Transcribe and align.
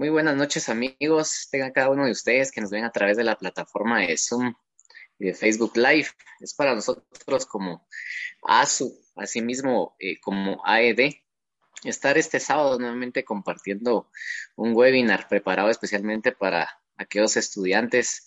Muy 0.00 0.08
buenas 0.08 0.34
noches 0.34 0.70
amigos, 0.70 1.48
tengan 1.50 1.72
cada 1.72 1.90
uno 1.90 2.06
de 2.06 2.12
ustedes 2.12 2.50
que 2.50 2.62
nos 2.62 2.70
ven 2.70 2.84
a 2.84 2.90
través 2.90 3.18
de 3.18 3.22
la 3.22 3.36
plataforma 3.36 4.00
de 4.00 4.16
Zoom 4.16 4.54
y 5.18 5.26
de 5.26 5.34
Facebook 5.34 5.76
Live. 5.76 6.06
Es 6.40 6.54
para 6.54 6.74
nosotros 6.74 7.44
como 7.44 7.86
ASU, 8.42 8.98
asimismo 9.14 9.96
eh, 9.98 10.18
como 10.18 10.62
AED, 10.64 11.16
estar 11.84 12.16
este 12.16 12.40
sábado 12.40 12.78
nuevamente 12.78 13.26
compartiendo 13.26 14.10
un 14.56 14.74
webinar 14.74 15.28
preparado 15.28 15.68
especialmente 15.68 16.32
para 16.32 16.80
aquellos 16.96 17.36
estudiantes 17.36 18.26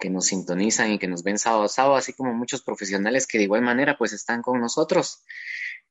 que 0.00 0.10
nos 0.10 0.26
sintonizan 0.26 0.90
y 0.90 0.98
que 0.98 1.06
nos 1.06 1.22
ven 1.22 1.38
sábado 1.38 1.62
a 1.62 1.68
sábado, 1.68 1.94
así 1.94 2.14
como 2.14 2.34
muchos 2.34 2.62
profesionales 2.62 3.28
que 3.28 3.38
de 3.38 3.44
igual 3.44 3.62
manera 3.62 3.96
pues 3.96 4.12
están 4.12 4.42
con 4.42 4.60
nosotros. 4.60 5.22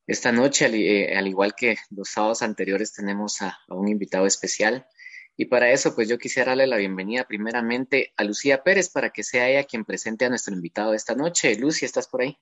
Esta 0.06 0.32
noche, 0.32 0.64
al, 0.66 0.74
eh, 0.74 1.28
igual 1.28 1.54
que 1.54 1.76
los 1.90 2.10
sábados 2.10 2.42
anteriores, 2.42 2.92
tenemos 2.92 3.40
a, 3.40 3.58
un 3.68 3.88
invitado 3.88 4.26
especial. 4.26 4.86
Y 5.36 5.46
para 5.46 5.70
eso, 5.70 5.94
pues 5.94 6.08
yo 6.08 6.18
quisiera 6.18 6.50
darle 6.50 6.66
la 6.66 6.76
bienvenida 6.76 7.24
primeramente 7.24 8.12
a 8.16 8.24
Lucía 8.24 8.62
Pérez 8.62 8.90
para 8.90 9.10
que 9.10 9.22
sea 9.22 9.48
ella 9.48 9.64
quien 9.64 9.84
presente 9.84 10.24
a 10.24 10.28
nuestro 10.28 10.54
invitado 10.54 10.94
esta 10.94 11.14
noche. 11.14 11.58
Lucy, 11.58 11.84
¿estás 11.84 12.06
por 12.06 12.22
ahí? 12.22 12.36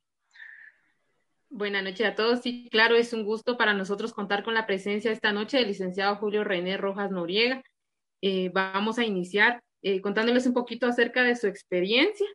Buenas 1.49 1.83
noches 1.85 2.07
a 2.07 2.15
todos. 2.15 2.41
Sí, 2.43 2.69
claro, 2.71 2.97
es 2.97 3.13
un 3.13 3.25
gusto 3.25 3.57
para 3.57 3.75
nosotros 3.75 4.13
contar 4.13 4.43
con 4.43 4.55
la 4.55 4.67
presencia 4.67 5.13
esta 5.13 5.33
noche 5.33 5.59
del 5.59 5.69
licenciado 5.69 6.17
Julio 6.17 6.45
René 6.45 6.77
Rojas 6.77 7.11
Noriega. 7.11 7.63
Eh, 8.23 8.51
vamos 8.53 8.99
a 8.99 9.05
iniciar 9.05 9.63
eh, 9.83 10.01
contándoles 10.01 10.47
un 10.47 10.53
poquito 10.53 10.87
acerca 10.87 11.23
de 11.23 11.37
su 11.37 11.47
experiencia 11.47 12.27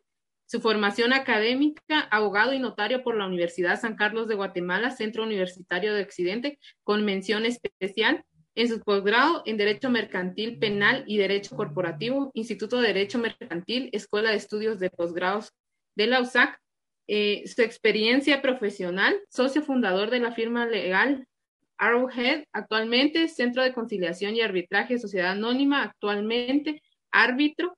su 0.46 0.60
formación 0.60 1.12
académica, 1.12 2.00
abogado 2.10 2.52
y 2.52 2.60
notario 2.60 3.02
por 3.02 3.16
la 3.16 3.26
Universidad 3.26 3.80
San 3.80 3.96
Carlos 3.96 4.28
de 4.28 4.36
Guatemala, 4.36 4.92
Centro 4.92 5.24
Universitario 5.24 5.92
de 5.92 6.02
Occidente, 6.02 6.58
con 6.84 7.04
mención 7.04 7.44
especial. 7.44 8.24
En 8.56 8.68
su 8.68 8.80
posgrado 8.80 9.42
en 9.44 9.58
Derecho 9.58 9.90
Mercantil 9.90 10.58
Penal 10.58 11.04
y 11.06 11.18
Derecho 11.18 11.54
Corporativo, 11.54 12.30
Instituto 12.32 12.80
de 12.80 12.88
Derecho 12.88 13.18
Mercantil, 13.18 13.90
Escuela 13.92 14.30
de 14.30 14.36
Estudios 14.36 14.78
de 14.78 14.88
Posgrados 14.88 15.52
de 15.94 16.06
la 16.06 16.22
USAC. 16.22 16.58
Eh, 17.06 17.44
su 17.46 17.60
experiencia 17.60 18.40
profesional, 18.40 19.14
socio 19.28 19.60
fundador 19.60 20.08
de 20.08 20.20
la 20.20 20.32
firma 20.32 20.64
legal 20.64 21.26
Arrowhead, 21.76 22.44
actualmente 22.52 23.28
Centro 23.28 23.62
de 23.62 23.74
Conciliación 23.74 24.34
y 24.34 24.40
Arbitraje 24.40 24.98
Sociedad 24.98 25.32
Anónima, 25.32 25.82
actualmente 25.82 26.82
árbitro, 27.12 27.76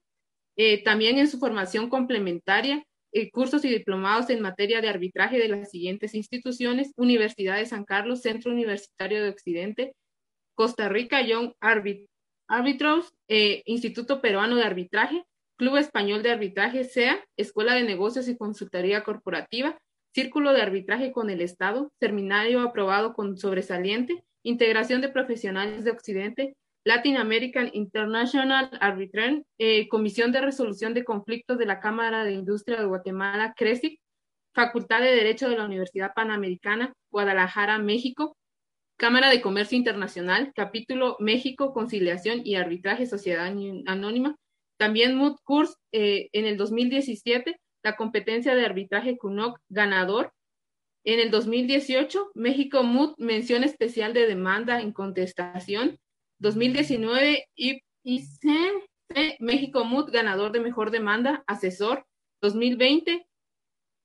eh, 0.56 0.83
también 0.84 1.19
en 1.19 1.27
su 1.27 1.41
formación 1.41 1.89
complementaria, 1.89 2.84
eh, 3.11 3.31
cursos 3.33 3.65
y 3.65 3.69
diplomados 3.69 4.31
en 4.31 4.41
materia 4.41 4.81
de 4.81 4.89
arbitraje 4.89 5.39
de 5.39 5.49
las 5.49 5.71
siguientes 5.73 6.15
instituciones, 6.15 6.93
Universidad 6.97 7.56
de 7.56 7.67
San 7.67 7.84
Carlos, 7.84 8.23
Centro 8.23 8.53
Universitario 8.53 9.23
de 9.23 9.31
Occidente, 9.31 9.95
Costa 10.59 10.89
Rica, 10.89 11.23
Young 11.23 11.53
Arbitros, 11.61 13.14
eh, 13.28 13.62
Instituto 13.64 14.20
Peruano 14.20 14.56
de 14.56 14.65
Arbitraje, 14.65 15.23
Club 15.56 15.77
Español 15.77 16.25
de 16.25 16.33
Arbitraje, 16.33 16.83
SEA, 16.83 17.25
Escuela 17.37 17.75
de 17.75 17.84
Negocios 17.84 18.27
y 18.27 18.37
Consultoría 18.37 19.05
Corporativa, 19.05 19.78
Círculo 20.12 20.53
de 20.53 20.62
Arbitraje 20.62 21.12
con 21.12 21.31
el 21.31 21.42
Estado, 21.42 21.92
Seminario 22.00 22.61
aprobado 22.62 23.15
con 23.15 23.39
sobresaliente, 23.39 24.25
Integración 24.42 25.00
de 25.00 25.11
Profesionales 25.11 25.84
de 25.84 25.92
Occidente, 25.92 26.56
Latin 26.84 27.19
American 27.19 27.70
International 27.72 28.69
Arbitration, 28.81 29.45
eh, 29.59 29.87
Comisión 29.89 30.33
de 30.33 30.41
Resolución 30.41 30.93
de 30.93 31.05
Conflictos 31.05 31.59
de 31.59 31.67
la 31.67 31.78
Cámara 31.78 32.25
de 32.25 32.33
Industria 32.33 32.81
de 32.81 32.87
Guatemala, 32.87 33.55
CRESIC, 33.56 34.00
Facultad 34.56 35.03
de 35.03 35.15
Derecho 35.15 35.48
de 35.48 35.56
la 35.56 35.67
Universidad 35.67 36.15
Panamericana, 36.17 36.93
Guadalajara, 37.12 37.78
México, 37.78 38.34
Cámara 38.99 39.31
de 39.31 39.41
Comercio 39.41 39.79
Internacional, 39.79 40.53
capítulo 40.57 41.17
México, 41.21 41.73
Conciliación 41.73 42.41
y 42.45 42.57
Arbitraje 42.57 43.07
Sociedad 43.07 43.47
Anónima. 43.87 44.35
También 44.77 45.15
Mood 45.15 45.37
Course 45.45 45.75
eh, 45.93 46.29
en 46.33 46.47
el 46.47 46.57
2017, 46.57 47.61
la 47.85 47.95
competencia 47.95 48.57
de 48.57 48.67
arbitraje 48.67 49.17
CUNOC 49.17 49.61
ganador. 49.69 50.33
En 51.05 51.21
el 51.21 51.31
2018, 51.31 52.33
México 52.34 52.83
Mood, 52.83 53.15
mención 53.19 53.62
especial 53.62 54.15
de 54.15 54.27
demanda 54.27 54.81
en 54.81 54.93
contestación. 54.93 55.97
2019, 56.41 57.47
IC, 57.55 58.43
México 59.39 59.84
Mood, 59.84 60.11
ganador 60.11 60.51
de 60.51 60.59
mejor 60.59 60.91
demanda, 60.91 61.45
asesor. 61.47 62.05
2020, 62.43 63.28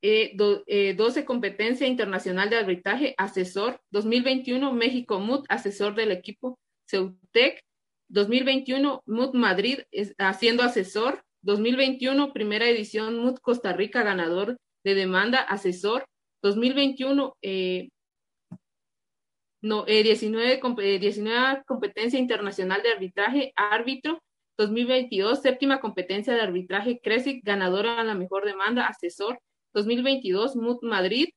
12 0.03 0.63
eh, 0.67 0.95
eh, 0.97 1.25
competencia 1.25 1.87
internacional 1.87 2.49
de 2.49 2.57
arbitraje, 2.57 3.15
asesor. 3.17 3.79
2021, 3.91 4.73
México 4.73 5.19
Mood, 5.19 5.45
asesor 5.47 5.95
del 5.95 6.11
equipo 6.11 6.59
Ceutec. 6.89 7.61
2021, 8.09 9.01
Mood 9.05 9.33
Madrid, 9.33 9.79
haciendo 10.17 10.63
asesor. 10.63 11.23
2021, 11.41 12.33
primera 12.33 12.67
edición 12.67 13.17
Mood 13.17 13.37
Costa 13.39 13.73
Rica, 13.73 14.03
ganador 14.03 14.57
de 14.83 14.95
demanda, 14.95 15.39
asesor. 15.39 16.05
2021, 16.41 17.37
eh, 17.41 17.89
no, 19.61 19.85
19, 19.85 20.59
eh, 20.81 20.99
19 20.99 21.59
eh, 21.59 21.63
competencia 21.65 22.19
internacional 22.19 22.83
de 22.83 22.89
arbitraje, 22.89 23.53
árbitro, 23.55 24.21
2022, 24.57 25.41
séptima 25.41 25.79
competencia 25.79 26.33
de 26.33 26.41
arbitraje, 26.41 26.99
CRESIC, 27.01 27.43
ganadora 27.45 27.99
a 27.99 28.03
la 28.03 28.13
mejor 28.13 28.45
demanda, 28.45 28.87
asesor, 28.87 29.39
2022, 29.73 30.55
MUT 30.55 30.83
Madrid, 30.83 31.29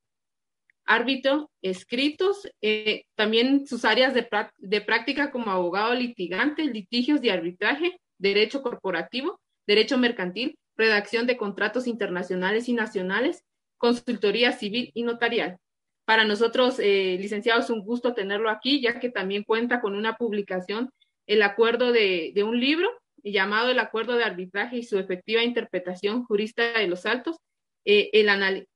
árbitro, 0.84 1.50
escritos, 1.62 2.48
eh, 2.62 3.04
también 3.16 3.66
sus 3.66 3.84
áreas 3.84 4.14
de, 4.14 4.28
de 4.58 4.80
práctica 4.80 5.30
como 5.30 5.50
abogado 5.50 5.94
litigante, 5.94 6.64
litigios 6.64 7.20
de 7.20 7.32
arbitraje, 7.32 7.98
derecho 8.18 8.62
corporativo, 8.62 9.40
derecho 9.66 9.98
mercantil, 9.98 10.58
redacción 10.76 11.26
de 11.26 11.36
contratos 11.36 11.86
internacionales 11.86 12.68
y 12.68 12.72
nacionales, 12.72 13.44
consultoría 13.78 14.52
civil 14.52 14.90
y 14.94 15.02
notarial. 15.02 15.58
Para 16.04 16.24
nosotros, 16.24 16.78
eh, 16.78 17.18
licenciados, 17.20 17.64
es 17.64 17.70
un 17.70 17.80
gusto 17.80 18.14
tenerlo 18.14 18.48
aquí, 18.48 18.80
ya 18.80 19.00
que 19.00 19.10
también 19.10 19.42
cuenta 19.42 19.80
con 19.80 19.96
una 19.96 20.16
publicación, 20.16 20.90
el 21.26 21.42
acuerdo 21.42 21.90
de, 21.90 22.32
un 22.44 22.60
libro 22.60 22.88
llamado 23.24 23.70
El 23.70 23.80
Acuerdo 23.80 24.14
de 24.14 24.22
Arbitraje 24.22 24.78
y 24.78 24.82
su 24.84 24.98
efectiva 24.98 25.42
interpretación 25.42 26.24
jurista 26.24 26.78
de 26.78 26.86
los 26.86 27.06
altos, 27.06 27.38
eh, 27.86 28.10
el 28.12 28.28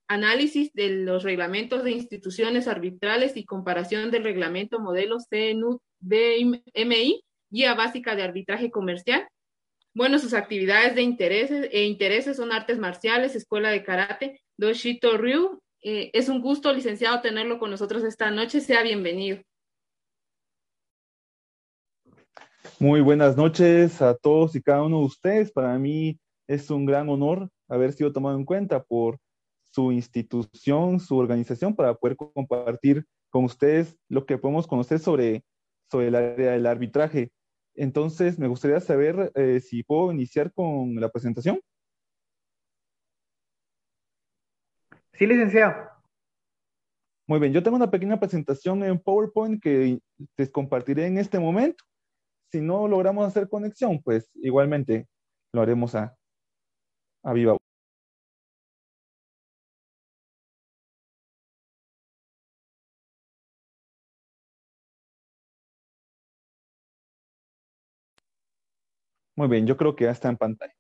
análisis 0.07 0.73
de 0.73 0.91
los 0.91 1.25
reglamentos 1.25 1.83
de 1.83 1.91
instituciones 1.91 2.69
arbitrales 2.69 3.37
y 3.37 3.45
comparación 3.45 4.13
del 4.13 4.23
reglamento 4.23 4.79
modelo 4.79 5.19
CNU-BMI, 5.19 7.25
guía 7.51 7.75
básica 7.75 8.15
de 8.15 8.23
arbitraje 8.23 8.71
comercial. 8.71 9.27
Bueno, 9.93 10.21
sus 10.21 10.33
actividades 10.33 10.95
de 10.95 11.03
intereses 11.03 11.69
e 11.73 11.87
intereses 11.87 12.37
son 12.37 12.53
artes 12.53 12.79
marciales, 12.79 13.35
escuela 13.35 13.71
de 13.71 13.83
karate, 13.83 14.41
Doshito 14.57 15.19
Ryu, 15.19 15.61
eh, 15.83 16.11
es 16.13 16.29
un 16.29 16.41
gusto, 16.41 16.73
licenciado, 16.73 17.21
tenerlo 17.21 17.59
con 17.59 17.71
nosotros 17.71 18.05
esta 18.05 18.31
noche. 18.31 18.61
Sea 18.61 18.85
bienvenido. 18.85 19.43
Muy 22.79 23.01
buenas 23.01 23.37
noches 23.37 24.01
a 24.01 24.15
todos 24.15 24.55
y 24.55 24.63
cada 24.63 24.85
uno 24.85 25.01
de 25.01 25.07
ustedes. 25.07 25.51
Para 25.51 25.77
mí 25.79 26.17
es 26.47 26.71
un 26.71 26.87
gran 26.87 27.09
honor 27.09 27.51
haber 27.71 27.93
sido 27.93 28.13
tomado 28.13 28.37
en 28.37 28.45
cuenta 28.45 28.83
por 28.83 29.19
su 29.73 29.93
institución, 29.93 31.01
su 31.01 31.17
organización, 31.17 31.75
para 31.75 31.95
poder 31.95 32.17
compartir 32.17 33.07
con 33.31 33.45
ustedes 33.45 33.97
lo 34.09 34.27
que 34.27 34.37
podemos 34.37 34.67
conocer 34.67 34.99
sobre, 34.99 35.45
sobre 35.91 36.09
el 36.09 36.15
área 36.17 36.53
del 36.53 36.67
arbitraje. 36.67 37.31
Entonces, 37.75 38.39
me 38.39 38.49
gustaría 38.49 38.81
saber 38.81 39.33
eh, 39.37 39.61
si 39.61 39.83
puedo 39.85 40.13
iniciar 40.13 40.53
con 40.53 40.97
la 40.97 41.09
presentación. 41.09 41.61
Sí, 45.13 45.27
licenciado. 45.27 45.75
Muy 47.29 47.39
bien, 47.39 47.53
yo 47.53 47.63
tengo 47.63 47.77
una 47.77 47.91
pequeña 47.91 48.19
presentación 48.19 48.83
en 48.83 48.99
PowerPoint 48.99 49.63
que 49.63 50.01
les 50.37 50.51
compartiré 50.51 51.07
en 51.07 51.19
este 51.19 51.39
momento. 51.39 51.85
Si 52.51 52.61
no 52.61 52.89
logramos 52.89 53.25
hacer 53.25 53.49
conexión, 53.49 54.03
pues 54.03 54.29
igualmente 54.35 55.07
lo 55.53 55.63
haremos 55.63 55.95
a, 55.95 56.17
a 57.23 57.33
viva 57.33 57.57
Muy 69.37 69.49
bien, 69.49 69.67
yo 69.67 69.77
creo 69.77 69.97
que 69.97 70.05
ya 70.05 70.11
está 70.13 70.29
en 70.29 70.37
pantalla. 70.37 70.73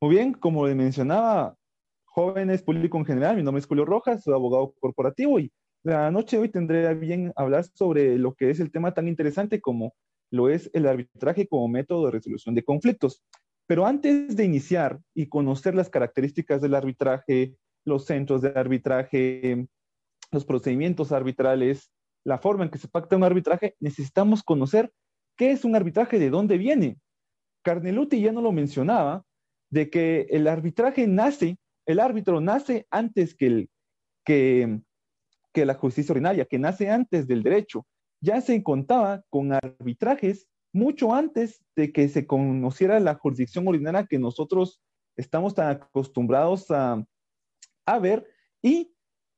Muy 0.00 0.14
bien, 0.14 0.34
como 0.34 0.66
le 0.66 0.74
mencionaba, 0.74 1.56
jóvenes, 2.04 2.62
público 2.62 2.98
en 2.98 3.04
general. 3.06 3.36
Mi 3.36 3.42
nombre 3.42 3.60
es 3.60 3.66
Julio 3.66 3.84
Rojas, 3.84 4.22
soy 4.22 4.34
abogado 4.34 4.74
corporativo 4.80 5.38
y 5.40 5.52
la 5.82 6.10
noche 6.10 6.36
de 6.36 6.42
hoy 6.42 6.48
tendré 6.50 6.94
bien 6.94 7.32
hablar 7.36 7.64
sobre 7.64 8.18
lo 8.18 8.34
que 8.34 8.50
es 8.50 8.60
el 8.60 8.70
tema 8.72 8.94
tan 8.94 9.08
interesante 9.08 9.60
como 9.60 9.94
lo 10.30 10.48
es 10.50 10.70
el 10.74 10.86
arbitraje 10.86 11.46
como 11.48 11.68
método 11.68 12.06
de 12.06 12.12
resolución 12.12 12.54
de 12.54 12.64
conflictos. 12.64 13.22
Pero 13.66 13.86
antes 13.86 14.36
de 14.36 14.44
iniciar 14.44 15.00
y 15.14 15.28
conocer 15.28 15.74
las 15.74 15.90
características 15.90 16.60
del 16.60 16.74
arbitraje, 16.74 17.56
los 17.84 18.04
centros 18.04 18.42
de 18.42 18.52
arbitraje, 18.54 19.66
los 20.30 20.44
procedimientos 20.44 21.12
arbitrales, 21.12 21.90
la 22.24 22.38
forma 22.38 22.64
en 22.64 22.70
que 22.70 22.78
se 22.78 22.88
pacta 22.88 23.16
un 23.16 23.24
arbitraje, 23.24 23.76
necesitamos 23.80 24.42
conocer 24.42 24.92
¿qué 25.36 25.52
es 25.52 25.64
un 25.64 25.76
arbitraje? 25.76 26.18
¿De 26.18 26.30
dónde 26.30 26.58
viene? 26.58 26.98
Carneluti 27.62 28.20
ya 28.20 28.32
no 28.32 28.40
lo 28.40 28.52
mencionaba, 28.52 29.24
de 29.70 29.90
que 29.90 30.26
el 30.30 30.48
arbitraje 30.48 31.06
nace, 31.06 31.58
el 31.86 32.00
árbitro 32.00 32.40
nace 32.40 32.86
antes 32.90 33.34
que, 33.34 33.68
que 34.24 34.80
la 35.66 35.74
justicia 35.74 36.12
ordinaria, 36.12 36.46
que 36.46 36.58
nace 36.58 36.90
antes 36.90 37.26
del 37.26 37.42
derecho. 37.42 37.86
Ya 38.20 38.40
se 38.40 38.62
contaba 38.62 39.22
con 39.30 39.52
arbitrajes 39.52 40.46
mucho 40.76 41.14
antes 41.14 41.64
de 41.74 41.90
que 41.90 42.08
se 42.08 42.26
conociera 42.26 43.00
la 43.00 43.14
jurisdicción 43.14 43.66
ordinaria 43.66 44.06
que 44.06 44.18
nosotros 44.18 44.80
estamos 45.16 45.54
tan 45.54 45.70
acostumbrados 45.70 46.66
a, 46.70 47.04
ver 48.00 48.26
y 48.62 48.92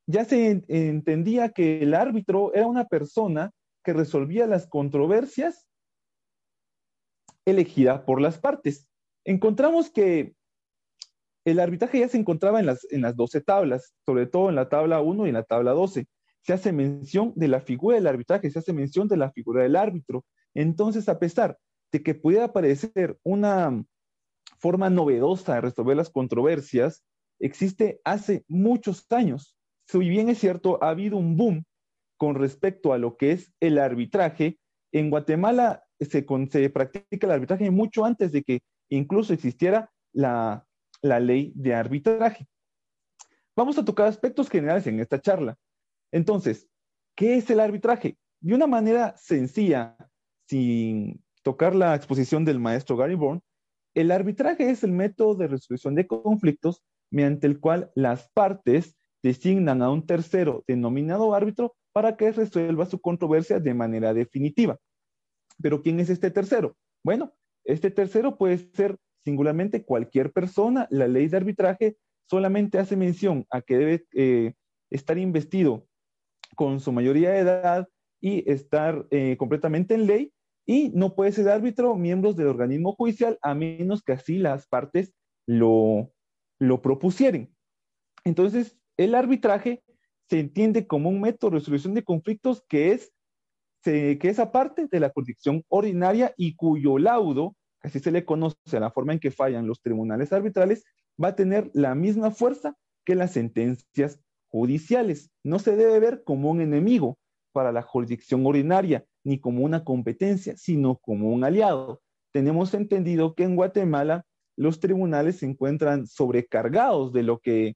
ya 0.06 0.24
se 0.24 0.64
entendía 0.68 1.50
que 1.50 1.82
el 1.82 1.94
árbitro 1.94 2.52
era 2.54 2.66
una 2.66 2.86
persona 2.86 3.52
que 3.84 3.92
resolvía 3.92 4.46
las 4.46 4.66
controversias 4.66 5.66
elegida 7.44 8.04
por 8.04 8.20
las 8.20 8.38
partes. 8.38 8.88
Encontramos 9.24 9.90
que 9.90 10.34
el 11.44 11.60
arbitraje 11.60 12.00
ya 12.00 12.08
se 12.08 12.18
encontraba 12.18 12.58
en 12.58 12.66
las, 12.66 12.84
en 12.90 13.02
las 13.02 13.14
12 13.16 13.42
tablas, 13.42 13.94
sobre 14.04 14.26
todo 14.26 14.48
en 14.48 14.56
la 14.56 14.68
tabla 14.68 15.00
1 15.00 15.26
y 15.26 15.28
en 15.28 15.34
la 15.34 15.44
tabla 15.44 15.70
12. 15.72 16.06
Se 16.42 16.52
hace 16.52 16.72
mención 16.72 17.32
de 17.36 17.48
la 17.48 17.60
figura 17.60 17.96
del 17.96 18.06
arbitraje, 18.06 18.50
se 18.50 18.58
hace 18.58 18.72
mención 18.72 19.06
de 19.06 19.18
la 19.18 19.30
figura 19.30 19.62
del 19.62 19.76
árbitro. 19.76 20.24
Entonces, 20.58 21.08
a 21.08 21.20
pesar 21.20 21.56
de 21.92 22.02
que 22.02 22.16
pudiera 22.16 22.52
parecer 22.52 23.16
una 23.22 23.84
forma 24.58 24.90
novedosa 24.90 25.54
de 25.54 25.60
resolver 25.60 25.96
las 25.96 26.10
controversias, 26.10 27.04
existe 27.38 28.00
hace 28.02 28.44
muchos 28.48 29.06
años. 29.12 29.56
Si 29.86 29.98
bien 29.98 30.28
es 30.28 30.38
cierto, 30.38 30.82
ha 30.82 30.88
habido 30.88 31.16
un 31.16 31.36
boom 31.36 31.64
con 32.16 32.34
respecto 32.34 32.92
a 32.92 32.98
lo 32.98 33.16
que 33.16 33.30
es 33.30 33.52
el 33.60 33.78
arbitraje. 33.78 34.58
En 34.90 35.10
Guatemala 35.10 35.84
se, 36.00 36.26
se 36.50 36.70
practica 36.70 37.28
el 37.28 37.32
arbitraje 37.32 37.70
mucho 37.70 38.04
antes 38.04 38.32
de 38.32 38.42
que 38.42 38.60
incluso 38.88 39.32
existiera 39.32 39.92
la, 40.12 40.66
la 41.02 41.20
ley 41.20 41.52
de 41.54 41.76
arbitraje. 41.76 42.48
Vamos 43.54 43.78
a 43.78 43.84
tocar 43.84 44.08
aspectos 44.08 44.48
generales 44.48 44.88
en 44.88 44.98
esta 44.98 45.20
charla. 45.20 45.56
Entonces, 46.10 46.68
¿qué 47.14 47.36
es 47.36 47.48
el 47.48 47.60
arbitraje? 47.60 48.18
De 48.40 48.56
una 48.56 48.66
manera 48.66 49.16
sencilla, 49.16 49.96
sin 50.48 51.22
tocar 51.42 51.74
la 51.74 51.94
exposición 51.94 52.44
del 52.44 52.58
maestro 52.58 52.96
Gary 52.96 53.14
Bourne, 53.14 53.42
el 53.94 54.10
arbitraje 54.10 54.70
es 54.70 54.82
el 54.84 54.92
método 54.92 55.34
de 55.34 55.48
resolución 55.48 55.94
de 55.94 56.06
conflictos 56.06 56.82
mediante 57.10 57.46
el 57.46 57.58
cual 57.60 57.90
las 57.94 58.30
partes 58.30 58.96
designan 59.22 59.82
a 59.82 59.90
un 59.90 60.06
tercero 60.06 60.64
denominado 60.66 61.34
árbitro 61.34 61.74
para 61.92 62.16
que 62.16 62.32
resuelva 62.32 62.86
su 62.86 63.00
controversia 63.00 63.60
de 63.60 63.74
manera 63.74 64.14
definitiva. 64.14 64.78
Pero 65.60 65.82
¿quién 65.82 66.00
es 66.00 66.10
este 66.10 66.30
tercero? 66.30 66.76
Bueno, 67.04 67.34
este 67.64 67.90
tercero 67.90 68.36
puede 68.36 68.58
ser 68.58 68.96
singularmente 69.24 69.84
cualquier 69.84 70.32
persona. 70.32 70.86
La 70.90 71.08
ley 71.08 71.28
de 71.28 71.36
arbitraje 71.36 71.96
solamente 72.30 72.78
hace 72.78 72.96
mención 72.96 73.46
a 73.50 73.62
que 73.62 73.78
debe 73.78 74.06
eh, 74.14 74.54
estar 74.90 75.18
investido 75.18 75.86
con 76.54 76.80
su 76.80 76.92
mayoría 76.92 77.30
de 77.30 77.38
edad 77.40 77.88
y 78.20 78.48
estar 78.50 79.06
eh, 79.10 79.36
completamente 79.36 79.94
en 79.94 80.06
ley 80.06 80.32
y 80.68 80.90
no 80.90 81.14
puede 81.14 81.32
ser 81.32 81.48
árbitro 81.48 81.96
miembros 81.96 82.36
del 82.36 82.48
organismo 82.48 82.92
judicial 82.92 83.38
a 83.40 83.54
menos 83.54 84.02
que 84.02 84.12
así 84.12 84.36
las 84.36 84.66
partes 84.66 85.14
lo, 85.46 86.12
lo 86.60 86.82
propusieren. 86.82 87.56
Entonces, 88.22 88.76
el 88.98 89.14
arbitraje 89.14 89.82
se 90.28 90.38
entiende 90.38 90.86
como 90.86 91.08
un 91.08 91.22
método 91.22 91.52
de 91.52 91.58
resolución 91.60 91.94
de 91.94 92.04
conflictos 92.04 92.62
que 92.68 92.92
es, 92.92 93.14
que 93.82 94.18
es 94.20 94.38
aparte 94.38 94.86
de 94.90 95.00
la 95.00 95.08
jurisdicción 95.08 95.64
ordinaria 95.68 96.34
y 96.36 96.54
cuyo 96.54 96.98
laudo, 96.98 97.56
así 97.80 97.98
se 97.98 98.10
le 98.10 98.26
conoce 98.26 98.58
a 98.72 98.80
la 98.80 98.90
forma 98.90 99.14
en 99.14 99.20
que 99.20 99.30
fallan 99.30 99.66
los 99.66 99.80
tribunales 99.80 100.34
arbitrales, 100.34 100.84
va 101.22 101.28
a 101.28 101.36
tener 101.36 101.70
la 101.72 101.94
misma 101.94 102.30
fuerza 102.30 102.76
que 103.06 103.14
las 103.14 103.32
sentencias 103.32 104.20
judiciales. 104.48 105.30
No 105.42 105.60
se 105.60 105.76
debe 105.76 105.98
ver 105.98 106.24
como 106.24 106.50
un 106.50 106.60
enemigo 106.60 107.16
para 107.52 107.72
la 107.72 107.80
jurisdicción 107.80 108.44
ordinaria 108.44 109.06
ni 109.28 109.38
como 109.38 109.62
una 109.62 109.84
competencia, 109.84 110.56
sino 110.56 110.96
como 110.96 111.30
un 111.30 111.44
aliado. 111.44 112.00
Tenemos 112.32 112.72
entendido 112.72 113.34
que 113.34 113.44
en 113.44 113.56
Guatemala 113.56 114.24
los 114.56 114.80
tribunales 114.80 115.36
se 115.36 115.46
encuentran 115.46 116.06
sobrecargados 116.06 117.12
de 117.12 117.22
lo 117.22 117.38
que 117.38 117.74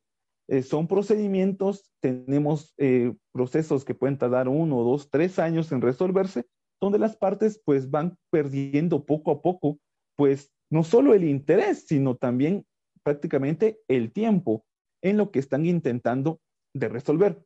eh, 0.49 0.63
son 0.63 0.89
procedimientos, 0.89 1.91
tenemos 2.01 2.73
eh, 2.79 3.13
procesos 3.33 3.85
que 3.85 3.95
pueden 3.95 4.17
tardar 4.17 4.49
uno, 4.49 4.83
dos, 4.83 5.11
tres 5.11 5.39
años 5.39 5.71
en 5.73 5.83
resolverse, 5.83 6.47
donde 6.81 6.99
las 6.99 7.17
partes 7.17 7.61
pues 7.65 7.91
van 7.91 8.17
perdiendo 8.31 9.05
poco 9.05 9.31
a 9.31 9.43
poco, 9.43 9.79
pues 10.17 10.51
no 10.71 10.85
solo 10.85 11.13
el 11.13 11.25
interés, 11.25 11.85
sino 11.87 12.17
también 12.17 12.65
prácticamente 13.03 13.79
el 13.89 14.11
tiempo 14.11 14.65
en 15.03 15.19
lo 15.19 15.31
que 15.31 15.39
están 15.39 15.67
intentando 15.67 16.41
de 16.75 16.89
resolver. 16.89 17.45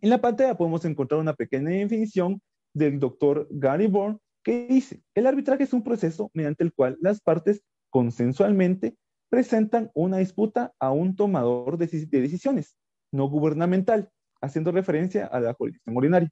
En 0.00 0.08
la 0.08 0.22
pantalla 0.22 0.56
podemos 0.56 0.86
encontrar 0.86 1.20
una 1.20 1.34
pequeña 1.34 1.68
definición 1.68 2.40
del 2.76 2.98
doctor 2.98 3.48
Gary 3.50 3.86
Bourne 3.86 4.18
que 4.44 4.66
dice, 4.68 5.02
el 5.14 5.26
arbitraje 5.26 5.64
es 5.64 5.72
un 5.72 5.82
proceso 5.82 6.30
mediante 6.34 6.62
el 6.62 6.72
cual 6.72 6.98
las 7.00 7.20
partes 7.20 7.62
consensualmente 7.90 8.96
presentan 9.28 9.90
una 9.94 10.18
disputa 10.18 10.72
a 10.78 10.92
un 10.92 11.16
tomador 11.16 11.78
de, 11.78 11.86
decisiones 11.86 12.76
no 13.12 13.28
gubernamental, 13.28 14.10
haciendo 14.40 14.70
referencia 14.72 15.26
a 15.26 15.40
la 15.40 15.54
jurisdicción 15.54 15.96
ordinaria, 15.96 16.30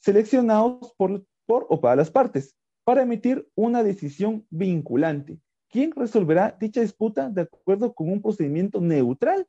seleccionados 0.00 0.94
por, 0.98 1.24
por 1.46 1.66
o 1.70 1.80
para 1.80 1.96
las 1.96 2.10
partes, 2.10 2.56
para 2.84 3.02
emitir 3.02 3.48
una 3.54 3.82
decisión 3.82 4.46
vinculante, 4.50 5.38
¿Quién 5.70 5.92
resolverá 5.92 6.54
dicha 6.60 6.82
disputa 6.82 7.30
de 7.30 7.42
acuerdo 7.42 7.94
con 7.94 8.12
un 8.12 8.20
procedimiento 8.20 8.78
neutral 8.82 9.46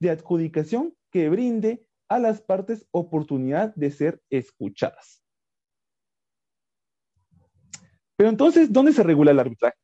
de 0.00 0.10
adjudicación 0.10 0.94
que 1.10 1.30
brinde 1.30 1.86
a 2.08 2.18
las 2.18 2.42
partes 2.42 2.86
oportunidad 2.90 3.74
de 3.74 3.90
ser 3.90 4.20
escuchadas. 4.28 5.21
Pero 8.16 8.30
entonces, 8.30 8.72
¿dónde 8.72 8.92
se 8.92 9.02
regula 9.02 9.30
el 9.30 9.40
arbitraje? 9.40 9.76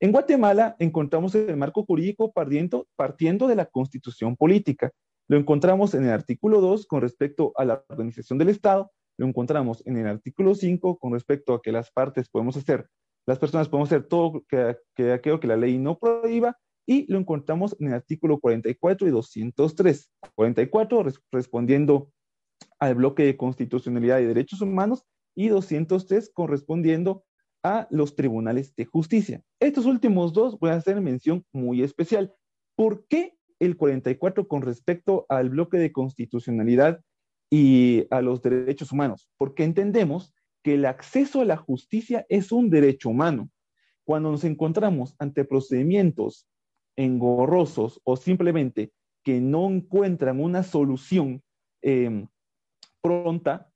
En 0.00 0.12
Guatemala 0.12 0.76
encontramos 0.78 1.34
el 1.34 1.56
marco 1.56 1.84
jurídico 1.84 2.32
partiendo, 2.32 2.86
partiendo 2.96 3.46
de 3.46 3.56
la 3.56 3.66
constitución 3.66 4.36
política. 4.36 4.90
Lo 5.28 5.38
encontramos 5.38 5.94
en 5.94 6.04
el 6.04 6.10
artículo 6.10 6.60
2 6.60 6.86
con 6.86 7.00
respecto 7.00 7.52
a 7.56 7.64
la 7.64 7.84
organización 7.88 8.38
del 8.38 8.50
Estado, 8.50 8.90
lo 9.16 9.26
encontramos 9.26 9.82
en 9.86 9.96
el 9.96 10.06
artículo 10.06 10.54
5 10.54 10.98
con 10.98 11.12
respecto 11.12 11.54
a 11.54 11.62
que 11.62 11.72
las 11.72 11.90
partes 11.90 12.28
podemos 12.28 12.56
hacer, 12.56 12.88
las 13.26 13.38
personas 13.38 13.68
podemos 13.68 13.88
hacer 13.88 14.06
todo 14.06 14.44
que, 14.48 14.76
que 14.94 15.12
aquello 15.12 15.40
que 15.40 15.46
la 15.46 15.56
ley 15.56 15.78
no 15.78 15.98
prohíba, 15.98 16.58
y 16.86 17.10
lo 17.10 17.18
encontramos 17.18 17.76
en 17.80 17.88
el 17.88 17.94
artículo 17.94 18.38
44 18.40 19.08
y 19.08 19.10
203. 19.10 20.10
44 20.34 21.06
respondiendo 21.32 22.10
al 22.78 22.94
bloque 22.94 23.24
de 23.24 23.36
constitucionalidad 23.36 24.20
y 24.20 24.26
derechos 24.26 24.60
humanos 24.60 25.04
y 25.34 25.48
203 25.48 26.30
correspondiendo 26.34 27.24
a 27.64 27.88
los 27.90 28.14
tribunales 28.14 28.76
de 28.76 28.84
justicia. 28.84 29.42
Estos 29.58 29.86
últimos 29.86 30.32
dos 30.34 30.58
voy 30.60 30.70
a 30.70 30.74
hacer 30.74 31.00
mención 31.00 31.44
muy 31.52 31.82
especial. 31.82 32.32
¿Por 32.76 33.06
qué 33.08 33.34
el 33.58 33.76
44 33.76 34.46
con 34.46 34.62
respecto 34.62 35.24
al 35.30 35.48
bloque 35.48 35.78
de 35.78 35.90
constitucionalidad 35.90 37.00
y 37.50 38.06
a 38.10 38.20
los 38.20 38.42
derechos 38.42 38.92
humanos? 38.92 39.30
Porque 39.38 39.64
entendemos 39.64 40.34
que 40.62 40.74
el 40.74 40.84
acceso 40.84 41.40
a 41.40 41.46
la 41.46 41.56
justicia 41.56 42.26
es 42.28 42.52
un 42.52 42.68
derecho 42.68 43.08
humano. 43.08 43.50
Cuando 44.04 44.30
nos 44.30 44.44
encontramos 44.44 45.14
ante 45.18 45.44
procedimientos 45.44 46.46
engorrosos 46.96 48.00
o 48.04 48.16
simplemente 48.16 48.92
que 49.24 49.40
no 49.40 49.70
encuentran 49.70 50.38
una 50.38 50.62
solución 50.62 51.42
em, 51.80 52.28
pronta, 53.00 53.72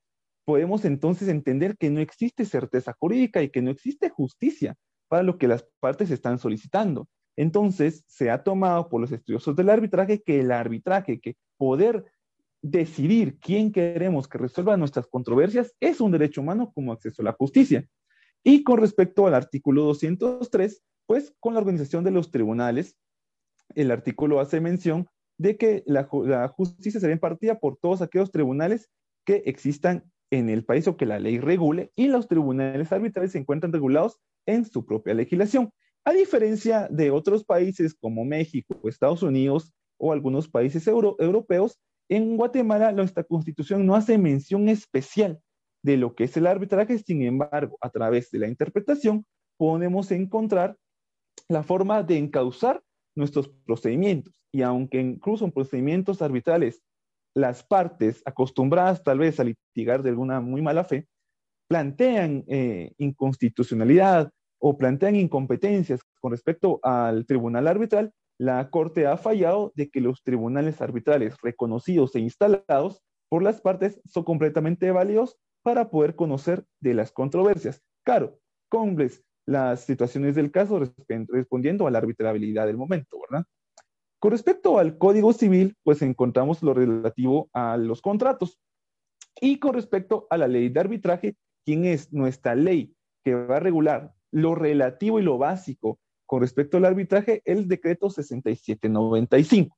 podemos 0.48 0.86
entonces 0.86 1.28
entender 1.28 1.76
que 1.76 1.90
no 1.90 2.00
existe 2.00 2.46
certeza 2.46 2.96
jurídica 2.98 3.42
y 3.42 3.50
que 3.50 3.60
no 3.60 3.70
existe 3.70 4.08
justicia 4.08 4.76
para 5.06 5.22
lo 5.22 5.36
que 5.36 5.46
las 5.46 5.68
partes 5.78 6.10
están 6.10 6.38
solicitando. 6.38 7.06
Entonces, 7.36 8.02
se 8.06 8.30
ha 8.30 8.42
tomado 8.42 8.88
por 8.88 9.02
los 9.02 9.12
estudiosos 9.12 9.54
del 9.56 9.68
arbitraje 9.68 10.22
que 10.22 10.40
el 10.40 10.50
arbitraje, 10.50 11.20
que 11.20 11.36
poder 11.58 12.06
decidir 12.62 13.38
quién 13.40 13.72
queremos 13.72 14.26
que 14.26 14.38
resuelva 14.38 14.78
nuestras 14.78 15.06
controversias 15.06 15.74
es 15.80 16.00
un 16.00 16.12
derecho 16.12 16.40
humano 16.40 16.72
como 16.74 16.92
acceso 16.92 17.20
a 17.20 17.26
la 17.26 17.32
justicia. 17.34 17.86
Y 18.42 18.62
con 18.62 18.80
respecto 18.80 19.26
al 19.26 19.34
artículo 19.34 19.82
203, 19.82 20.82
pues 21.04 21.34
con 21.40 21.52
la 21.52 21.60
organización 21.60 22.04
de 22.04 22.10
los 22.10 22.30
tribunales, 22.30 22.96
el 23.74 23.90
artículo 23.90 24.40
hace 24.40 24.62
mención 24.62 25.10
de 25.36 25.58
que 25.58 25.82
la, 25.84 26.08
la 26.24 26.48
justicia 26.48 27.00
será 27.00 27.12
impartida 27.12 27.58
por 27.58 27.76
todos 27.76 28.00
aquellos 28.00 28.30
tribunales 28.30 28.88
que 29.26 29.42
existan 29.44 30.10
en 30.30 30.48
el 30.50 30.64
país 30.64 30.86
o 30.88 30.96
que 30.96 31.06
la 31.06 31.18
ley 31.18 31.38
regule 31.38 31.92
y 31.96 32.08
los 32.08 32.28
tribunales 32.28 32.92
arbitrales 32.92 33.32
se 33.32 33.38
encuentran 33.38 33.72
regulados 33.72 34.18
en 34.46 34.64
su 34.64 34.84
propia 34.84 35.14
legislación. 35.14 35.70
A 36.04 36.12
diferencia 36.12 36.88
de 36.90 37.10
otros 37.10 37.44
países 37.44 37.94
como 37.94 38.24
México 38.24 38.78
Estados 38.84 39.22
Unidos 39.22 39.72
o 39.98 40.12
algunos 40.12 40.48
países 40.48 40.86
europeos, 40.86 41.78
en 42.08 42.36
Guatemala 42.36 42.92
nuestra 42.92 43.24
constitución 43.24 43.84
no 43.84 43.94
hace 43.94 44.16
mención 44.16 44.68
especial 44.68 45.40
de 45.82 45.96
lo 45.96 46.14
que 46.14 46.24
es 46.24 46.36
el 46.36 46.46
arbitraje, 46.46 46.98
sin 46.98 47.22
embargo, 47.22 47.76
a 47.80 47.90
través 47.90 48.30
de 48.30 48.38
la 48.38 48.48
interpretación 48.48 49.26
podemos 49.58 50.10
encontrar 50.10 50.76
la 51.48 51.62
forma 51.62 52.02
de 52.02 52.18
encauzar 52.18 52.82
nuestros 53.14 53.48
procedimientos. 53.66 54.40
Y 54.52 54.62
aunque 54.62 55.00
incluso 55.00 55.44
en 55.44 55.52
procedimientos 55.52 56.22
arbitrales 56.22 56.82
las 57.38 57.62
partes 57.62 58.22
acostumbradas 58.24 59.04
tal 59.04 59.18
vez 59.18 59.38
a 59.38 59.44
litigar 59.44 60.02
de 60.02 60.10
alguna 60.10 60.40
muy 60.40 60.60
mala 60.60 60.84
fe, 60.84 61.06
plantean 61.68 62.44
eh, 62.48 62.92
inconstitucionalidad 62.98 64.30
o 64.60 64.76
plantean 64.76 65.14
incompetencias 65.14 66.00
con 66.20 66.32
respecto 66.32 66.80
al 66.82 67.26
tribunal 67.26 67.68
arbitral, 67.68 68.12
la 68.40 68.70
Corte 68.70 69.06
ha 69.06 69.16
fallado 69.16 69.72
de 69.76 69.88
que 69.88 70.00
los 70.00 70.22
tribunales 70.24 70.80
arbitrales 70.80 71.36
reconocidos 71.42 72.14
e 72.16 72.20
instalados 72.20 73.02
por 73.28 73.42
las 73.42 73.60
partes 73.60 74.00
son 74.04 74.24
completamente 74.24 74.90
válidos 74.90 75.36
para 75.62 75.90
poder 75.90 76.16
conocer 76.16 76.64
de 76.80 76.94
las 76.94 77.12
controversias. 77.12 77.82
Claro, 78.04 78.38
con 78.68 78.96
las 79.46 79.84
situaciones 79.84 80.34
del 80.34 80.50
caso 80.50 80.82
respondiendo 81.28 81.86
a 81.86 81.90
la 81.90 81.98
arbitrabilidad 81.98 82.66
del 82.66 82.76
momento, 82.76 83.18
¿verdad? 83.30 83.46
Con 84.20 84.32
respecto 84.32 84.78
al 84.78 84.98
Código 84.98 85.32
Civil, 85.32 85.76
pues 85.84 86.02
encontramos 86.02 86.62
lo 86.62 86.74
relativo 86.74 87.50
a 87.52 87.76
los 87.76 88.02
contratos. 88.02 88.58
Y 89.40 89.60
con 89.60 89.74
respecto 89.74 90.26
a 90.30 90.36
la 90.36 90.48
ley 90.48 90.68
de 90.70 90.80
arbitraje, 90.80 91.36
¿quién 91.64 91.84
es 91.84 92.12
nuestra 92.12 92.56
ley 92.56 92.96
que 93.24 93.34
va 93.34 93.58
a 93.58 93.60
regular 93.60 94.12
lo 94.32 94.56
relativo 94.56 95.20
y 95.20 95.22
lo 95.22 95.38
básico 95.38 96.00
con 96.26 96.40
respecto 96.40 96.78
al 96.78 96.84
arbitraje? 96.84 97.42
El 97.44 97.68
decreto 97.68 98.10
6795. 98.10 99.76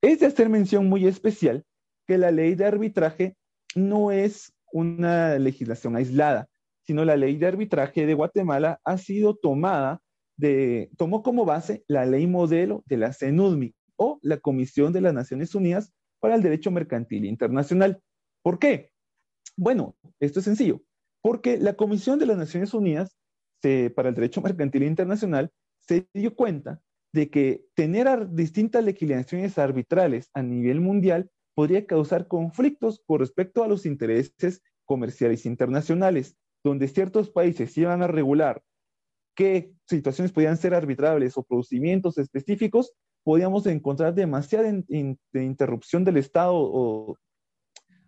Es 0.00 0.20
de 0.20 0.26
hacer 0.26 0.48
mención 0.48 0.88
muy 0.88 1.06
especial 1.06 1.64
que 2.06 2.16
la 2.16 2.30
ley 2.30 2.54
de 2.54 2.64
arbitraje 2.64 3.36
no 3.74 4.12
es 4.12 4.54
una 4.72 5.38
legislación 5.38 5.96
aislada, 5.96 6.48
sino 6.86 7.04
la 7.04 7.16
ley 7.16 7.36
de 7.36 7.48
arbitraje 7.48 8.06
de 8.06 8.14
Guatemala 8.14 8.80
ha 8.84 8.96
sido 8.96 9.34
tomada 9.36 10.00
tomó 10.96 11.22
como 11.22 11.44
base 11.44 11.84
la 11.88 12.06
ley 12.06 12.26
modelo 12.26 12.82
de 12.86 12.96
la 12.96 13.12
CENUDMI 13.12 13.74
o 13.96 14.18
la 14.22 14.38
Comisión 14.38 14.92
de 14.92 15.00
las 15.00 15.14
Naciones 15.14 15.54
Unidas 15.54 15.92
para 16.20 16.34
el 16.34 16.42
Derecho 16.42 16.70
Mercantil 16.70 17.24
Internacional. 17.24 18.00
¿Por 18.42 18.58
qué? 18.58 18.90
Bueno, 19.56 19.96
esto 20.20 20.40
es 20.40 20.44
sencillo, 20.44 20.82
porque 21.22 21.58
la 21.58 21.74
Comisión 21.74 22.18
de 22.18 22.26
las 22.26 22.36
Naciones 22.36 22.74
Unidas 22.74 23.16
para 23.94 24.10
el 24.10 24.14
Derecho 24.14 24.42
Mercantil 24.42 24.82
Internacional 24.82 25.50
se 25.80 26.06
dio 26.12 26.34
cuenta 26.34 26.82
de 27.14 27.30
que 27.30 27.66
tener 27.74 28.30
distintas 28.30 28.84
legislaciones 28.84 29.56
arbitrales 29.56 30.28
a 30.34 30.42
nivel 30.42 30.80
mundial 30.80 31.30
podría 31.54 31.86
causar 31.86 32.26
conflictos 32.26 33.00
con 33.06 33.20
respecto 33.20 33.62
a 33.62 33.68
los 33.68 33.86
intereses 33.86 34.62
comerciales 34.84 35.46
internacionales, 35.46 36.36
donde 36.64 36.88
ciertos 36.88 37.30
países 37.30 37.78
iban 37.78 38.02
a 38.02 38.08
regular 38.08 38.62
qué 39.34 39.72
situaciones 39.86 40.32
podían 40.32 40.56
ser 40.56 40.74
arbitrables 40.74 41.36
o 41.36 41.42
procedimientos 41.42 42.18
específicos, 42.18 42.92
podíamos 43.22 43.66
encontrar 43.66 44.14
demasiada 44.14 44.70
interrupción 45.32 46.04
del 46.04 46.18
Estado 46.18 46.54
o, 46.54 47.16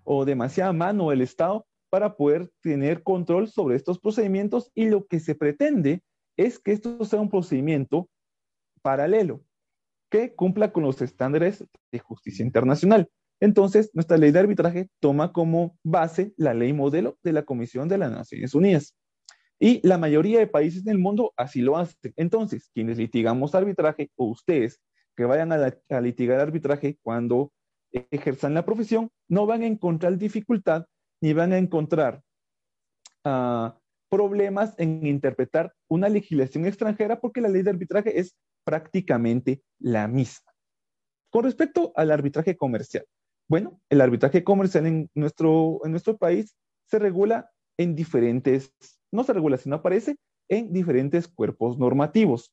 o 0.05 0.25
demasiada 0.25 0.73
mano 0.73 1.11
del 1.11 1.23
Estado 1.23 1.67
para 1.91 2.17
poder 2.17 2.51
tener 2.61 3.03
control 3.03 3.49
sobre 3.49 3.77
estos 3.77 3.99
procedimientos 3.99 4.71
y 4.75 4.87
lo 4.87 5.07
que 5.07 5.21
se 5.21 5.35
pretende 5.35 6.03
es 6.37 6.59
que 6.59 6.73
esto 6.73 7.05
sea 7.05 7.21
un 7.21 7.31
procedimiento 7.31 8.09
paralelo 8.83 9.43
que 10.11 10.35
cumpla 10.35 10.73
con 10.73 10.83
los 10.83 11.01
estándares 11.03 11.65
de 11.91 11.99
justicia 11.99 12.45
internacional. 12.45 13.09
Entonces, 13.41 13.91
nuestra 13.93 14.17
ley 14.17 14.31
de 14.31 14.39
arbitraje 14.39 14.89
toma 15.01 15.33
como 15.33 15.79
base 15.83 16.33
la 16.37 16.55
ley 16.55 16.73
modelo 16.73 17.19
de 17.23 17.33
la 17.33 17.45
Comisión 17.45 17.89
de 17.89 17.99
las 17.99 18.11
Naciones 18.11 18.55
Unidas. 18.55 18.95
Y 19.59 19.87
la 19.87 19.99
mayoría 19.99 20.39
de 20.39 20.47
países 20.47 20.85
del 20.85 20.99
mundo 20.99 21.33
así 21.37 21.63
lo 21.63 21.77
hacen. 21.77 22.13
Entonces, 22.17 22.71
quienes 22.75 22.99
litigamos 22.99 23.55
arbitraje 23.55 24.11
o 24.17 24.27
ustedes 24.27 24.81
que 25.17 25.25
vayan 25.25 25.51
a, 25.53 26.01
litigar 26.01 26.41
arbitraje 26.41 26.99
cuando 27.03 27.53
ejerzan 27.91 28.55
la 28.55 28.67
profesión, 28.67 29.11
no 29.29 29.47
van 29.47 29.63
a 29.63 29.67
encontrar 29.67 30.19
dificultad 30.19 30.85
ni 31.23 31.33
van 31.33 31.53
a 31.53 31.59
encontrar 31.59 32.23
ah, 33.25 33.79
problemas 34.11 34.75
en 34.79 35.07
interpretar 35.07 35.73
una 35.89 36.09
legislación 36.09 36.67
extranjera 36.67 37.21
porque 37.21 37.41
la 37.41 37.49
ley 37.49 37.63
de 37.63 37.71
arbitraje 37.71 38.21
es 38.21 38.37
prácticamente 38.65 39.63
la 39.79 40.07
misma. 40.09 40.53
Con 41.31 41.45
respecto 41.45 41.93
al 41.97 42.11
arbitraje 42.11 42.57
comercial, 42.57 43.07
bueno, 43.49 43.81
el 43.89 44.01
arbitraje 44.01 44.45
comercial 44.45 44.87
en 44.87 45.11
nuestro, 45.15 45.81
en 45.85 45.93
nuestro 45.93 46.17
país 46.17 46.55
se 46.87 46.99
regula 46.99 47.51
en 47.79 47.95
diferentes, 47.95 48.73
no 49.13 49.25
se 49.25 49.33
regula, 49.33 49.57
sino 49.57 49.77
aparece 49.77 50.17
en 50.49 50.73
diferentes 50.73 51.29
cuerpos 51.29 51.79
normativos. 51.79 52.53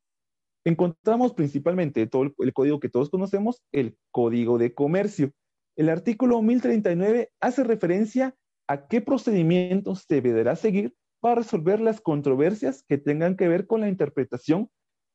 Encontramos 0.66 1.34
principalmente 1.34 2.08
todo 2.08 2.24
el, 2.38 2.54
código 2.54 2.80
que 2.80 2.90
todos 2.90 3.10
conocemos, 3.10 3.62
el 3.72 3.98
Código 4.12 4.58
de 4.58 4.74
Comercio. 4.74 5.32
El 5.76 5.90
artículo 5.90 6.42
1039 6.42 7.32
hace 7.42 7.64
referencia 7.64 8.36
a 8.68 8.88
qué 8.88 9.02
procedimientos 9.02 10.08
deberá 10.08 10.56
seguir 10.56 10.96
para 11.20 11.36
resolver 11.36 11.82
las 11.82 12.00
controversias 12.00 12.84
que 12.88 12.98
tengan 12.98 13.36
que 13.36 13.48
ver 13.48 13.68
con 13.68 13.82
la 13.82 13.90
interpretación 13.90 14.70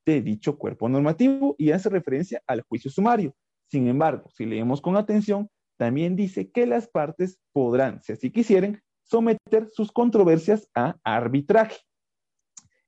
de 0.06 0.20
dicho 0.22 0.58
cuerpo 0.58 0.88
normativo 0.88 1.54
y 1.58 1.70
hace 1.70 1.88
referencia 1.88 2.42
al 2.46 2.62
juicio 2.62 2.90
sumario. 2.90 3.34
Sin 3.70 3.88
embargo, 3.88 4.30
si 4.30 4.46
leemos 4.46 4.80
con 4.80 4.96
atención, 4.96 5.48
también 5.78 6.16
dice 6.16 6.50
que 6.50 6.66
las 6.66 6.88
partes 6.88 7.38
podrán, 7.52 8.02
si 8.02 8.12
así 8.12 8.30
quisieren, 8.30 8.82
someter 9.08 9.68
sus 9.72 9.92
controversias 9.92 10.68
a 10.74 10.96
arbitraje. 11.02 11.78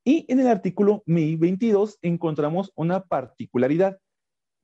Y 0.05 0.27
en 0.29 0.41
el 0.41 0.49
artículo 0.49 1.03
1022 1.07 1.99
encontramos 2.03 2.73
una 2.75 3.05
particularidad, 3.05 3.99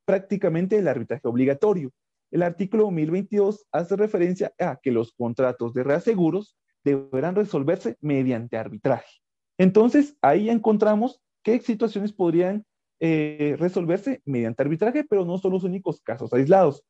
prácticamente 0.04 0.78
el 0.78 0.88
arbitraje 0.88 1.26
obligatorio. 1.28 1.92
El 2.30 2.42
artículo 2.42 2.90
1022 2.90 3.66
hace 3.72 3.96
referencia 3.96 4.52
a 4.58 4.78
que 4.82 4.90
los 4.90 5.12
contratos 5.12 5.74
de 5.74 5.84
reaseguros 5.84 6.56
deberán 6.84 7.34
resolverse 7.34 7.96
mediante 8.00 8.56
arbitraje. 8.56 9.20
Entonces, 9.58 10.16
ahí 10.22 10.50
encontramos 10.50 11.20
qué 11.42 11.60
situaciones 11.60 12.12
podrían 12.12 12.64
eh, 13.00 13.56
resolverse 13.58 14.22
mediante 14.24 14.62
arbitraje, 14.62 15.04
pero 15.04 15.24
no 15.24 15.38
son 15.38 15.52
los 15.52 15.64
únicos 15.64 16.00
casos 16.00 16.32
aislados. 16.32 16.82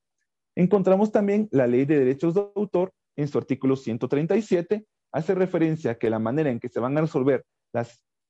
Encontramos 0.55 1.13
también 1.13 1.49
la 1.51 1.67
ley 1.67 1.85
de 1.85 1.99
derechos 1.99 2.35
de 2.35 2.47
autor 2.55 2.93
en 3.17 3.29
su 3.29 3.39
artículo 3.39 3.77
137, 3.77 4.87
hace 5.13 5.35
referencia 5.35 5.93
a 5.93 5.95
que 5.97 6.11
la 6.11 6.19
manera 6.19 6.51
en 6.51 6.61
que 6.61 6.69
se 6.69 6.81
van 6.81 6.97
a 6.99 7.01
resolver 7.01 7.45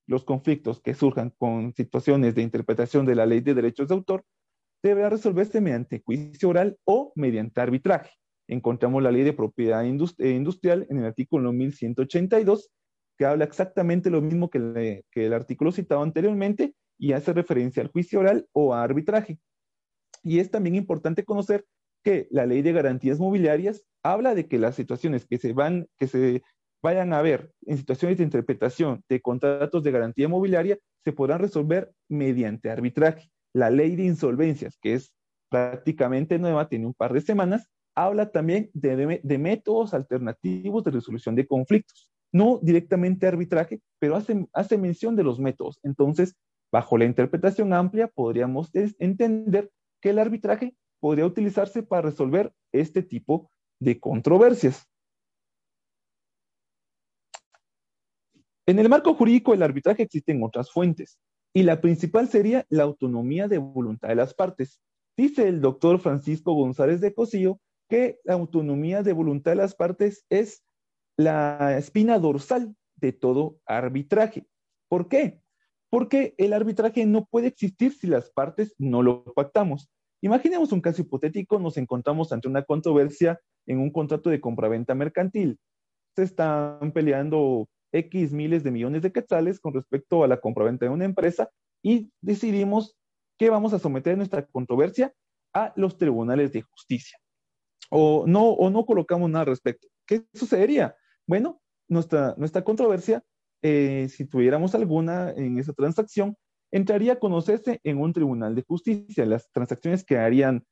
los 0.07 0.25
conflictos 0.25 0.81
que 0.81 0.95
surjan 0.95 1.33
con 1.37 1.73
situaciones 1.75 2.35
de 2.35 2.43
interpretación 2.43 3.07
de 3.07 3.14
la 3.14 3.26
ley 3.26 3.40
de 3.40 3.55
derechos 3.55 3.88
de 3.88 3.95
autor 3.95 4.25
deberá 4.83 5.11
resolverse 5.11 5.61
mediante 5.61 6.02
juicio 6.05 6.49
oral 6.49 6.78
o 6.85 7.12
mediante 7.16 7.61
arbitraje. 7.61 8.11
Encontramos 8.49 9.02
la 9.02 9.11
ley 9.11 9.25
de 9.25 9.33
propiedad 9.33 9.85
eh, 9.85 10.31
industrial 10.31 10.87
en 10.88 10.99
el 10.99 11.07
artículo 11.07 11.52
1182, 11.52 12.71
que 13.19 13.25
habla 13.25 13.45
exactamente 13.45 14.11
lo 14.11 14.21
mismo 14.21 14.49
que, 14.49 15.02
que 15.11 15.26
el 15.26 15.33
artículo 15.33 15.73
citado 15.73 16.02
anteriormente 16.02 16.75
y 16.99 17.12
hace 17.12 17.33
referencia 17.33 17.83
al 17.83 17.90
juicio 17.90 18.21
oral 18.21 18.47
o 18.52 18.75
a 18.75 18.83
arbitraje. 18.83 19.40
Y 20.23 20.38
es 20.38 20.50
también 20.50 20.76
importante 20.76 21.25
conocer 21.25 21.64
que 22.05 22.28
la 22.31 22.47
ley 22.47 22.62
de 22.62 22.73
garantías 22.73 23.19
mobiliarias 23.19 23.85
habla 24.13 24.35
de 24.35 24.47
que 24.47 24.59
las 24.59 24.75
situaciones 24.75 25.27
que 25.27 25.39
se 25.39 25.53
van, 25.53 25.87
que 25.99 26.07
se 26.07 26.43
vayan 26.83 27.13
a 27.13 27.23
ver 27.23 27.51
en 27.63 27.79
situaciones 27.79 28.19
de 28.19 28.25
interpretación 28.25 29.03
de 29.09 29.21
contratos 29.21 29.83
de 29.83 29.91
garantía 29.91 30.29
mobiliaria 30.29 30.79
se 31.05 31.13
podrán 31.13 31.41
resolver 31.41 31.93
mediante 32.09 32.71
arbitraje. 32.71 33.31
La 33.53 33.71
ley 33.71 33.97
de 33.97 34.05
insolvencias, 34.05 34.79
que 34.81 34.95
es 34.95 35.13
prácticamente 35.51 36.39
nueva, 36.39 36.69
tiene 36.69 36.87
un 36.87 36.95
par 36.95 37.13
de 37.13 37.21
semanas, 37.21 37.69
habla 37.95 38.31
también 38.31 38.71
de, 38.75 39.21
de 39.23 39.39
métodos 39.39 39.95
alternativos 39.95 40.85
de 40.85 40.91
resolución 40.91 41.35
de 41.35 41.47
conflictos. 41.47 42.11
No 42.33 42.61
directamente 42.63 43.27
arbitraje, 43.27 43.81
pero 43.99 44.17
hace, 44.17 44.47
hace 44.53 44.77
mención 44.77 45.17
de 45.17 45.25
los 45.25 45.39
métodos. 45.39 45.79
Entonces, 45.83 46.35
bajo 46.71 46.99
la 46.99 47.05
interpretación 47.05 47.73
amplia, 47.73 48.09
podríamos 48.09 48.71
entender 48.75 49.71
que 50.03 50.11
el 50.11 50.19
arbitraje 50.19 50.77
podría 51.01 51.25
utilizarse 51.25 51.83
para 51.83 52.03
resolver 52.03 52.53
este 52.73 53.03
tipo 53.03 53.51
de 53.80 54.00
controversias. 54.00 54.87
En 58.66 58.78
el 58.78 58.88
marco 58.88 59.14
jurídico 59.14 59.52
del 59.52 59.62
arbitraje 59.62 60.02
existen 60.02 60.42
otras 60.42 60.73
fuentes 60.73 61.18
y 61.54 61.62
la 61.62 61.80
principal 61.80 62.28
sería 62.28 62.66
la 62.68 62.83
autonomía 62.83 63.49
de 63.49 63.59
voluntad 63.59 64.09
de 64.09 64.16
las 64.16 64.35
partes. 64.35 64.80
Dice 65.16 65.49
el 65.49 65.61
doctor 65.61 66.00
Francisco 66.00 66.52
González 66.52 67.00
de 67.00 67.14
Cosillo 67.14 67.61
que 67.88 68.18
la 68.25 68.35
autonomía 68.35 69.02
de 69.02 69.12
voluntad 69.12 69.52
de 69.52 69.56
las 69.56 69.75
partes 69.75 70.26
es 70.28 70.64
la 71.16 71.78
espina 71.78 72.18
dorsal 72.18 72.75
de 72.97 73.12
todo 73.12 73.59
arbitraje. 73.64 74.47
¿Por 74.88 75.09
qué? 75.09 75.40
Porque 75.88 76.35
el 76.37 76.52
arbitraje 76.52 77.06
no 77.06 77.25
puede 77.26 77.47
existir 77.49 77.92
si 77.92 78.06
las 78.06 78.30
partes 78.30 78.75
no 78.78 79.02
lo 79.02 79.25
pactamos. 79.33 79.88
Imaginemos 80.26 80.73
un 80.73 80.80
caso 80.80 81.02
hipotético, 81.02 81.61
nos 81.61 81.76
encontramos 81.76 82.33
ante 82.33 82.49
una 82.49 82.64
controversia 82.64 83.40
en 83.64 83.78
un 83.78 83.92
contrato 83.92 84.28
de 84.28 84.40
compraventa 84.40 84.92
mercantil. 84.92 85.61
se 86.16 86.25
están 86.25 86.90
peleando 86.90 87.68
X 87.92 88.33
miles 88.33 88.64
de 88.64 88.73
millones 88.73 89.02
de 89.02 89.12
quetzales 89.12 89.61
con 89.61 89.73
respecto 89.73 90.25
a 90.25 90.26
la 90.26 90.40
compraventa 90.40 90.85
de 90.85 90.90
una 90.90 91.04
empresa 91.04 91.49
y 91.80 92.11
decidimos 92.21 92.97
que 93.38 93.50
vamos 93.50 93.73
a 93.73 93.78
someter 93.78 94.16
nuestra 94.16 94.45
controversia 94.47 95.12
a 95.54 95.73
los 95.76 95.97
tribunales 95.97 96.52
de 96.52 96.62
justicia. 96.62 97.16
O 97.90 98.25
no, 98.26 98.49
o 98.49 98.68
no 98.68 98.85
colocamos 98.85 99.30
nada 99.30 99.42
al 99.42 99.50
respecto. 99.50 99.87
¿Qué 100.09 100.25
sucedería? 100.35 100.97
Bueno, 101.25 101.61
nuestra, 101.87 102.35
nuestra 102.37 102.64
controversia, 102.64 103.23
eh, 103.62 104.09
si 104.11 104.25
tuviéramos 104.25 104.75
alguna 104.75 105.30
en 105.30 105.61
esa 105.61 105.73
transacción, 105.73 106.37
entraría 106.73 107.15
a 107.15 107.19
conocerse 107.19 107.81
en 107.85 107.99
un 107.99 108.13
tribunal 108.13 108.55
de 108.55 108.63
justicia. 108.63 109.25
Las 109.27 109.51
transacciones 109.53 110.05
quedarían 110.05 110.65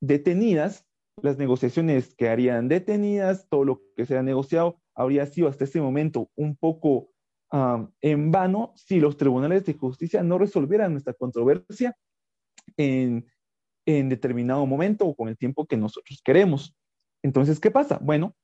detenidas, 0.00 0.86
las 1.22 1.38
negociaciones 1.38 2.14
quedarían 2.14 2.68
detenidas, 2.68 3.48
todo 3.48 3.64
lo 3.64 3.82
que 3.96 4.06
se 4.06 4.16
ha 4.16 4.22
negociado 4.22 4.80
habría 4.94 5.26
sido 5.26 5.48
hasta 5.48 5.64
ese 5.64 5.80
momento 5.80 6.30
un 6.36 6.56
poco 6.56 7.10
en 8.02 8.30
vano 8.30 8.72
si 8.76 9.00
los 9.00 9.16
tribunales 9.16 9.64
de 9.64 9.72
justicia 9.72 10.22
no 10.22 10.36
resolvieran 10.36 10.92
nuestra 10.92 11.14
controversia 11.14 11.96
en, 12.76 13.26
en 13.86 14.08
determinado 14.10 14.66
momento 14.66 15.06
o 15.06 15.16
con 15.16 15.28
el 15.28 15.38
tiempo 15.38 15.66
que 15.66 15.78
nosotros 15.78 16.20
queremos. 16.22 16.76
Entonces, 17.22 17.58
¿qué 17.58 17.70
pasa? 17.70 17.98
Bueno, 18.02 18.34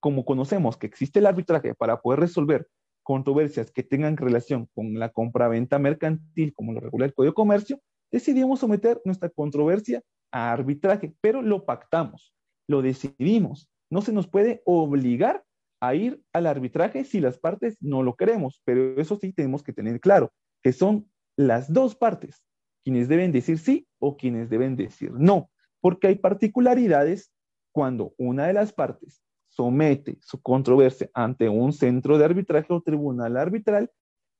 como 0.00 0.24
conocemos 0.24 0.78
que 0.78 0.86
existe 0.86 1.18
el 1.18 1.26
arbitraje 1.26 1.74
para 1.74 2.00
poder 2.00 2.20
resolver 2.20 2.66
controversias 3.10 3.72
que 3.72 3.82
tengan 3.82 4.16
relación 4.16 4.68
con 4.72 4.96
la 4.96 5.08
compra-venta 5.08 5.80
mercantil, 5.80 6.54
como 6.54 6.72
lo 6.72 6.78
regula 6.78 7.06
el 7.06 7.12
Código 7.12 7.32
de 7.32 7.34
Comercio, 7.34 7.80
decidimos 8.12 8.60
someter 8.60 9.02
nuestra 9.04 9.30
controversia 9.30 10.00
a 10.30 10.52
arbitraje, 10.52 11.12
pero 11.20 11.42
lo 11.42 11.66
pactamos, 11.66 12.32
lo 12.68 12.82
decidimos. 12.82 13.68
No 13.90 14.00
se 14.00 14.12
nos 14.12 14.28
puede 14.28 14.62
obligar 14.64 15.42
a 15.80 15.96
ir 15.96 16.22
al 16.32 16.46
arbitraje 16.46 17.02
si 17.04 17.18
las 17.18 17.36
partes 17.36 17.76
no 17.80 18.04
lo 18.04 18.14
queremos, 18.14 18.62
pero 18.64 19.00
eso 19.00 19.16
sí 19.16 19.32
tenemos 19.32 19.64
que 19.64 19.72
tener 19.72 19.98
claro, 19.98 20.32
que 20.62 20.72
son 20.72 21.10
las 21.36 21.72
dos 21.72 21.96
partes 21.96 22.44
quienes 22.84 23.08
deben 23.08 23.32
decir 23.32 23.58
sí 23.58 23.88
o 23.98 24.16
quienes 24.16 24.50
deben 24.50 24.76
decir 24.76 25.10
no, 25.14 25.50
porque 25.80 26.06
hay 26.06 26.14
particularidades 26.14 27.32
cuando 27.72 28.14
una 28.18 28.46
de 28.46 28.52
las 28.52 28.72
partes 28.72 29.20
somete 29.50 30.18
su 30.22 30.40
controversia 30.40 31.10
ante 31.12 31.48
un 31.48 31.72
centro 31.72 32.18
de 32.18 32.24
arbitraje 32.24 32.72
o 32.72 32.80
tribunal 32.80 33.36
arbitral 33.36 33.90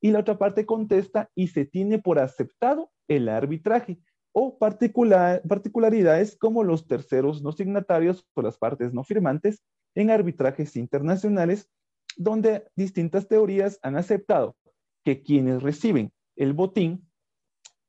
y 0.00 0.10
la 0.10 0.20
otra 0.20 0.38
parte 0.38 0.64
contesta 0.64 1.30
y 1.34 1.48
se 1.48 1.66
tiene 1.66 1.98
por 1.98 2.18
aceptado 2.18 2.90
el 3.08 3.28
arbitraje 3.28 3.98
o 4.32 4.58
particularidades 4.58 6.36
como 6.36 6.62
los 6.62 6.86
terceros 6.86 7.42
no 7.42 7.52
signatarios 7.52 8.24
o 8.34 8.42
las 8.42 8.56
partes 8.56 8.94
no 8.94 9.02
firmantes 9.02 9.62
en 9.94 10.10
arbitrajes 10.10 10.76
internacionales 10.76 11.68
donde 12.16 12.68
distintas 12.76 13.26
teorías 13.28 13.78
han 13.82 13.96
aceptado 13.96 14.56
que 15.04 15.22
quienes 15.22 15.62
reciben 15.62 16.12
el 16.36 16.52
botín 16.52 17.10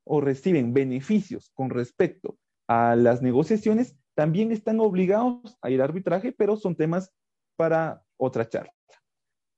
o 0.04 0.20
reciben 0.20 0.74
beneficios 0.74 1.52
con 1.54 1.70
respecto 1.70 2.38
a 2.68 2.96
las 2.96 3.22
negociaciones 3.22 3.96
también 4.16 4.52
están 4.52 4.80
obligados 4.80 5.58
a 5.62 5.70
ir 5.70 5.82
a 5.82 5.86
arbitraje, 5.86 6.32
pero 6.32 6.58
son 6.58 6.76
temas 6.76 7.12
para 7.58 8.04
otra 8.18 8.48
charla. 8.48 8.74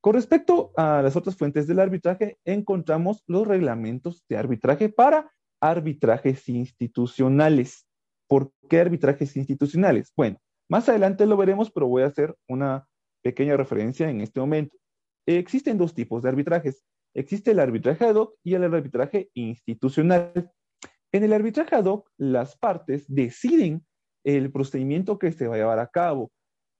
Con 0.01 0.15
respecto 0.15 0.72
a 0.75 1.01
las 1.01 1.15
otras 1.15 1.38
fuentes 1.38 1.65
del 1.65 1.79
arbitraje, 1.79 2.38
encontramos 2.43 3.24
los 3.27 3.48
reglamentos 3.48 4.25
de 4.27 4.38
arbitraje 4.38 4.89
para 4.89 5.31
arbitrajes 5.62 6.50
institucionales. 6.50 7.88
¿Por 8.27 8.51
qué 8.69 8.81
arbitrajes 8.81 9.38
institucionales? 9.38 10.12
Bueno, 10.17 10.39
más 10.69 10.89
adelante 10.89 11.25
lo 11.25 11.38
veremos, 11.38 11.72
pero 11.72 11.88
voy 11.88 12.03
a 12.03 12.07
hacer 12.07 12.36
una 12.50 12.86
pequeña 13.24 13.55
referencia 13.55 14.10
en 14.10 14.19
este 14.19 14.41
momento. 14.41 14.75
Existen 15.25 15.77
dos 15.77 15.93
tipos 15.93 16.22
de 16.22 16.29
arbitrajes. 16.29 16.83
Existe 17.15 17.51
el 17.51 17.60
arbitraje 17.60 18.05
ad 18.05 18.15
hoc 18.15 18.36
y 18.43 18.55
el 18.55 18.63
arbitraje 18.63 19.29
institucional. 19.36 20.51
En 21.13 21.24
el 21.24 21.31
arbitraje 21.31 21.75
ad 21.75 21.85
hoc, 21.85 22.09
las 22.18 22.57
partes 22.57 23.05
deciden 23.07 23.85
el 24.24 24.51
procedimiento 24.51 25.20
que 25.20 25.31
se 25.31 25.48
va 25.48 25.55
a 25.55 25.57
llevar 25.57 25.79
a 25.79 25.88
cabo. 25.88 26.31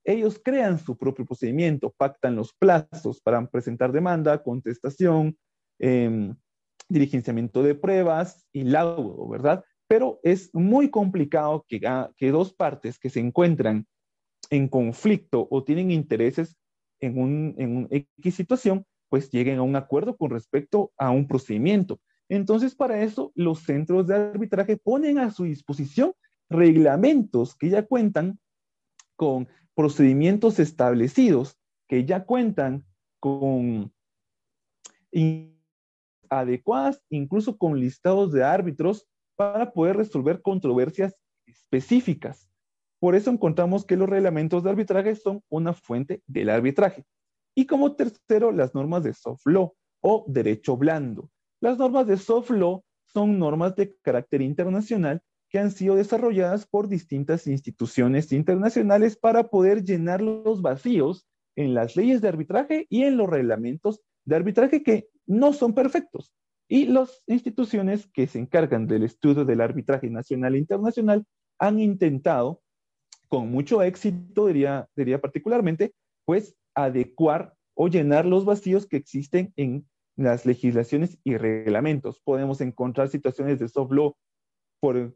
Ellos 0.04 0.40
crean 0.42 0.78
su 0.78 0.96
propio 0.96 1.24
procedimiento, 1.24 1.94
pactan 1.96 2.36
los 2.36 2.52
plazos 2.54 3.20
para 3.20 3.46
presentar 3.46 3.92
demanda, 3.92 4.42
contestación, 4.42 5.36
eh, 5.78 6.32
diligenciamiento 6.88 7.62
de 7.62 7.74
pruebas 7.74 8.46
y 8.52 8.64
laudo, 8.64 9.28
¿verdad? 9.28 9.64
Pero 9.88 10.20
es 10.22 10.50
muy 10.54 10.90
complicado 10.90 11.64
que, 11.68 11.80
que 12.16 12.30
dos 12.30 12.52
partes 12.52 12.98
que 12.98 13.10
se 13.10 13.20
encuentran 13.20 13.86
en 14.50 14.68
conflicto 14.68 15.46
o 15.50 15.64
tienen 15.64 15.90
intereses 15.90 16.56
en 17.00 17.18
un, 17.18 17.54
en 17.58 17.76
un 17.76 17.88
X 17.90 18.34
situación, 18.34 18.84
pues 19.08 19.30
lleguen 19.30 19.58
a 19.58 19.62
un 19.62 19.76
acuerdo 19.76 20.16
con 20.16 20.30
respecto 20.30 20.92
a 20.96 21.10
un 21.10 21.26
procedimiento. 21.26 22.00
Entonces, 22.28 22.74
para 22.74 23.02
eso, 23.02 23.32
los 23.34 23.60
centros 23.60 24.06
de 24.06 24.16
arbitraje 24.16 24.76
ponen 24.76 25.18
a 25.18 25.30
su 25.30 25.44
disposición 25.44 26.12
reglamentos 26.50 27.54
que 27.56 27.70
ya 27.70 27.86
cuentan 27.86 28.38
con 29.16 29.48
procedimientos 29.74 30.58
establecidos, 30.58 31.58
que 31.88 32.04
ya 32.04 32.24
cuentan 32.24 32.84
con 33.20 33.92
adecuadas, 36.28 37.02
incluso 37.08 37.56
con 37.56 37.78
listados 37.78 38.32
de 38.32 38.44
árbitros 38.44 39.06
para 39.36 39.72
poder 39.72 39.96
resolver 39.96 40.42
controversias 40.42 41.14
específicas. 41.46 42.48
Por 43.00 43.14
eso 43.14 43.30
encontramos 43.30 43.84
que 43.84 43.96
los 43.96 44.08
reglamentos 44.08 44.62
de 44.62 44.70
arbitraje 44.70 45.14
son 45.14 45.42
una 45.48 45.72
fuente 45.74 46.22
del 46.26 46.50
arbitraje. 46.50 47.04
Y 47.54 47.66
como 47.66 47.94
tercero, 47.94 48.50
las 48.50 48.74
normas 48.74 49.04
de 49.04 49.12
soft 49.12 49.46
law 49.46 49.74
o 50.00 50.24
derecho 50.26 50.76
blando. 50.76 51.30
Las 51.60 51.78
normas 51.78 52.06
de 52.06 52.16
soft 52.16 52.50
law 52.50 52.82
son 53.04 53.38
normas 53.38 53.76
de 53.76 53.94
carácter 54.02 54.42
internacional 54.42 55.22
que 55.54 55.60
han 55.60 55.70
sido 55.70 55.94
desarrolladas 55.94 56.66
por 56.66 56.88
distintas 56.88 57.46
instituciones 57.46 58.32
internacionales 58.32 59.16
para 59.16 59.50
poder 59.50 59.84
llenar 59.84 60.20
los 60.20 60.62
vacíos 60.62 61.28
en 61.54 61.74
las 61.74 61.94
leyes 61.94 62.20
de 62.20 62.26
arbitraje 62.26 62.88
y 62.90 63.04
en 63.04 63.16
los 63.16 63.30
reglamentos 63.30 64.00
de 64.24 64.34
arbitraje 64.34 64.82
que 64.82 65.06
no 65.28 65.52
son 65.52 65.72
perfectos. 65.72 66.34
Y 66.66 66.86
las 66.86 67.22
instituciones 67.28 68.08
que 68.12 68.26
se 68.26 68.40
encargan 68.40 68.88
del 68.88 69.04
estudio 69.04 69.44
del 69.44 69.60
arbitraje 69.60 70.10
nacional 70.10 70.56
e 70.56 70.58
internacional 70.58 71.24
han 71.60 71.78
intentado, 71.78 72.60
con 73.28 73.48
mucho 73.48 73.80
éxito, 73.80 74.48
diría, 74.48 74.88
diría 74.96 75.20
particularmente, 75.20 75.94
pues 76.24 76.56
adecuar 76.74 77.54
o 77.74 77.86
llenar 77.86 78.26
los 78.26 78.44
vacíos 78.44 78.88
que 78.88 78.96
existen 78.96 79.52
en 79.54 79.86
las 80.16 80.46
legislaciones 80.46 81.16
y 81.22 81.36
reglamentos. 81.36 82.20
Podemos 82.24 82.60
encontrar 82.60 83.08
situaciones 83.08 83.60
de 83.60 83.68
soft 83.68 83.92
law 83.92 84.16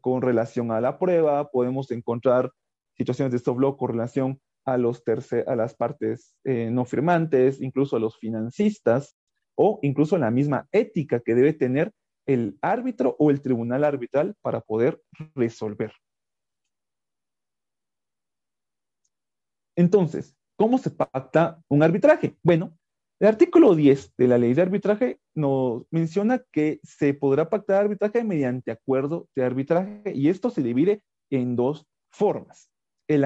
con 0.00 0.22
relación 0.22 0.70
a 0.72 0.80
la 0.80 0.98
prueba, 0.98 1.50
podemos 1.50 1.90
encontrar 1.90 2.50
situaciones 2.96 3.32
de 3.32 3.38
soft 3.38 3.58
con 3.76 3.90
relación 3.90 4.40
a, 4.64 4.76
los 4.76 5.02
a 5.46 5.56
las 5.56 5.74
partes 5.74 6.34
eh, 6.44 6.70
no 6.70 6.84
firmantes, 6.84 7.60
incluso 7.60 7.96
a 7.96 8.00
los 8.00 8.18
financistas, 8.18 9.16
o 9.56 9.78
incluso 9.82 10.16
la 10.18 10.30
misma 10.30 10.68
ética 10.72 11.20
que 11.20 11.34
debe 11.34 11.52
tener 11.52 11.92
el 12.26 12.58
árbitro 12.60 13.16
o 13.18 13.30
el 13.30 13.40
tribunal 13.40 13.84
arbitral 13.84 14.36
para 14.42 14.60
poder 14.60 15.02
resolver. 15.34 15.92
Entonces, 19.76 20.36
¿cómo 20.56 20.78
se 20.78 20.90
pacta 20.90 21.62
un 21.68 21.82
arbitraje? 21.82 22.36
Bueno, 22.42 22.77
el 23.20 23.26
artículo 23.26 23.74
10 23.74 24.14
de 24.16 24.28
la 24.28 24.38
ley 24.38 24.54
de 24.54 24.62
arbitraje 24.62 25.18
nos 25.34 25.82
menciona 25.90 26.42
que 26.52 26.78
se 26.84 27.14
podrá 27.14 27.50
pactar 27.50 27.82
arbitraje 27.82 28.22
mediante 28.22 28.70
acuerdo 28.70 29.28
de 29.34 29.44
arbitraje 29.44 30.12
y 30.14 30.28
esto 30.28 30.50
se 30.50 30.62
divide 30.62 31.02
en 31.30 31.56
dos 31.56 31.86
formas. 32.10 32.70
El, 33.08 33.24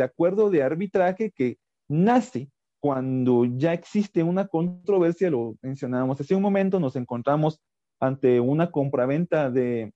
acuerdo 0.00 0.48
de 0.48 0.62
arbitraje 0.62 1.30
que 1.32 1.58
nace 1.88 2.48
cuando 2.80 3.44
ya 3.44 3.74
existe 3.74 4.22
una 4.22 4.46
controversia, 4.46 5.30
lo 5.30 5.56
mencionábamos 5.60 6.20
hace 6.20 6.34
un 6.34 6.42
momento, 6.42 6.80
nos 6.80 6.96
encontramos 6.96 7.60
ante 8.00 8.40
una 8.40 8.70
compraventa 8.70 9.50
de 9.50 9.92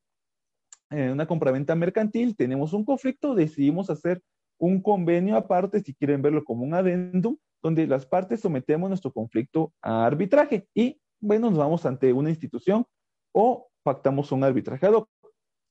eh, 0.90 1.10
una 1.10 1.26
compraventa 1.26 1.74
mercantil, 1.74 2.36
tenemos 2.36 2.72
un 2.72 2.84
conflicto, 2.84 3.34
decidimos 3.34 3.90
hacer 3.90 4.22
un 4.58 4.80
convenio 4.82 5.36
aparte, 5.36 5.80
si 5.80 5.94
quieren 5.94 6.22
verlo 6.22 6.44
como 6.44 6.64
un 6.64 6.74
adendum, 6.74 7.36
donde 7.62 7.86
las 7.86 8.06
partes 8.06 8.40
sometemos 8.40 8.88
nuestro 8.88 9.12
conflicto 9.12 9.72
a 9.82 10.06
arbitraje 10.06 10.68
y, 10.74 11.00
bueno, 11.20 11.50
nos 11.50 11.58
vamos 11.58 11.86
ante 11.86 12.12
una 12.12 12.30
institución 12.30 12.84
o 13.32 13.68
pactamos 13.82 14.32
un 14.32 14.44
arbitraje 14.44 14.88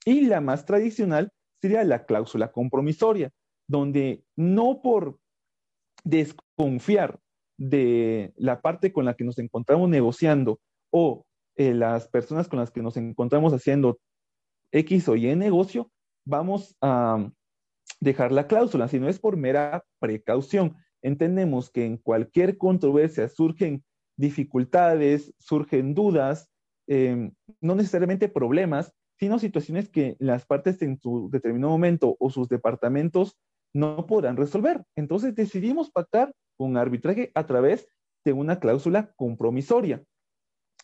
Y 0.05 0.21
la 0.21 0.41
más 0.41 0.65
tradicional 0.65 1.31
sería 1.61 1.83
la 1.83 2.05
cláusula 2.05 2.51
compromisoria, 2.51 3.31
donde 3.67 4.23
no 4.35 4.81
por 4.81 5.17
desconfiar 6.03 7.19
de 7.57 8.33
la 8.37 8.61
parte 8.61 8.91
con 8.91 9.05
la 9.05 9.15
que 9.15 9.23
nos 9.23 9.39
encontramos 9.39 9.89
negociando 9.89 10.59
o 10.91 11.25
eh, 11.55 11.73
las 11.73 12.07
personas 12.07 12.47
con 12.47 12.59
las 12.59 12.71
que 12.71 12.81
nos 12.81 12.97
encontramos 12.97 13.53
haciendo 13.53 13.99
X 14.71 15.07
o 15.09 15.15
Y 15.15 15.35
negocio, 15.35 15.89
vamos 16.25 16.75
a 16.81 17.29
dejar 17.99 18.31
la 18.31 18.47
cláusula, 18.47 18.87
si 18.87 18.99
no 18.99 19.07
es 19.07 19.19
por 19.19 19.37
mera 19.37 19.83
precaución. 19.99 20.75
Entendemos 21.05 21.69
que 21.69 21.85
en 21.85 21.97
cualquier 21.97 22.57
controversia 22.57 23.29
surgen 23.29 23.83
dificultades, 24.17 25.33
surgen 25.37 25.93
dudas, 25.93 26.49
em, 26.87 27.31
no 27.61 27.75
necesariamente 27.75 28.27
problemas, 28.27 28.91
sino 29.19 29.39
situaciones 29.39 29.89
que 29.89 30.15
las 30.19 30.45
partes 30.45 30.81
en 30.81 30.99
su 30.99 31.29
determinado 31.31 31.71
momento 31.71 32.17
o 32.19 32.29
sus 32.29 32.49
departamentos 32.49 33.37
no 33.73 34.05
podrán 34.07 34.35
resolver. 34.35 34.83
Entonces 34.95 35.35
decidimos 35.35 35.91
pactar 35.91 36.33
un 36.57 36.75
arbitraje 36.75 37.31
a 37.35 37.45
través 37.45 37.87
de 38.25 38.33
una 38.33 38.59
cláusula 38.59 39.11
compromisoria, 39.15 40.03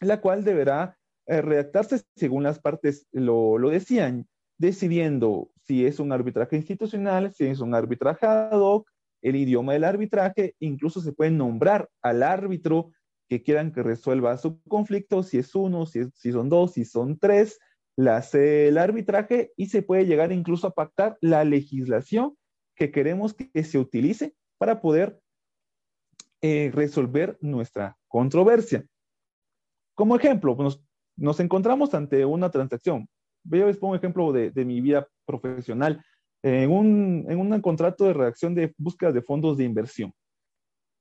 la 0.02 0.22
cual 0.22 0.44
deberá 0.44 0.98
eh, 1.28 1.42
redactarse 1.42 2.04
según 2.16 2.44
las 2.44 2.60
partes 2.60 3.08
lo, 3.12 3.58
lo, 3.58 3.70
decían, 3.70 4.28
decidiendo 4.60 5.50
si 5.66 5.86
es 5.86 6.00
un 6.00 6.12
arbitraje 6.12 6.58
institucional, 6.58 7.34
si 7.34 7.46
es 7.46 7.60
un 7.60 7.74
arbitraje 7.74 8.28
ad 8.28 8.60
hoc, 8.60 8.88
el 9.22 9.36
idioma 9.36 9.74
del 9.74 9.84
arbitraje, 9.84 10.56
incluso 10.60 11.02
se 11.02 11.14
puede 11.14 11.32
nombrar 11.32 11.90
al 12.02 12.24
árbitro 12.24 12.92
que 13.30 13.44
quieran 13.44 13.72
que 13.72 13.84
resuelva 13.84 14.38
su 14.38 14.62
conflicto, 14.64 15.24
si 15.24 15.38
es 15.38 15.56
uno, 15.56 15.86
si, 15.86 16.10
son 16.32 16.50
dos, 16.50 16.74
si 16.74 16.84
son 16.84 17.18
tres, 17.18 17.60
la 17.96 18.22
el 18.34 18.78
arbitraje 18.78 19.54
y 19.56 19.68
se 19.68 19.84
puede 19.84 20.06
llegar 20.06 20.32
incluso 20.32 20.68
a 20.68 20.74
pactar 20.74 21.18
la 21.22 21.44
legislación 21.44 22.36
que 22.76 22.92
queremos 22.92 23.34
que 23.34 23.64
se 23.64 23.78
utilice 23.78 24.36
para 24.58 24.82
poder 24.82 25.20
eh, 26.42 26.72
resolver 26.74 27.38
nuestra 27.42 27.98
controversia. 28.08 28.86
Como 29.96 30.16
ejemplo, 30.16 30.56
nos, 30.56 30.84
nos, 31.16 31.40
encontramos 31.40 31.94
ante 31.94 32.26
una 32.26 32.50
transacción. 32.50 33.08
Yo 33.44 33.68
les 33.68 33.78
pongo 33.78 33.96
ejemplo 33.96 34.32
de, 34.32 34.52
de 34.52 34.66
mi 34.66 34.82
vida 34.82 35.08
profesional 35.26 36.04
en 36.44 36.72
un, 36.72 37.26
en 37.30 37.40
un, 37.40 37.62
contrato 37.62 38.06
de 38.06 38.14
redacción 38.14 38.56
de 38.56 38.74
búsqueda 38.78 39.12
de 39.12 39.22
fondos 39.22 39.58
de 39.58 39.64
inversión. 39.64 40.14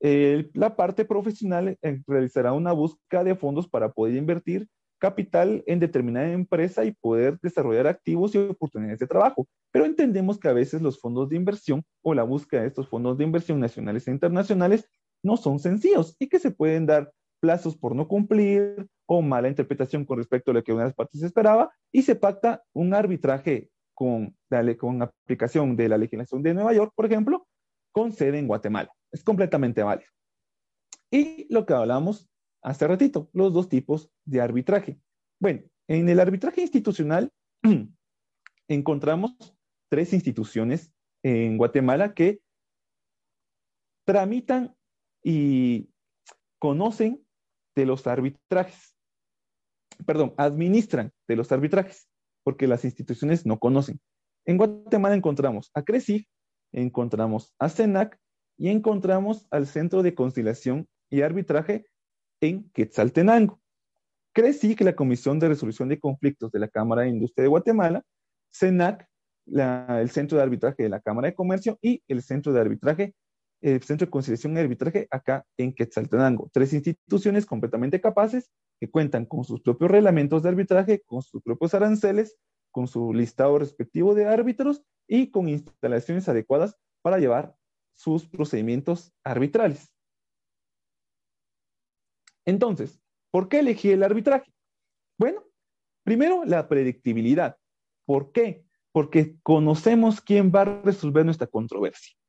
la 0.00 0.76
parte 0.76 1.04
profesional 1.04 1.76
eh, 1.82 2.02
realizará 2.06 2.52
una 2.52 2.72
búsqueda 2.72 3.24
de 3.24 3.36
fondos 3.36 3.68
para 3.68 3.90
poder 3.92 4.16
invertir 4.16 4.68
capital 5.00 5.64
en 5.66 5.80
determinada 5.80 6.30
empresa 6.30 6.84
y 6.84 6.92
poder 6.92 7.38
desarrollar 7.40 7.86
activos 7.88 8.34
y 8.34 8.38
oportunidades 8.38 9.00
de 9.00 9.06
trabajo. 9.06 9.48
Pero 9.72 9.86
entendemos 9.86 10.38
que 10.38 10.48
a 10.48 10.52
veces 10.52 10.82
los 10.82 11.00
fondos 11.00 11.28
de 11.28 11.36
inversión 11.36 11.82
o 12.02 12.14
la 12.14 12.22
búsqueda 12.22 12.60
de 12.60 12.68
estos 12.68 12.88
fondos 12.88 13.18
de 13.18 13.24
inversión 13.24 13.58
nacionales 13.58 14.06
e 14.06 14.12
internacionales 14.12 14.86
no 15.22 15.36
son 15.36 15.58
sencillos 15.58 16.14
y 16.18 16.28
que 16.28 16.38
se 16.38 16.50
pueden 16.50 16.86
dar 16.86 17.10
plazos 17.40 17.76
por 17.76 17.96
no 17.96 18.06
cumplir 18.06 18.86
o 19.06 19.22
mala 19.22 19.48
interpretación 19.48 20.04
con 20.04 20.18
respecto 20.18 20.50
a 20.50 20.54
lo 20.54 20.62
que 20.62 20.72
una 20.72 20.82
de 20.82 20.88
las 20.88 20.94
partes 20.94 21.22
esperaba 21.22 21.70
y 21.90 22.02
se 22.02 22.14
pacta 22.14 22.62
un 22.74 22.94
arbitraje 22.94 23.70
con, 24.00 25.02
aplicación 25.02 25.76
de 25.76 25.86
la 25.90 25.98
legislación 25.98 26.42
de 26.42 26.54
Nueva 26.54 26.72
York, 26.72 26.94
por 26.96 27.04
ejemplo, 27.04 27.46
con 27.92 28.12
sede 28.12 28.38
en 28.38 28.46
Guatemala. 28.46 28.90
Es 29.12 29.22
completamente 29.22 29.82
válido. 29.82 30.08
Y 31.10 31.52
lo 31.52 31.66
que 31.66 31.74
hablamos 31.74 32.30
hace 32.62 32.86
ratito, 32.86 33.28
los 33.34 33.52
dos 33.52 33.68
tipos 33.68 34.10
de 34.24 34.40
arbitraje. 34.40 34.98
Bueno, 35.38 35.64
en 35.86 36.08
el 36.08 36.18
arbitraje 36.18 36.62
institucional 36.62 37.30
encontramos 38.68 39.36
tres 39.90 40.14
instituciones 40.14 40.90
en 41.22 41.58
Guatemala 41.58 42.14
que 42.14 42.40
tramitan 44.06 44.74
y 45.22 45.90
conocen 46.58 47.22
de 47.76 47.84
los 47.84 48.06
arbitrajes. 48.06 48.96
Perdón, 50.06 50.32
administran 50.38 51.12
de 51.28 51.36
los 51.36 51.52
arbitrajes, 51.52 52.09
porque 52.42 52.66
las 52.66 52.84
instituciones 52.84 53.46
no 53.46 53.58
conocen. 53.58 54.00
En 54.46 54.56
Guatemala 54.56 55.14
encontramos 55.14 55.70
a 55.74 55.82
CRECIG, 55.82 56.26
encontramos 56.72 57.54
a 57.58 57.68
CENAC 57.68 58.18
y 58.56 58.68
encontramos 58.68 59.46
al 59.50 59.66
Centro 59.66 60.02
de 60.02 60.14
Conciliación 60.14 60.88
y 61.10 61.22
Arbitraje 61.22 61.86
en 62.40 62.70
Quetzaltenango. 62.70 63.60
CRECIG, 64.32 64.80
la 64.82 64.94
Comisión 64.94 65.38
de 65.38 65.48
Resolución 65.48 65.88
de 65.88 65.98
Conflictos 65.98 66.52
de 66.52 66.60
la 66.60 66.68
Cámara 66.68 67.02
de 67.02 67.08
Industria 67.08 67.42
de 67.42 67.48
Guatemala, 67.48 68.02
CENAC, 68.52 69.06
el 69.46 70.10
Centro 70.10 70.38
de 70.38 70.44
Arbitraje 70.44 70.84
de 70.84 70.88
la 70.88 71.00
Cámara 71.00 71.28
de 71.28 71.34
Comercio 71.34 71.78
y 71.82 72.02
el 72.08 72.22
Centro 72.22 72.52
de 72.52 72.60
Arbitraje 72.60 73.14
el 73.60 73.82
Centro 73.82 74.06
de 74.06 74.10
Conciliación 74.10 74.56
y 74.56 74.60
Arbitraje 74.60 75.06
acá 75.10 75.46
en 75.56 75.74
Quetzaltenango. 75.74 76.50
Tres 76.52 76.72
instituciones 76.72 77.46
completamente 77.46 78.00
capaces 78.00 78.50
que 78.78 78.90
cuentan 78.90 79.26
con 79.26 79.44
sus 79.44 79.60
propios 79.60 79.90
reglamentos 79.90 80.42
de 80.42 80.48
arbitraje, 80.48 81.02
con 81.04 81.22
sus 81.22 81.42
propios 81.42 81.74
aranceles, 81.74 82.36
con 82.70 82.88
su 82.88 83.12
listado 83.12 83.58
respectivo 83.58 84.14
de 84.14 84.26
árbitros 84.26 84.82
y 85.06 85.30
con 85.30 85.48
instalaciones 85.48 86.28
adecuadas 86.28 86.76
para 87.02 87.18
llevar 87.18 87.54
sus 87.94 88.26
procedimientos 88.26 89.12
arbitrales. 89.24 89.92
Entonces, 92.46 93.00
¿por 93.30 93.48
qué 93.48 93.58
elegí 93.58 93.90
el 93.90 94.02
arbitraje? 94.02 94.50
Bueno, 95.18 95.44
primero 96.04 96.44
la 96.44 96.68
predictibilidad. 96.68 97.58
¿Por 98.06 98.32
qué? 98.32 98.64
Porque 98.92 99.36
conocemos 99.42 100.20
quién 100.20 100.50
va 100.50 100.62
a 100.62 100.82
resolver 100.82 101.24
nuestra 101.24 101.46
controversia 101.46 102.19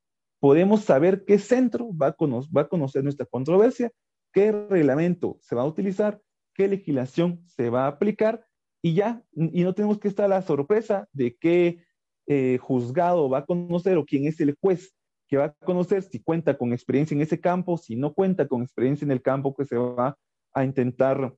podemos 0.42 0.82
saber 0.82 1.24
qué 1.24 1.38
centro 1.38 1.96
va 1.96 2.08
a, 2.08 2.16
va 2.20 2.62
a 2.62 2.68
conocer 2.68 3.04
nuestra 3.04 3.28
controversia, 3.28 3.92
qué 4.34 4.52
reglamento 4.52 5.38
se 5.40 5.56
va 5.56 5.62
a 5.62 5.68
utilizar, 5.68 6.20
qué 6.56 6.68
legislación 6.68 7.44
se 7.46 7.70
va 7.70 7.86
a 7.86 7.90
aplicar 7.90 8.44
y 8.82 8.96
ya, 8.96 9.24
y 9.34 9.64
no 9.64 9.76
tenemos 9.76 10.00
que 10.00 10.08
estar 10.08 10.26
a 10.26 10.40
la 10.40 10.42
sorpresa 10.42 11.08
de 11.14 11.38
qué 11.38 11.84
eh, 12.26 12.58
juzgado 12.58 13.30
va 13.30 13.40
a 13.40 13.46
conocer 13.46 13.98
o 13.98 14.06
quién 14.06 14.26
es 14.26 14.40
el 14.40 14.58
juez 14.60 14.96
que 15.28 15.38
va 15.38 15.46
a 15.46 15.54
conocer 15.54 16.02
si 16.02 16.20
cuenta 16.20 16.58
con 16.58 16.74
experiencia 16.74 17.14
en 17.14 17.22
ese 17.22 17.40
campo, 17.40 17.78
si 17.78 17.96
no 17.96 18.14
cuenta 18.14 18.48
con 18.48 18.64
experiencia 18.64 19.06
en 19.06 19.12
el 19.12 19.22
campo 19.22 19.54
que 19.54 19.66
se 19.66 19.78
va 19.78 20.18
a 20.54 20.64
intentar 20.66 21.36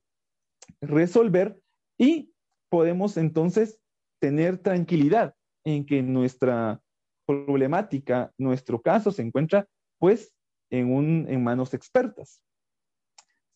resolver 0.80 1.60
y 1.98 2.32
podemos 2.70 3.18
entonces 3.18 3.80
tener 4.20 4.60
tranquilidad 4.60 5.36
en 5.66 5.86
que 5.86 6.02
nuestra 6.02 6.83
problemática, 7.26 8.32
nuestro 8.38 8.82
caso 8.82 9.12
se 9.12 9.22
encuentra 9.22 9.68
pues 10.00 10.34
en, 10.70 11.44
manos 11.44 11.74
expertas. 11.74 12.42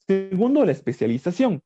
Segundo, 0.07 0.63
la 0.63 0.71
especialización. 0.71 1.61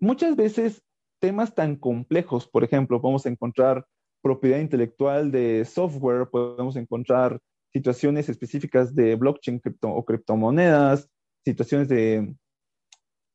Muchas 0.00 0.36
veces 0.36 0.82
temas 1.20 1.54
tan 1.54 1.76
complejos, 1.76 2.48
por 2.48 2.64
ejemplo, 2.64 3.00
podemos 3.00 3.26
encontrar 3.26 3.86
propiedad 4.22 4.60
intelectual 4.60 5.30
de 5.30 5.64
software, 5.64 6.28
podemos 6.30 6.76
encontrar 6.76 7.40
situaciones 7.72 8.28
específicas 8.28 8.94
de 8.94 9.16
blockchain 9.16 9.60
o 9.82 10.04
criptomonedas, 10.04 11.08
situaciones 11.44 11.88
de 11.88 12.34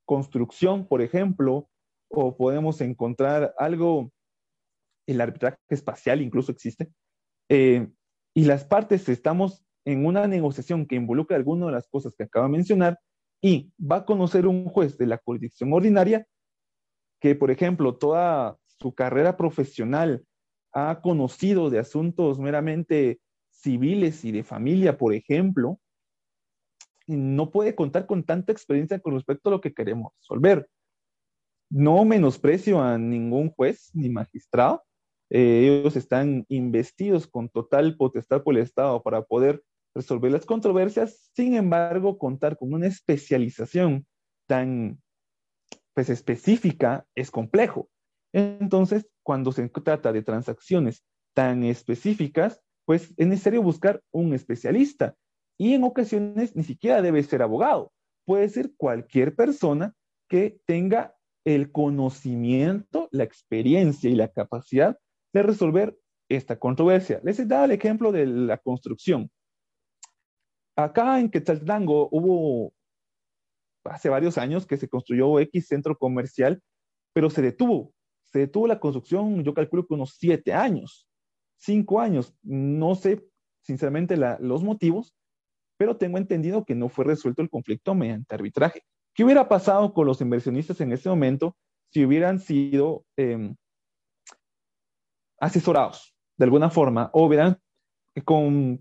construcción, 0.05 0.87
por 0.87 1.01
ejemplo, 1.01 1.69
o 2.09 2.35
podemos 2.35 2.81
encontrar 2.81 3.53
algo, 3.57 4.11
el 5.07 5.21
arbitraje 5.21 5.57
espacial 5.69 6.21
incluso 6.21 6.51
existe, 6.51 6.91
eh, 7.49 7.87
y 8.33 8.45
las 8.45 8.63
partes 8.63 9.07
estamos 9.09 9.63
en 9.85 10.05
una 10.05 10.27
negociación 10.27 10.85
que 10.85 10.95
involucra 10.95 11.37
alguna 11.37 11.67
de 11.67 11.73
las 11.73 11.87
cosas 11.87 12.15
que 12.15 12.23
acabo 12.23 12.45
de 12.45 12.51
mencionar 12.51 12.99
y 13.41 13.71
va 13.79 13.97
a 13.97 14.05
conocer 14.05 14.47
un 14.47 14.65
juez 14.65 14.97
de 14.97 15.07
la 15.07 15.21
jurisdicción 15.23 15.73
ordinaria 15.73 16.25
que, 17.19 17.35
por 17.35 17.51
ejemplo, 17.51 17.95
toda 17.95 18.57
su 18.79 18.93
carrera 18.93 19.37
profesional 19.37 20.25
ha 20.73 21.01
conocido 21.01 21.69
de 21.69 21.79
asuntos 21.79 22.39
meramente 22.39 23.19
civiles 23.49 24.25
y 24.25 24.31
de 24.31 24.43
familia, 24.43 24.97
por 24.97 25.13
ejemplo, 25.13 25.79
no 27.07 27.51
puede 27.51 27.75
contar 27.75 28.05
con 28.05 28.23
tanta 28.23 28.51
experiencia 28.51 28.99
con 28.99 29.13
respecto 29.13 29.49
a 29.49 29.51
lo 29.51 29.61
que 29.61 29.73
queremos 29.73 30.13
resolver. 30.19 30.69
No 31.69 32.05
menosprecio 32.05 32.81
a 32.81 32.97
ningún 32.97 33.49
juez 33.51 33.89
ni 33.93 34.09
magistrado, 34.09 34.83
eh, 35.29 35.79
ellos 35.81 35.95
están 35.95 36.45
investidos 36.49 37.27
con 37.27 37.49
total 37.49 37.97
potestad 37.97 38.43
por 38.43 38.55
el 38.55 38.63
Estado 38.63 39.01
para 39.03 39.23
poder 39.23 39.63
resolver 39.95 40.31
las 40.31 40.45
controversias, 40.45 41.29
sin 41.35 41.55
embargo, 41.55 42.17
contar 42.17 42.57
con 42.57 42.73
una 42.73 42.87
especialización 42.87 44.05
tan 44.47 44.99
pues, 45.93 46.09
específica 46.09 47.05
es 47.15 47.31
complejo. 47.31 47.89
Entonces, 48.33 49.07
cuando 49.23 49.51
se 49.51 49.69
trata 49.69 50.11
de 50.11 50.23
transacciones 50.23 51.03
tan 51.33 51.63
específicas, 51.63 52.61
pues 52.85 53.13
es 53.17 53.27
necesario 53.27 53.61
buscar 53.61 54.01
un 54.11 54.33
especialista 54.33 55.15
y 55.57 55.73
en 55.73 55.83
ocasiones 55.83 56.55
ni 56.55 56.63
siquiera 56.63 57.01
debe 57.01 57.23
ser 57.23 57.41
abogado, 57.41 57.91
puede 58.25 58.49
ser 58.49 58.71
cualquier 58.75 59.35
persona 59.35 59.93
que 60.27 60.59
tenga 60.65 61.15
el 61.45 61.71
conocimiento, 61.71 63.07
la 63.11 63.23
experiencia 63.23 64.09
y 64.09 64.15
la 64.15 64.29
capacidad 64.29 64.97
de 65.33 65.43
resolver 65.43 65.97
esta 66.29 66.57
controversia. 66.57 67.19
Les 67.23 67.39
he 67.39 67.45
dado 67.45 67.65
el 67.65 67.71
ejemplo 67.71 68.11
de 68.11 68.25
la 68.25 68.57
construcción. 68.57 69.29
Acá 70.75 71.19
en 71.19 71.29
Quetzaltenango 71.29 72.09
hubo 72.11 72.73
hace 73.83 74.09
varios 74.09 74.37
años 74.37 74.65
que 74.65 74.77
se 74.77 74.87
construyó 74.87 75.39
X 75.39 75.67
centro 75.67 75.97
comercial, 75.97 76.61
pero 77.13 77.29
se 77.29 77.41
detuvo. 77.41 77.93
Se 78.25 78.39
detuvo 78.39 78.67
la 78.67 78.79
construcción, 78.79 79.43
yo 79.43 79.53
calculo 79.53 79.85
que 79.85 79.93
unos 79.93 80.15
siete 80.17 80.53
años, 80.53 81.07
cinco 81.57 81.99
años. 81.99 82.35
No 82.41 82.95
sé, 82.95 83.23
sinceramente, 83.61 84.17
los 84.39 84.63
motivos, 84.63 85.15
pero 85.77 85.97
tengo 85.97 86.17
entendido 86.17 86.65
que 86.65 86.75
no 86.75 86.89
fue 86.89 87.05
resuelto 87.05 87.41
el 87.41 87.49
conflicto 87.49 87.93
mediante 87.93 88.33
arbitraje. 88.33 88.83
¿Qué 89.13 89.23
hubiera 89.23 89.47
pasado 89.47 89.93
con 89.93 90.07
los 90.07 90.21
inversionistas 90.21 90.81
en 90.81 90.91
ese 90.91 91.09
momento 91.09 91.55
si 91.91 92.03
hubieran 92.03 92.39
sido 92.39 93.05
em, 93.15 93.55
asesorados 95.43 96.15
de 96.37 96.45
alguna 96.45 96.69
forma 96.69 97.09
o 97.13 97.25
hubieran 97.25 97.57
con, 98.23 98.79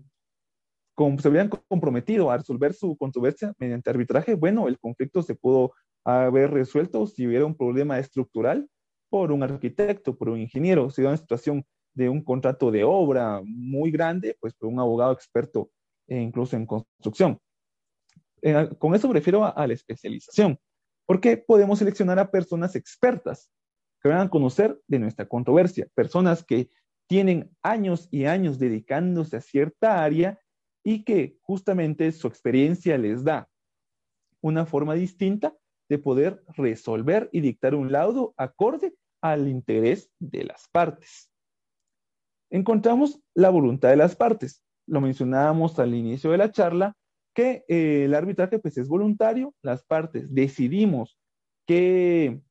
se 1.19 1.29
hubieran 1.29 1.49
comprometido 1.49 2.31
a 2.31 2.37
resolver 2.37 2.73
su 2.73 2.97
controversia 2.97 3.53
mediante 3.59 3.89
arbitraje? 3.89 4.35
Bueno, 4.35 4.67
el 4.67 4.79
conflicto 4.79 5.21
se 5.21 5.35
pudo 5.35 5.73
haber 6.05 6.51
resuelto 6.51 7.07
si 7.07 7.27
hubiera 7.27 7.45
un 7.45 7.55
problema 7.55 7.99
estructural 7.99 8.67
por 9.09 9.31
un 9.31 9.43
arquitecto, 9.43 10.17
por 10.17 10.29
un 10.29 10.39
ingeniero, 10.39 10.89
si 10.89 11.01
hubiera 11.01 11.11
una 11.11 11.17
situación 11.17 11.65
de 11.93 12.09
un 12.09 12.23
contrato 12.23 12.71
de 12.71 12.83
obra 12.83 13.41
muy 13.43 13.91
grande, 13.91 14.35
pues 14.39 14.53
por 14.53 14.69
un 14.69 14.79
abogado 14.79 15.13
experto 15.13 15.69
e 16.07 16.19
incluso 16.19 16.55
en 16.55 16.65
construcción. 16.65 17.39
Eh, 18.41 18.69
con 18.77 18.95
eso 18.95 19.07
me 19.07 19.13
refiero 19.13 19.45
a, 19.45 19.67
la 19.67 19.73
especialización, 19.73 20.59
porque 21.05 21.37
podemos 21.37 21.79
seleccionar 21.79 22.19
a 22.19 22.31
personas 22.31 22.75
expertas 22.75 23.49
que 24.03 24.09
van 24.09 24.27
a 24.27 24.29
conocer 24.29 24.79
de 24.87 24.99
nuestra 24.99 25.27
controversia, 25.27 25.87
personas 25.95 26.43
que 26.43 26.69
tienen 27.07 27.49
años 27.61 28.09
y 28.11 28.25
años 28.25 28.59
dedicándose 28.59 29.37
a 29.37 29.41
cierta 29.41 30.03
área 30.03 30.39
y 30.83 31.05
que 31.05 31.37
justamente 31.41 32.11
su 32.11 32.27
experiencia 32.27 32.97
les 32.97 33.23
da 33.23 33.49
una 34.41 34.65
forma 34.65 34.93
distinta 34.95 35.55
de 35.89 35.99
poder 35.99 36.43
resolver 36.49 37.29
y 37.31 37.39
dictar 37.39 37.75
un 37.75 37.91
laudo 37.91 38.33
acorde 38.35 38.93
al 39.21 39.47
interés 39.47 40.11
de 40.19 40.43
las 40.43 40.67
partes. 40.69 41.31
Encontramos 42.49 43.21
la 43.33 43.49
voluntad 43.49 43.89
de 43.89 43.95
las 43.95 44.15
partes. 44.15 44.61
Lo 44.85 44.99
mencionábamos 44.99 45.79
al 45.79 45.95
inicio 45.95 46.31
de 46.31 46.37
la 46.37 46.51
charla, 46.51 46.93
que 47.33 47.63
eh, 47.69 48.03
el 48.05 48.13
arbitraje 48.13 48.59
pues, 48.59 48.77
es 48.77 48.89
voluntario, 48.89 49.55
las 49.61 49.83
partes 49.83 50.33
decidimos 50.33 51.17
qué 51.65 52.41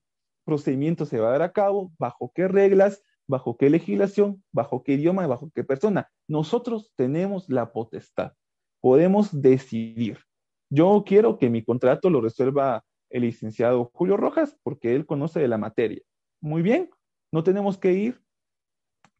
procedimiento 0.44 1.06
se 1.06 1.20
va 1.20 1.28
a 1.28 1.32
dar 1.32 1.42
a 1.42 1.52
cabo, 1.52 1.92
bajo 1.98 2.32
qué 2.34 2.48
reglas, 2.48 3.02
bajo 3.26 3.56
qué 3.56 3.70
legislación, 3.70 4.42
bajo 4.52 4.82
qué 4.82 4.94
idioma 4.94 5.26
bajo 5.26 5.50
qué 5.54 5.64
persona. 5.64 6.10
Nosotros 6.28 6.92
tenemos 6.96 7.48
la 7.48 7.72
potestad, 7.72 8.32
podemos 8.80 9.40
decidir. 9.40 10.18
Yo 10.70 11.04
quiero 11.06 11.38
que 11.38 11.50
mi 11.50 11.64
contrato 11.64 12.10
lo 12.10 12.20
resuelva 12.20 12.84
el 13.10 13.22
licenciado 13.22 13.90
Julio 13.92 14.16
Rojas 14.16 14.56
porque 14.62 14.94
él 14.94 15.06
conoce 15.06 15.40
de 15.40 15.48
la 15.48 15.58
materia. 15.58 16.02
Muy 16.40 16.62
bien, 16.62 16.90
no 17.30 17.44
tenemos 17.44 17.78
que 17.78 17.92
ir 17.92 18.20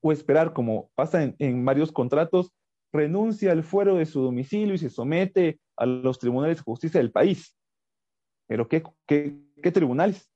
o 0.00 0.12
esperar 0.12 0.52
como 0.52 0.90
pasa 0.94 1.34
en, 1.38 1.64
varios 1.64 1.92
contratos 1.92 2.52
renuncia 2.92 3.52
al 3.52 3.62
fuero 3.62 3.96
de 3.96 4.06
su 4.06 4.22
domicilio 4.22 4.74
y 4.74 4.78
se 4.78 4.90
somete 4.90 5.60
a 5.76 5.86
los 5.86 6.18
tribunales 6.18 6.58
de 6.58 6.62
justicia 6.62 7.00
del 7.00 7.12
país. 7.12 7.56
Pero 8.46 8.68
¿qué, 8.68 8.82
qué, 9.06 9.70
tribunales? 9.72 10.30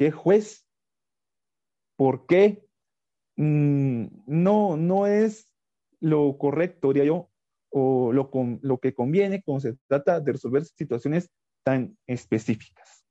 ¿Qué 0.00 0.10
juez? 0.10 0.66
¿Por 1.98 2.24
qué? 2.24 2.64
Mm, 3.36 4.06
no, 4.24 4.78
no 4.78 5.06
es 5.06 5.52
lo 6.00 6.38
correcto, 6.38 6.88
diría 6.88 7.04
yo, 7.04 7.28
o 7.68 8.10
lo, 8.10 8.30
lo 8.62 8.78
que 8.78 8.94
conviene 8.94 9.42
cuando 9.42 9.60
se 9.60 9.76
trata 9.86 10.18
de 10.20 10.32
resolver 10.32 10.64
situaciones 10.64 11.28
tan 11.62 11.98
específicas. 12.06 13.04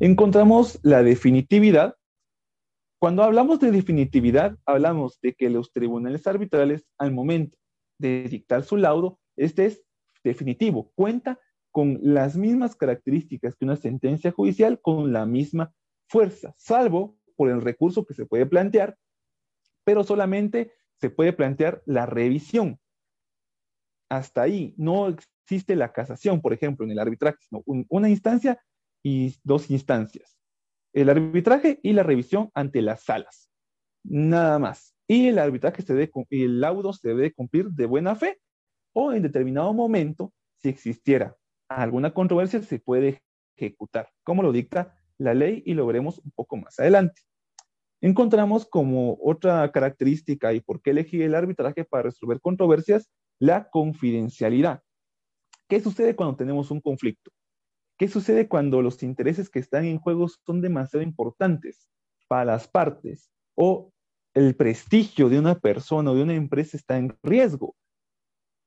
Encontramos 0.00 0.80
la 0.82 1.02
definitividad 1.02 1.94
cuando 2.98 3.22
hablamos 3.22 3.60
de 3.60 3.70
definitividad, 3.70 4.56
hablamos 4.64 5.20
de 5.20 5.34
que 5.34 5.50
los 5.50 5.72
tribunales 5.72 6.26
arbitrales, 6.26 6.86
al 6.96 7.12
momento 7.12 7.58
de 7.98 8.26
dictar 8.30 8.64
su 8.64 8.78
laudo, 8.78 9.20
este 9.36 9.66
es 9.66 9.84
definitivo, 10.24 10.90
cuenta 10.94 11.38
con 11.76 11.98
las 12.00 12.38
mismas 12.38 12.74
características 12.74 13.54
que 13.54 13.66
una 13.66 13.76
sentencia 13.76 14.32
judicial, 14.32 14.80
con 14.80 15.12
la 15.12 15.26
misma 15.26 15.74
fuerza, 16.08 16.54
salvo 16.56 17.18
por 17.36 17.50
el 17.50 17.60
recurso 17.60 18.06
que 18.06 18.14
se 18.14 18.24
puede 18.24 18.46
plantear, 18.46 18.96
pero 19.84 20.02
solamente 20.02 20.72
se 20.98 21.10
puede 21.10 21.34
plantear 21.34 21.82
la 21.84 22.06
revisión. 22.06 22.80
Hasta 24.08 24.40
ahí 24.40 24.74
no 24.78 25.08
existe 25.08 25.76
la 25.76 25.92
casación, 25.92 26.40
por 26.40 26.54
ejemplo, 26.54 26.86
en 26.86 26.92
el 26.92 26.98
arbitraje, 26.98 27.36
sino 27.46 27.62
una 27.66 28.08
instancia 28.08 28.58
y 29.02 29.36
dos 29.44 29.70
instancias. 29.70 30.38
El 30.94 31.10
arbitraje 31.10 31.78
y 31.82 31.92
la 31.92 32.04
revisión 32.04 32.50
ante 32.54 32.80
las 32.80 33.04
salas. 33.04 33.50
Nada 34.02 34.58
más 34.58 34.94
y 35.06 35.26
el 35.26 35.38
arbitraje 35.38 35.82
se 35.82 35.92
debe, 35.92 36.10
el 36.30 36.58
laudo 36.58 36.94
se 36.94 37.08
debe 37.08 37.34
cumplir 37.34 37.68
de 37.68 37.84
buena 37.84 38.16
fe 38.16 38.40
o 38.94 39.12
en 39.12 39.22
determinado 39.22 39.74
momento, 39.74 40.32
si 40.56 40.70
existiera 40.70 41.36
alguna 41.68 42.12
controversia, 42.12 42.62
se 42.62 42.78
puede 42.78 43.22
ejecutar, 43.56 44.10
como 44.24 44.42
lo 44.42 44.52
dicta 44.52 44.96
la 45.18 45.34
ley 45.34 45.62
y 45.64 45.74
lo 45.74 45.86
veremos 45.86 46.18
un 46.18 46.30
poco 46.32 46.56
más 46.56 46.78
adelante. 46.78 47.22
Encontramos 48.00 48.66
como 48.66 49.18
otra 49.22 49.70
característica 49.72 50.52
y 50.52 50.60
por 50.60 50.82
qué 50.82 50.90
elegir 50.90 51.22
el 51.22 51.34
arbitraje 51.34 51.84
para 51.84 52.04
resolver 52.04 52.40
controversias, 52.40 53.10
la 53.38 53.68
confidencialidad. 53.70 54.82
¿Qué 55.68 55.80
sucede 55.80 56.14
cuando 56.14 56.36
tenemos 56.36 56.70
un 56.70 56.80
conflicto? 56.80 57.30
¿Qué 57.98 58.08
sucede 58.08 58.46
cuando 58.46 58.82
los 58.82 59.02
intereses 59.02 59.48
que 59.48 59.58
están 59.58 59.86
en 59.86 59.98
juego 59.98 60.28
son 60.28 60.60
demasiado 60.60 61.02
importantes 61.02 61.88
para 62.28 62.44
las 62.44 62.68
partes 62.68 63.30
o 63.54 63.90
el 64.36 64.54
prestigio 64.54 65.30
de 65.30 65.38
una 65.38 65.58
persona 65.58 66.10
o 66.10 66.14
de 66.14 66.22
una 66.22 66.34
empresa 66.34 66.76
está 66.76 66.98
en 66.98 67.16
riesgo. 67.22 67.74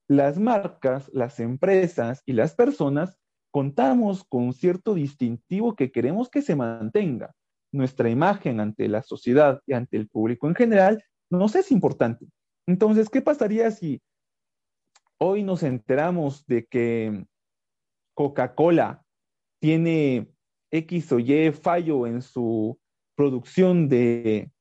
Las 0.10 0.40
marcas, 0.40 1.10
las 1.14 1.40
empresas 1.40 2.22
y 2.26 2.34
las 2.34 2.56
personas 2.56 3.18
contamos 3.52 4.24
con 4.24 4.54
cierto 4.54 4.94
distintivo 4.94 5.76
que 5.76 5.92
queremos 5.92 6.30
que 6.30 6.42
se 6.42 6.56
mantenga. 6.56 7.34
Nuestra 7.72 8.10
imagen 8.10 8.60
ante 8.60 8.88
la 8.88 9.04
sociedad 9.04 9.62
y 9.66 9.74
ante 9.74 9.98
el 9.98 10.10
público 10.10 10.48
en 10.48 10.56
general 10.56 11.04
nos 11.30 11.56
es 11.56 11.72
importante. 11.72 12.28
Entonces, 12.68 13.10
¿qué 13.10 13.22
pasaría 13.22 13.70
si 13.72 14.02
hoy 15.20 15.44
nos 15.44 15.64
enteramos 15.64 16.46
de 16.48 16.66
que 16.66 17.26
Coca-Cola 18.16 19.04
tiene 19.62 20.32
X 20.72 21.12
o 21.12 21.20
Y 21.20 21.52
fallo 21.52 22.08
en 22.08 22.22
su 22.22 22.80
producción 23.16 23.88
de 23.88 24.52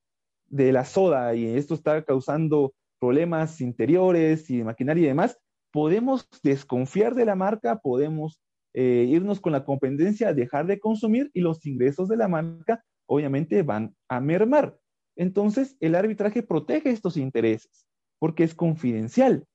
de 0.49 0.73
la 0.73 0.85
soda 0.85 1.35
y 1.35 1.47
esto 1.47 1.75
está 1.75 2.03
causando 2.05 2.75
problemas 2.99 3.61
interiores 3.61 4.49
y 4.51 4.59
de 4.59 4.65
maquinaria 4.65 5.05
y 5.05 5.09
demás, 5.09 5.39
podemos 5.73 6.29
desconfiar 6.43 7.15
de 7.15 7.25
la 7.25 7.35
marca, 7.35 7.79
podemos 7.79 8.41
eh, 8.75 9.07
irnos 9.09 9.41
con 9.41 9.53
la 9.53 9.65
competencia, 9.65 10.35
dejar 10.35 10.67
de 10.67 10.79
consumir 10.79 11.31
y 11.35 11.41
los 11.41 11.65
ingresos 11.67 12.09
de 12.09 12.17
la 12.17 12.29
marca 12.29 12.85
obviamente 13.07 13.63
van 13.63 13.95
a 14.09 14.21
mermar. 14.21 14.79
Entonces, 15.17 15.77
el 15.81 15.95
arbitraje 15.95 16.43
protege 16.43 16.91
estos 16.91 17.17
intereses 17.17 17.87
porque 18.19 18.45
es 18.45 18.55
confidencial. 18.55 19.47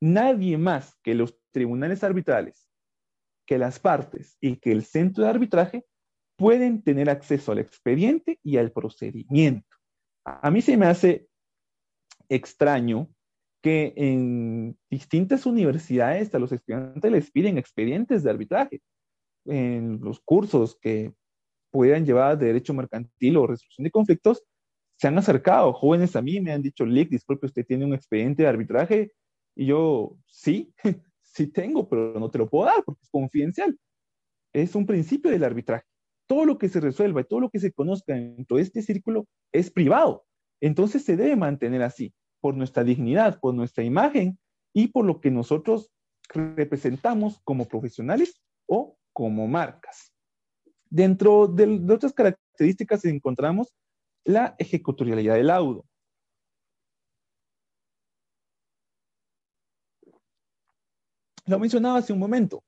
Nadie 0.00 0.58
más 0.58 0.96
que 1.02 1.14
los 1.14 1.38
tribunales 1.50 2.04
arbitrales, 2.04 2.68
que 3.46 3.58
las 3.58 3.78
partes 3.78 4.36
y 4.40 4.56
que 4.56 4.72
el 4.72 4.84
centro 4.84 5.24
de 5.24 5.30
arbitraje 5.30 5.84
pueden 6.36 6.82
tener 6.82 7.10
acceso 7.10 7.52
al 7.52 7.58
expediente 7.58 8.38
y 8.42 8.56
al 8.56 8.72
procedimiento. 8.72 9.76
A 10.24 10.50
mí 10.50 10.62
se 10.62 10.76
me 10.76 10.86
hace 10.86 11.28
extraño 12.28 13.08
que 13.62 13.94
en 13.96 14.76
distintas 14.90 15.46
universidades 15.46 16.34
a 16.34 16.38
los 16.38 16.52
estudiantes 16.52 17.10
les 17.10 17.30
piden 17.30 17.58
expedientes 17.58 18.22
de 18.22 18.30
arbitraje 18.30 18.82
en 19.46 20.00
los 20.00 20.20
cursos 20.20 20.78
que 20.80 21.14
pudieran 21.70 22.04
llevar 22.04 22.38
de 22.38 22.46
derecho 22.46 22.74
mercantil 22.74 23.36
o 23.36 23.46
resolución 23.46 23.84
de 23.84 23.90
conflictos, 23.90 24.44
se 24.96 25.08
han 25.08 25.18
acercado 25.18 25.72
jóvenes 25.72 26.14
a 26.14 26.22
mí, 26.22 26.40
me 26.40 26.52
han 26.52 26.62
dicho, 26.62 26.84
Lick, 26.84 27.10
disculpe, 27.10 27.46
usted 27.46 27.66
tiene 27.66 27.84
un 27.84 27.94
expediente 27.94 28.42
de 28.42 28.48
arbitraje. 28.48 29.12
Y 29.56 29.66
yo, 29.66 30.16
sí, 30.26 30.72
sí 31.22 31.48
tengo, 31.48 31.88
pero 31.88 32.18
no 32.20 32.30
te 32.30 32.38
lo 32.38 32.48
puedo 32.48 32.66
dar 32.66 32.84
porque 32.84 33.02
es 33.02 33.10
confidencial. 33.10 33.76
Es 34.52 34.74
un 34.74 34.86
principio 34.86 35.30
del 35.30 35.42
arbitraje 35.42 35.86
todo 36.26 36.44
lo 36.44 36.58
que 36.58 36.68
se 36.68 36.80
resuelva 36.80 37.20
y 37.20 37.24
todo 37.24 37.40
lo 37.40 37.50
que 37.50 37.60
se 37.60 37.72
conozca 37.72 38.14
dentro 38.14 38.56
de 38.56 38.62
este 38.62 38.82
círculo 38.82 39.26
es 39.52 39.70
privado. 39.70 40.24
Entonces 40.60 41.04
se 41.04 41.16
debe 41.16 41.36
mantener 41.36 41.82
así, 41.82 42.14
por 42.40 42.54
nuestra 42.54 42.84
dignidad, 42.84 43.40
por 43.40 43.54
nuestra 43.54 43.84
imagen 43.84 44.38
y 44.74 44.88
por 44.88 45.04
lo 45.04 45.20
que 45.20 45.30
nosotros 45.30 45.90
representamos 46.28 47.40
como 47.44 47.66
profesionales 47.66 48.40
o 48.66 48.98
como 49.12 49.46
marcas. 49.46 50.12
Dentro 50.90 51.46
de, 51.46 51.80
otras 51.92 52.12
características 52.12 53.04
encontramos 53.04 53.74
la 54.24 54.54
ejecutorialidad 54.58 55.34
del 55.34 55.46
laudo. 55.46 55.84
Lo 61.46 61.58
mencionaba 61.58 61.98
hace 61.98 62.12
un 62.12 62.18
momento. 62.18 62.62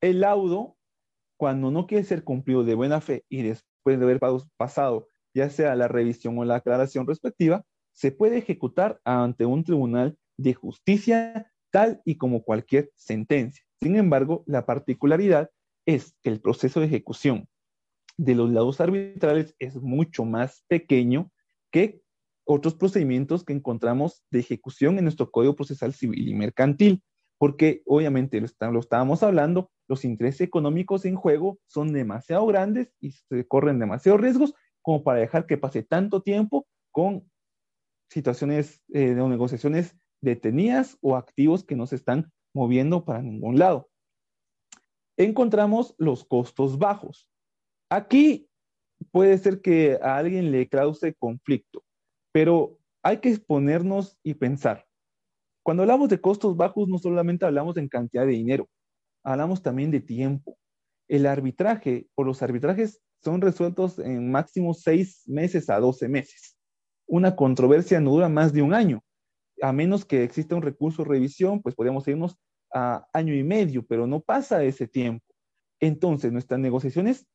El 0.00 0.20
laudo 0.20 0.76
cuando 1.36 1.70
no 1.70 1.86
quiere 1.86 2.04
ser 2.04 2.24
cumplido 2.24 2.64
de 2.64 2.74
buena 2.74 3.00
fe 3.00 3.24
y 3.28 3.42
después 3.42 3.98
de 3.98 4.04
haber 4.04 4.20
pasado 4.56 5.08
ya 5.34 5.50
sea 5.50 5.74
la 5.74 5.88
revisión 5.88 6.38
o 6.38 6.44
la 6.44 6.56
aclaración 6.56 7.06
respectiva, 7.06 7.64
se 7.92 8.12
puede 8.12 8.38
ejecutar 8.38 9.00
ante 9.04 9.44
un 9.44 9.64
tribunal 9.64 10.16
de 10.36 10.54
justicia 10.54 11.52
tal 11.70 12.00
y 12.04 12.16
como 12.16 12.42
cualquier 12.42 12.90
sentencia. 12.94 13.64
Sin 13.80 13.96
embargo, 13.96 14.44
la 14.46 14.64
particularidad 14.64 15.50
es 15.86 16.16
que 16.22 16.30
el 16.30 16.40
proceso 16.40 16.80
de 16.80 16.86
ejecución 16.86 17.48
de 18.16 18.34
los 18.34 18.50
lados 18.50 18.80
arbitrales 18.80 19.54
es 19.58 19.76
mucho 19.76 20.24
más 20.24 20.64
pequeño 20.68 21.30
que 21.70 22.00
otros 22.44 22.74
procedimientos 22.74 23.44
que 23.44 23.52
encontramos 23.52 24.22
de 24.30 24.40
ejecución 24.40 24.98
en 24.98 25.04
nuestro 25.04 25.30
Código 25.30 25.56
Procesal 25.56 25.94
Civil 25.94 26.28
y 26.28 26.34
Mercantil, 26.34 27.02
porque 27.38 27.82
obviamente 27.86 28.40
lo, 28.40 28.72
lo 28.72 28.80
estábamos 28.80 29.22
hablando, 29.22 29.70
los 29.88 30.04
intereses 30.04 30.42
económicos 30.42 31.04
en 31.04 31.16
juego 31.16 31.58
son 31.66 31.92
demasiado 31.92 32.46
grandes 32.46 32.92
y 33.00 33.12
se 33.12 33.46
corren 33.46 33.78
demasiados 33.78 34.20
riesgos 34.20 34.54
como 34.84 35.02
para 35.02 35.18
dejar 35.18 35.46
que 35.46 35.56
pase 35.56 35.82
tanto 35.82 36.20
tiempo 36.20 36.66
con 36.92 37.28
situaciones 38.10 38.82
eh, 38.92 39.14
de 39.14 39.28
negociaciones 39.28 39.96
detenidas 40.20 40.98
o 41.00 41.16
activos 41.16 41.64
que 41.64 41.74
no 41.74 41.86
se 41.86 41.96
están 41.96 42.30
moviendo 42.54 43.04
para 43.04 43.22
ningún 43.22 43.58
lado. 43.58 43.88
Encontramos 45.16 45.94
los 45.96 46.24
costos 46.24 46.78
bajos. 46.78 47.30
Aquí 47.90 48.48
puede 49.10 49.38
ser 49.38 49.62
que 49.62 49.98
a 50.02 50.18
alguien 50.18 50.50
le 50.52 50.68
cause 50.68 51.14
conflicto, 51.14 51.82
pero 52.30 52.78
hay 53.02 53.18
que 53.20 53.30
exponernos 53.30 54.18
y 54.22 54.34
pensar. 54.34 54.86
Cuando 55.64 55.82
hablamos 55.82 56.10
de 56.10 56.20
costos 56.20 56.58
bajos, 56.58 56.88
no 56.88 56.98
solamente 56.98 57.46
hablamos 57.46 57.78
en 57.78 57.88
cantidad 57.88 58.26
de 58.26 58.32
dinero, 58.32 58.68
hablamos 59.24 59.62
también 59.62 59.90
de 59.90 60.00
tiempo. 60.00 60.58
El 61.08 61.24
arbitraje 61.24 62.06
o 62.14 62.24
los 62.24 62.42
arbitrajes 62.42 63.00
son 63.24 63.40
resueltos 63.40 63.98
en 63.98 64.30
máximo 64.30 64.74
seis 64.74 65.22
meses 65.26 65.70
a 65.70 65.80
doce 65.80 66.08
meses. 66.08 66.56
Una 67.06 67.34
controversia 67.34 68.00
no 68.00 68.10
dura 68.10 68.28
más 68.28 68.52
de 68.52 68.62
un 68.62 68.74
año. 68.74 69.02
A 69.62 69.72
menos 69.72 70.04
que 70.04 70.22
exista 70.22 70.54
un 70.54 70.62
recurso 70.62 71.02
de 71.02 71.08
revisión, 71.08 71.62
pues 71.62 71.74
podríamos 71.74 72.06
irnos 72.06 72.36
a 72.72 73.06
año 73.12 73.34
y 73.34 73.42
medio, 73.42 73.86
pero 73.86 74.06
no 74.06 74.20
pasa 74.20 74.62
ese 74.62 74.86
tiempo. 74.86 75.24
Entonces, 75.80 76.32
nuestras 76.32 76.60
negociaciones 76.60 77.26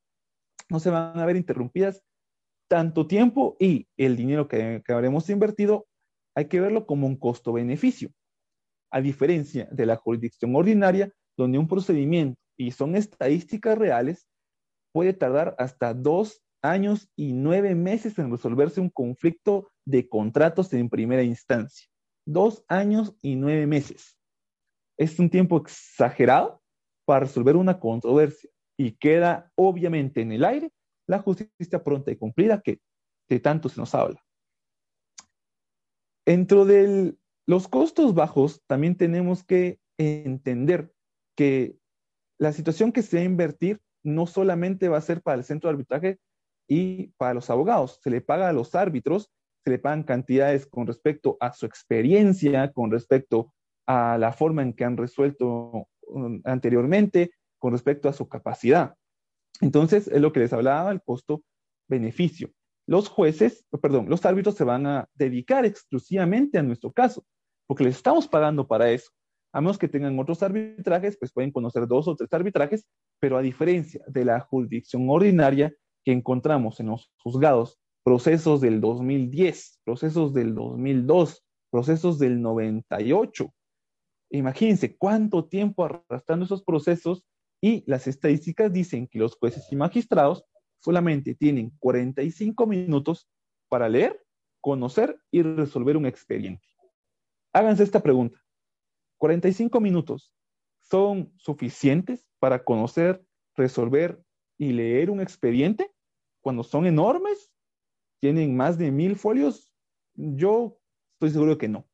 no 0.70 0.80
se 0.80 0.90
van 0.90 1.18
a 1.18 1.26
ver 1.26 1.36
interrumpidas 1.36 2.04
tanto 2.70 3.08
tiempo 3.08 3.58
y 3.60 3.88
el 3.98 4.16
dinero 4.16 4.48
que 4.48 4.84
habremos 4.90 5.30
invertido 5.30 5.88
hay 6.36 6.46
que 6.46 6.60
verlo 6.60 6.86
como 6.86 7.08
un 7.08 7.16
costo-beneficio. 7.16 8.12
A 8.92 9.02
diferencia 9.02 9.68
de 9.72 9.86
la 9.86 9.96
jurisdicción 9.96 10.56
ordinaria, 10.56 11.12
donde 11.36 11.58
un 11.58 11.68
procedimiento, 11.68 12.40
y 12.58 12.72
son 12.72 12.96
estadísticas 12.96 13.78
reales, 13.78 14.28
puede 14.92 15.14
tardar 15.14 15.56
hasta 15.58 15.94
dos 15.94 16.42
años 16.62 17.10
y 17.16 17.34
nueve 17.34 17.76
meses 17.76 18.18
en 18.20 18.32
resolverse 18.32 18.82
un 18.82 18.90
conflicto 18.90 19.70
de 19.86 20.08
contratos 20.10 20.74
en 20.74 20.90
primera 20.90 21.24
instancia. 21.24 21.88
Dos 22.26 22.64
años 22.68 23.16
y 23.22 23.36
nueve 23.36 23.66
meses. 23.66 24.18
Es 24.98 25.18
un 25.20 25.30
tiempo 25.30 25.58
exagerado 25.58 26.62
para 27.06 27.22
resolver 27.22 27.56
una 27.56 27.80
controversia 27.80 28.50
y 28.78 28.92
queda 28.92 29.52
obviamente 29.56 30.22
en 30.22 30.32
el 30.32 30.44
aire 30.44 30.72
la 31.08 31.20
justicia 31.20 31.84
pronta 31.84 32.12
y 32.12 32.18
cumplida 32.18 32.62
que 32.62 32.80
de 33.28 33.40
tanto 33.40 33.70
se 33.70 33.80
nos 33.80 33.96
habla. 33.96 34.24
Dentro 36.26 36.66
de 36.66 37.16
los 37.48 37.68
costos 37.68 38.14
bajos, 38.14 38.62
también 38.68 38.96
tenemos 38.96 39.44
que 39.44 39.80
entender 39.98 40.94
que 41.36 41.78
la 42.38 42.54
situación 42.54 42.92
que 42.92 43.02
se 43.02 43.18
va 43.18 43.22
a 43.24 43.26
invertir 43.26 43.82
no 44.04 44.28
solamente 44.28 44.90
va 44.90 44.98
a 44.98 45.02
ser 45.02 45.22
para 45.22 45.38
el 45.38 45.44
centro 45.44 45.70
de 45.70 45.74
arbitraje 45.74 46.20
y 46.68 47.08
para 47.18 47.34
los 47.34 47.50
abogados, 47.50 48.00
se 48.02 48.10
le 48.10 48.22
paga 48.22 48.50
a 48.50 48.54
los 48.54 48.76
árbitros, 48.76 49.32
se 49.64 49.72
le 49.72 49.80
pagan 49.80 50.04
cantidades 50.04 50.66
con 50.68 50.88
respecto 50.88 51.38
a 51.40 51.54
su 51.54 51.66
experiencia, 51.66 52.72
con 52.72 52.92
respecto 52.92 53.54
a 53.88 54.18
la 54.18 54.32
forma 54.32 54.62
en 54.62 54.74
que 54.74 54.86
han 54.86 54.98
resuelto 54.98 55.88
um, 56.08 56.42
anteriormente, 56.46 57.32
con 57.58 57.74
respecto 57.74 58.08
a 58.08 58.14
su 58.14 58.28
capacidad. 58.28 58.96
Entonces, 59.62 60.08
es 60.08 60.22
lo 60.22 60.32
que 60.32 60.40
les 60.40 60.54
hablaba, 60.54 60.92
el 60.92 61.02
costo-beneficio. 61.02 62.52
Los 62.88 63.10
jueces, 63.10 63.66
perdón, 63.82 64.08
los 64.10 64.26
árbitros 64.26 64.56
se 64.56 64.64
van 64.64 64.86
a 64.86 65.08
dedicar 65.14 65.66
exclusivamente 65.66 66.58
a 66.58 66.64
nuestro 66.64 66.92
caso, 66.92 67.26
porque 67.68 67.84
les 67.84 67.98
estamos 67.98 68.28
pagando 68.28 68.68
para 68.68 68.92
eso. 68.92 69.12
A 69.52 69.62
menos 69.62 69.78
que 69.78 69.88
tengan 69.88 70.18
otros 70.20 70.44
arbitrajes, 70.44 71.18
pues 71.18 71.32
pueden 71.32 71.52
conocer 71.52 71.88
dos 71.88 72.08
o 72.08 72.16
tres 72.16 72.32
arbitrajes, 72.34 72.86
pero 73.20 73.38
a 73.38 73.42
diferencia 73.42 74.04
de 74.08 74.26
la 74.26 74.40
jurisdicción 74.42 75.10
ordinaria 75.10 75.74
que 76.04 76.12
encontramos 76.12 76.80
en 76.80 76.88
los 76.88 77.12
juzgados, 77.18 77.80
procesos 78.04 78.62
del 78.62 78.80
2010, 78.80 79.82
procesos 79.84 80.34
del 80.34 80.54
2002, 80.56 81.44
procesos 81.72 82.20
del 82.20 82.42
98. 82.42 83.54
Imagínense 84.32 84.96
cuánto 84.96 85.46
tiempo 85.46 85.84
arrastrando 85.84 86.46
esos 86.46 86.64
procesos 86.64 87.26
y 87.62 87.84
las 87.88 88.08
estadísticas 88.08 88.72
dicen 88.72 89.08
que 89.08 89.20
los 89.20 89.36
jueces 89.36 89.68
y 89.72 89.76
magistrados 89.76 90.46
solamente 90.80 91.36
tienen 91.36 91.72
45 91.80 92.68
minutos 92.68 93.28
para 93.68 93.90
leer, 93.90 94.24
conocer 94.62 95.20
y 95.32 95.42
resolver 95.42 95.98
un 95.98 96.06
expediente. 96.06 96.66
Háganse 97.54 97.84
esta 97.84 98.02
pregunta. 98.02 98.40
45 99.20 99.80
minutos 99.82 100.34
son 100.82 101.32
suficientes 101.38 102.26
para 102.40 102.64
conocer, 102.64 103.24
resolver 103.56 104.20
y 104.58 104.72
leer 104.72 105.12
un 105.12 105.22
expediente 105.22 105.92
cuando 106.42 106.64
son 106.64 106.86
enormes, 106.86 107.52
tienen 108.22 108.56
más 108.56 108.78
de 108.78 108.92
mil 108.92 109.16
folios. 109.18 109.72
Yo 110.16 110.80
estoy 111.14 111.32
seguro 111.32 111.58
que 111.58 111.68
no. 111.68 111.88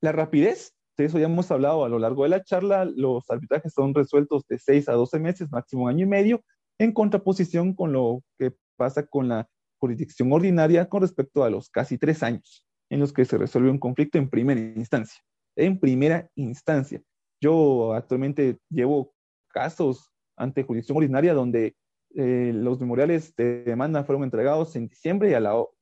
La 0.00 0.12
rapidez, 0.12 0.74
de 0.96 1.04
eso 1.04 1.18
ya 1.18 1.26
hemos 1.26 1.50
hablado 1.50 1.84
a 1.84 1.88
lo 1.88 1.98
largo 1.98 2.22
de 2.22 2.30
la 2.30 2.42
charla, 2.42 2.84
los 2.84 3.28
arbitrajes 3.30 3.72
son 3.72 3.94
resueltos 3.94 4.46
de 4.48 4.58
6 4.58 4.88
a 4.88 4.92
12 4.92 5.18
meses, 5.20 5.50
máximo 5.50 5.84
un 5.84 5.90
año 5.90 6.06
y 6.06 6.08
medio, 6.08 6.44
en 6.78 6.92
contraposición 6.92 7.74
con 7.74 7.92
lo 7.92 8.22
que 8.38 8.54
pasa 8.76 9.06
con 9.06 9.28
la 9.28 9.48
jurisdicción 9.78 10.32
ordinaria 10.32 10.88
con 10.88 11.02
respecto 11.02 11.44
a 11.44 11.50
los 11.50 11.68
casi 11.68 11.98
tres 11.98 12.22
años 12.22 12.67
en 12.90 13.00
los 13.00 13.12
que 13.12 13.24
se 13.24 13.38
resuelve 13.38 13.70
un 13.70 13.78
conflicto 13.78 14.18
en 14.18 14.28
primera 14.28 14.60
instancia. 14.60 15.22
En 15.56 15.78
primera 15.78 16.30
instancia. 16.34 17.02
Yo 17.40 17.92
actualmente 17.92 18.58
llevo 18.70 19.12
casos 19.48 20.10
ante 20.36 20.62
jurisdicción 20.62 20.98
ordinaria 20.98 21.34
donde 21.34 21.76
eh, 22.14 22.52
los 22.54 22.80
memoriales 22.80 23.34
de 23.36 23.64
demanda 23.64 24.04
fueron 24.04 24.24
entregados 24.24 24.74
en 24.76 24.88
diciembre 24.88 25.30
y, 25.30 25.32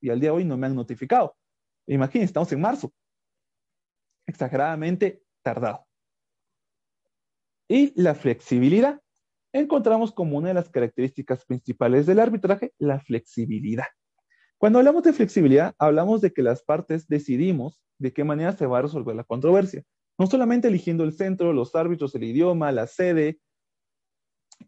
y 0.06 0.10
al 0.10 0.20
día 0.20 0.30
de 0.30 0.36
hoy 0.36 0.44
no 0.44 0.56
me 0.56 0.66
han 0.66 0.74
notificado. 0.74 1.36
Imagínense, 1.86 2.30
estamos 2.30 2.52
en 2.52 2.60
marzo. 2.60 2.92
Exageradamente 4.26 5.22
tardado. 5.42 5.86
Y 7.68 8.00
la 8.00 8.14
flexibilidad. 8.14 9.00
Encontramos 9.52 10.12
como 10.12 10.36
una 10.36 10.48
de 10.48 10.54
las 10.54 10.68
características 10.68 11.44
principales 11.44 12.06
del 12.06 12.20
arbitraje 12.20 12.72
la 12.78 13.00
flexibilidad. 13.00 13.86
Cuando 14.58 14.78
hablamos 14.78 15.02
de 15.02 15.12
flexibilidad, 15.12 15.74
hablamos 15.78 16.20
de 16.20 16.32
que 16.32 16.42
las 16.42 16.62
partes 16.62 17.06
decidimos 17.08 17.82
de 17.98 18.12
qué 18.12 18.24
manera 18.24 18.52
se 18.52 18.66
va 18.66 18.78
a 18.78 18.82
resolver 18.82 19.14
la 19.14 19.24
controversia. 19.24 19.84
No 20.18 20.26
solamente 20.26 20.68
eligiendo 20.68 21.04
el 21.04 21.12
centro, 21.12 21.52
los 21.52 21.74
árbitros, 21.74 22.14
el 22.14 22.24
idioma, 22.24 22.72
la 22.72 22.86
sede 22.86 23.38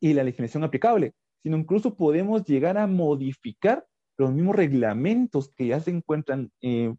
y 0.01 0.13
la 0.13 0.25
legislación 0.25 0.65
aplicable, 0.65 1.15
sino 1.43 1.57
incluso 1.57 1.97
podemos 1.97 2.45
llegar 2.45 2.77
a 2.77 2.87
modificar 2.87 3.87
los 4.19 4.33
mismos 4.33 4.57
reglamentos 4.57 5.53
que 5.55 5.69
ya 5.69 5.81
se 5.81 5.91
encuentran 5.91 6.51
eh, 6.61 6.95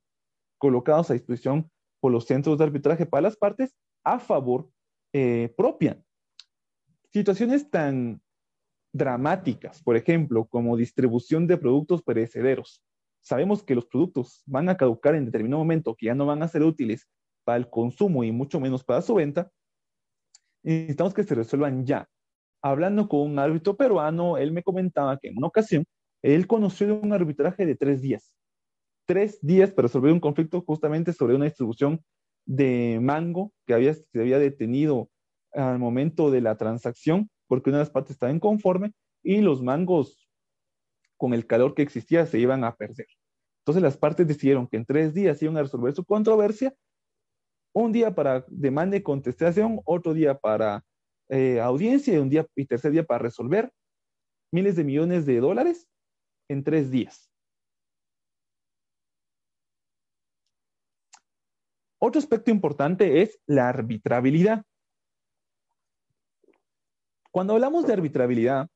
colocados 0.57 1.09
a 1.09 1.13
disposición 1.13 1.69
por 1.99 2.11
los 2.11 2.25
centros 2.25 2.57
de 2.57 2.63
arbitraje 2.63 3.05
para 3.05 3.21
las 3.21 3.37
partes 3.37 3.75
a 4.03 4.19
favor 4.19 4.69
eh, 5.13 5.53
propia. 5.55 6.01
Situaciones 7.11 7.69
tan 7.69 8.21
dramáticas, 8.91 9.81
por 9.83 9.95
ejemplo, 9.95 10.45
como 10.45 10.77
distribución 10.77 11.47
de 11.47 11.57
productos 11.57 12.01
perecederos. 12.01 12.83
Sabemos 13.21 13.63
que 13.63 13.75
los 13.75 13.85
productos 13.85 14.43
van 14.45 14.69
a 14.69 14.77
caducar 14.77 15.15
en 15.15 15.25
determinado 15.25 15.59
momento, 15.59 15.95
que 15.95 16.07
ya 16.07 16.15
no 16.15 16.25
van 16.25 16.41
a 16.41 16.47
ser 16.47 16.63
útiles 16.63 17.07
para 17.43 17.57
el 17.57 17.69
consumo 17.69 18.23
y 18.23 18.31
mucho 18.31 18.59
menos 18.59 18.83
para 18.83 19.01
su 19.01 19.13
venta. 19.13 19.51
Necesitamos 20.63 21.13
que 21.13 21.23
se 21.23 21.35
resuelvan 21.35 21.85
ya. 21.85 22.07
Hablando 22.61 23.07
con 23.07 23.21
un 23.21 23.39
árbitro 23.39 23.77
peruano, 23.77 24.37
él 24.37 24.51
me 24.51 24.63
comentaba 24.63 25.17
que 25.17 25.29
en 25.29 25.37
una 25.37 25.47
ocasión 25.47 25.85
él 26.21 26.47
conoció 26.47 26.99
un 26.99 27.13
arbitraje 27.13 27.65
de 27.65 27.75
tres 27.75 28.01
días. 28.01 28.35
Tres 29.05 29.39
días 29.41 29.71
para 29.71 29.87
resolver 29.87 30.11
un 30.11 30.19
conflicto 30.19 30.61
justamente 30.61 31.13
sobre 31.13 31.35
una 31.35 31.45
distribución 31.45 32.03
de 32.45 32.99
mango 33.01 33.53
que 33.65 33.73
había, 33.73 33.93
se 33.93 34.19
había 34.19 34.39
detenido 34.39 35.09
al 35.53 35.79
momento 35.79 36.31
de 36.31 36.41
la 36.41 36.57
transacción 36.57 37.29
porque 37.49 37.69
una 37.69 37.79
de 37.79 37.83
las 37.83 37.89
partes 37.89 38.11
estaba 38.11 38.31
inconforme 38.31 38.93
y 39.21 39.41
los 39.41 39.61
mangos 39.61 40.29
con 41.17 41.33
el 41.33 41.45
calor 41.45 41.75
que 41.75 41.81
existía 41.81 42.25
se 42.25 42.39
iban 42.39 42.63
a 42.63 42.75
perder. 42.75 43.07
Entonces 43.61 43.83
las 43.83 43.97
partes 43.97 44.25
decidieron 44.25 44.67
que 44.67 44.77
en 44.77 44.85
tres 44.85 45.13
días 45.13 45.41
iban 45.41 45.57
a 45.57 45.63
resolver 45.63 45.93
su 45.93 46.05
controversia, 46.05 46.73
un 47.73 47.91
día 47.91 48.15
para 48.15 48.45
demanda 48.47 48.95
y 48.95 49.03
contestación, 49.03 49.81
otro 49.83 50.13
día 50.13 50.37
para 50.37 50.85
eh, 51.29 51.59
audiencia 51.59 52.13
y 52.13 52.17
un 52.17 52.29
día 52.29 52.47
y 52.55 52.65
tercer 52.65 52.91
día 52.91 53.03
para 53.03 53.23
resolver 53.23 53.71
miles 54.51 54.75
de 54.75 54.83
millones 54.83 55.25
de 55.25 55.39
dólares 55.39 55.87
en 56.49 56.63
tres 56.63 56.89
días. 56.89 57.29
Otro 62.01 62.19
aspecto 62.19 62.49
importante 62.49 63.21
es 63.21 63.39
la 63.45 63.67
arbitrabilidad. 63.67 64.63
Cuando 67.31 67.53
hablamos 67.53 67.85
de 67.85 67.93
arbitrabilidad, 67.93 68.67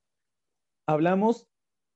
hablamos 0.88 1.48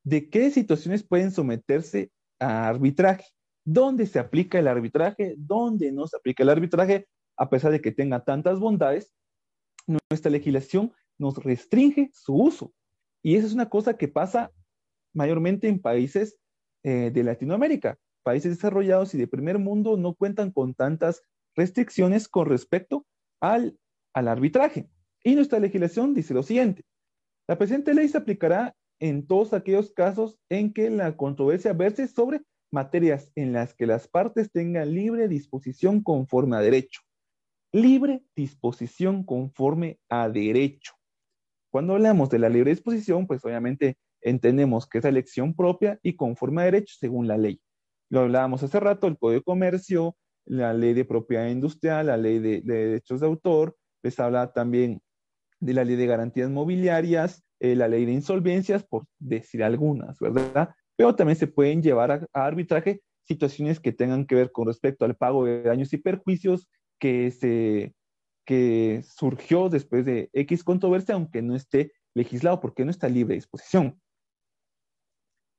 de 0.03 0.29
qué 0.29 0.49
situaciones 0.51 1.03
pueden 1.03 1.31
someterse 1.31 2.11
a 2.39 2.67
arbitraje, 2.67 3.25
dónde 3.65 4.07
se 4.07 4.19
aplica 4.19 4.59
el 4.59 4.67
arbitraje, 4.67 5.35
dónde 5.37 5.91
no 5.91 6.07
se 6.07 6.17
aplica 6.17 6.43
el 6.43 6.49
arbitraje, 6.49 7.07
a 7.37 7.49
pesar 7.49 7.71
de 7.71 7.81
que 7.81 7.91
tenga 7.91 8.23
tantas 8.23 8.59
bondades, 8.59 9.13
nuestra 10.09 10.31
legislación 10.31 10.93
nos 11.17 11.37
restringe 11.43 12.09
su 12.13 12.35
uso. 12.35 12.73
Y 13.23 13.35
esa 13.35 13.47
es 13.47 13.53
una 13.53 13.69
cosa 13.69 13.97
que 13.97 14.07
pasa 14.07 14.51
mayormente 15.13 15.67
en 15.67 15.81
países 15.81 16.37
eh, 16.83 17.11
de 17.11 17.23
Latinoamérica. 17.23 17.97
Países 18.23 18.55
desarrollados 18.55 19.13
y 19.13 19.17
de 19.17 19.27
primer 19.27 19.59
mundo 19.59 19.97
no 19.97 20.13
cuentan 20.13 20.51
con 20.51 20.73
tantas 20.73 21.21
restricciones 21.55 22.27
con 22.27 22.47
respecto 22.47 23.05
al, 23.41 23.77
al 24.13 24.27
arbitraje. 24.27 24.89
Y 25.23 25.35
nuestra 25.35 25.59
legislación 25.59 26.13
dice 26.13 26.33
lo 26.33 26.43
siguiente. 26.43 26.83
La 27.47 27.57
presente 27.57 27.93
ley 27.93 28.07
se 28.07 28.17
aplicará 28.17 28.75
en 28.99 29.25
todos 29.25 29.53
aquellos 29.53 29.91
casos 29.91 30.39
en 30.49 30.73
que 30.73 30.89
la 30.89 31.15
controversia 31.15 31.73
verse 31.73 32.07
sobre 32.07 32.41
materias 32.71 33.31
en 33.35 33.53
las 33.53 33.73
que 33.73 33.85
las 33.85 34.07
partes 34.07 34.51
tengan 34.51 34.93
libre 34.93 35.27
disposición 35.27 36.01
conforme 36.01 36.57
a 36.57 36.61
derecho. 36.61 37.01
Libre 37.71 38.23
disposición 38.35 39.23
conforme 39.23 39.99
a 40.09 40.29
derecho. 40.29 40.93
Cuando 41.71 41.93
hablamos 41.93 42.29
de 42.29 42.39
la 42.39 42.49
libre 42.49 42.71
disposición, 42.71 43.27
pues 43.27 43.43
obviamente 43.45 43.97
entendemos 44.21 44.87
que 44.87 44.97
es 44.97 45.05
elección 45.05 45.53
propia 45.53 45.99
y 46.01 46.15
conforme 46.15 46.61
a 46.61 46.65
derecho 46.65 46.95
según 46.99 47.27
la 47.27 47.37
ley. 47.37 47.61
Lo 48.09 48.21
hablábamos 48.21 48.63
hace 48.63 48.79
rato, 48.79 49.07
el 49.07 49.17
Código 49.17 49.39
de 49.39 49.43
Comercio, 49.43 50.15
la 50.45 50.73
ley 50.73 50.93
de 50.93 51.05
propiedad 51.05 51.47
industrial, 51.47 52.07
la 52.07 52.17
ley 52.17 52.39
de, 52.39 52.61
derechos 52.61 53.19
de 53.19 53.27
autor, 53.27 53.75
les 54.01 54.19
habla 54.19 54.53
también 54.53 55.01
de 55.59 55.73
la 55.73 55.83
ley 55.83 55.95
de 55.95 56.07
garantías 56.07 56.49
mobiliarias, 56.49 57.43
eh, 57.59 57.75
la 57.75 57.87
ley 57.87 58.05
de 58.05 58.13
insolvencias, 58.13 58.83
por 58.83 59.05
decir 59.19 59.63
algunas, 59.63 60.19
¿verdad? 60.19 60.69
Pero 60.95 61.15
también 61.15 61.37
se 61.37 61.47
pueden 61.47 61.81
llevar 61.81 62.11
a, 62.11 62.27
arbitraje 62.33 63.01
situaciones 63.23 63.79
que 63.79 63.91
tengan 63.91 64.25
que 64.25 64.35
ver 64.35 64.51
con 64.51 64.67
respecto 64.67 65.05
al 65.05 65.15
pago 65.15 65.45
de 65.45 65.63
daños 65.63 65.91
y 65.93 65.97
perjuicios 65.97 66.69
que, 66.99 67.31
se, 67.31 67.93
que 68.45 69.03
surgió 69.03 69.69
después 69.69 70.05
de 70.05 70.29
X 70.33 70.63
controversia, 70.63 71.15
aunque 71.15 71.41
no 71.41 71.55
esté 71.55 71.91
legislado, 72.15 72.59
porque 72.59 72.85
no 72.85 72.91
está 72.91 73.09
libre 73.09 73.33
de 73.33 73.39
disposición. 73.39 73.99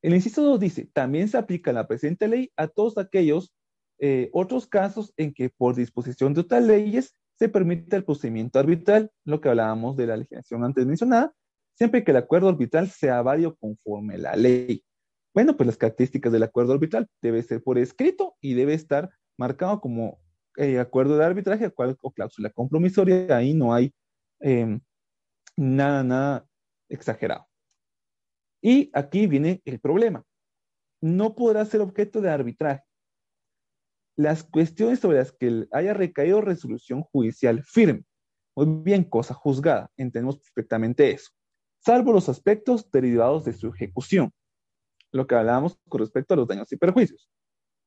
El 0.03 0.15
inciso 0.15 0.43
2 0.43 0.61
dice, 0.61 0.89
también 0.93 1.29
se 1.29 1.37
aplica 1.37 1.73
la 1.73 1.89
presente 1.89 2.29
ley 2.29 2.53
a 2.57 2.69
todos 2.69 2.97
aquellos 2.99 3.53
eh, 4.01 4.31
otros 4.33 4.69
casos 4.69 5.13
en 5.17 5.35
que 5.35 5.51
por 5.51 5.75
disposición 5.75 6.33
de 6.33 6.43
otras 6.43 6.63
leyes 6.63 7.17
se 7.39 7.49
permite 7.49 7.97
el 7.97 8.05
procedimiento 8.05 8.59
arbitral, 8.59 9.11
lo 9.25 9.41
que 9.41 9.49
hablábamos 9.49 9.97
de 9.97 10.07
la 10.07 10.17
legislación 10.17 10.65
antes 10.65 10.85
mencionada, 10.87 11.33
siempre 11.75 12.03
que 12.03 12.11
el 12.11 12.17
acuerdo 12.17 12.49
arbitral 12.49 12.89
sea 12.89 13.23
válido 13.23 13.55
conforme 13.57 14.19
la 14.19 14.35
ley. 14.35 14.85
Bueno, 15.33 15.57
pues 15.57 15.69
las 15.69 15.77
características 15.77 16.33
del 16.33 16.43
acuerdo 16.43 16.73
arbitral 16.73 17.09
debe 17.23 17.43
ser 17.43 17.63
por 17.63 17.79
escrito 17.79 18.37
y 18.41 18.55
debe 18.55 18.75
estar 18.75 19.11
marcado 19.39 19.81
como 19.81 20.19
eh, 20.57 20.81
acuerdo 20.81 21.17
de 21.17 21.25
arbitraje 21.25 21.73
o 22.01 22.11
cláusula 22.13 22.51
compromisoria. 22.51 23.37
Ahí 23.37 23.55
no 23.55 23.73
hay 23.73 23.95
em, 24.41 24.81
nada, 25.57 26.03
nada 26.03 26.49
exagerado. 26.89 27.47
Y 28.61 28.91
aquí 28.93 29.29
viene 29.29 29.63
el 29.65 29.79
problema. 29.79 30.25
No 31.01 31.37
podrá 31.37 31.65
ser 31.65 31.81
objeto 31.83 32.21
de 32.21 32.31
arbitraje 32.31 32.88
las 34.19 34.43
cuestiones 34.43 34.99
sobre 34.99 35.19
las 35.19 35.31
que 35.31 35.69
haya 35.71 35.95
recaído 35.95 36.41
resolución 36.41 37.03
judicial 37.03 37.63
firme. 37.63 38.03
Muy 38.57 38.83
bien, 38.83 39.05
cosa 39.05 39.33
juzgada, 39.33 39.93
entendemos 39.97 40.39
perfectamente 40.41 41.13
eso, 41.13 41.31
salvo 41.79 42.13
los 42.13 42.29
aspectos 42.29 42.91
derivados 42.91 43.45
de 43.45 43.53
su 43.53 43.69
ejecución, 43.69 44.33
lo 45.13 45.29
que 45.29 45.37
hablábamos 45.37 45.79
con 45.89 46.01
respecto 46.01 46.35
a 46.35 46.37
los 46.37 46.49
daños 46.49 46.71
y 46.73 46.77
perjuicios. 46.77 47.31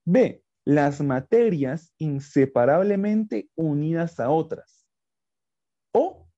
B, 0.05 0.41
las 0.63 1.01
materias 1.01 1.93
inseparablemente 1.97 3.49
unidas 3.55 4.21
a 4.21 4.29
otras. 4.29 4.87
O 5.93 6.29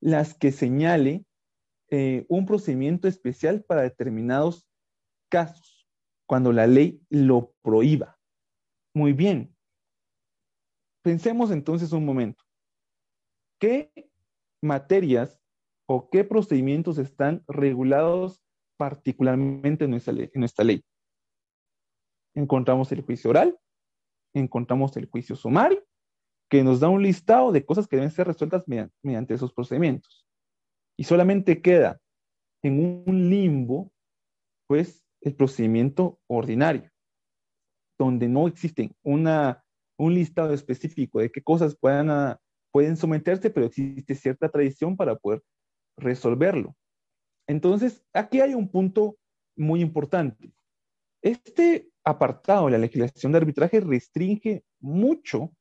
las 0.00 0.32
que 0.32 0.52
señale 0.52 1.26
eh, 1.90 2.24
un 2.30 2.46
procedimiento 2.46 3.08
especial 3.08 3.62
para 3.62 3.82
determinados 3.82 4.66
casos, 5.28 5.86
cuando 6.24 6.50
la 6.50 6.66
ley 6.66 7.02
lo 7.10 7.52
prohíba. 7.60 8.18
Muy 8.94 9.12
bien. 9.14 9.54
Pensemos 11.02 11.50
entonces 11.50 11.92
un 11.92 12.04
momento. 12.04 12.44
¿Qué 13.58 13.92
materias 14.62 15.40
o 15.88 16.10
qué 16.10 16.24
procedimientos 16.24 16.98
están 16.98 17.42
regulados 17.48 18.40
particularmente 18.76 19.84
en 19.84 19.90
nuestra 19.92 20.12
ley? 20.12 20.30
En 20.34 20.46
ley? 20.66 20.84
Encontramos 22.34 22.92
el 22.92 23.02
juicio 23.02 23.30
oral, 23.30 23.58
encontramos 24.34 24.96
el 24.96 25.06
juicio 25.06 25.36
sumario, 25.36 25.82
que 26.50 26.62
nos 26.62 26.80
da 26.80 26.88
un 26.88 27.02
listado 27.02 27.50
de 27.50 27.64
cosas 27.64 27.88
que 27.88 27.96
deben 27.96 28.10
ser 28.10 28.26
resueltas 28.26 28.68
mediante, 28.68 28.94
mediante 29.02 29.34
esos 29.34 29.52
procedimientos. 29.52 30.26
Y 30.98 31.04
solamente 31.04 31.62
queda 31.62 32.00
en 32.62 33.04
un 33.06 33.30
limbo, 33.30 33.90
pues, 34.66 35.04
el 35.22 35.34
procedimiento 35.34 36.20
ordinario 36.26 36.91
donde 37.98 38.28
no 38.28 38.46
existe 38.48 38.94
una, 39.02 39.64
un 39.96 40.14
listado 40.14 40.52
específico 40.52 41.20
de 41.20 41.30
qué 41.30 41.42
cosas 41.42 41.76
puedan, 41.76 42.10
ah, 42.10 42.40
pueden 42.72 42.96
someterse, 42.96 43.50
pero 43.50 43.66
existe 43.66 44.14
cierta 44.14 44.48
tradición 44.48 44.96
para 44.96 45.16
poder 45.16 45.42
resolverlo. 45.96 46.74
Entonces, 47.46 48.04
aquí 48.12 48.40
hay 48.40 48.54
un 48.54 48.68
punto 48.68 49.16
muy 49.56 49.80
importante. 49.80 50.52
Este 51.22 51.90
apartado 52.04 52.66
de 52.66 52.72
la 52.72 52.78
legislación 52.78 53.32
de 53.32 53.38
arbitraje 53.38 53.80
restringe 53.80 54.64
mucho 54.80 55.52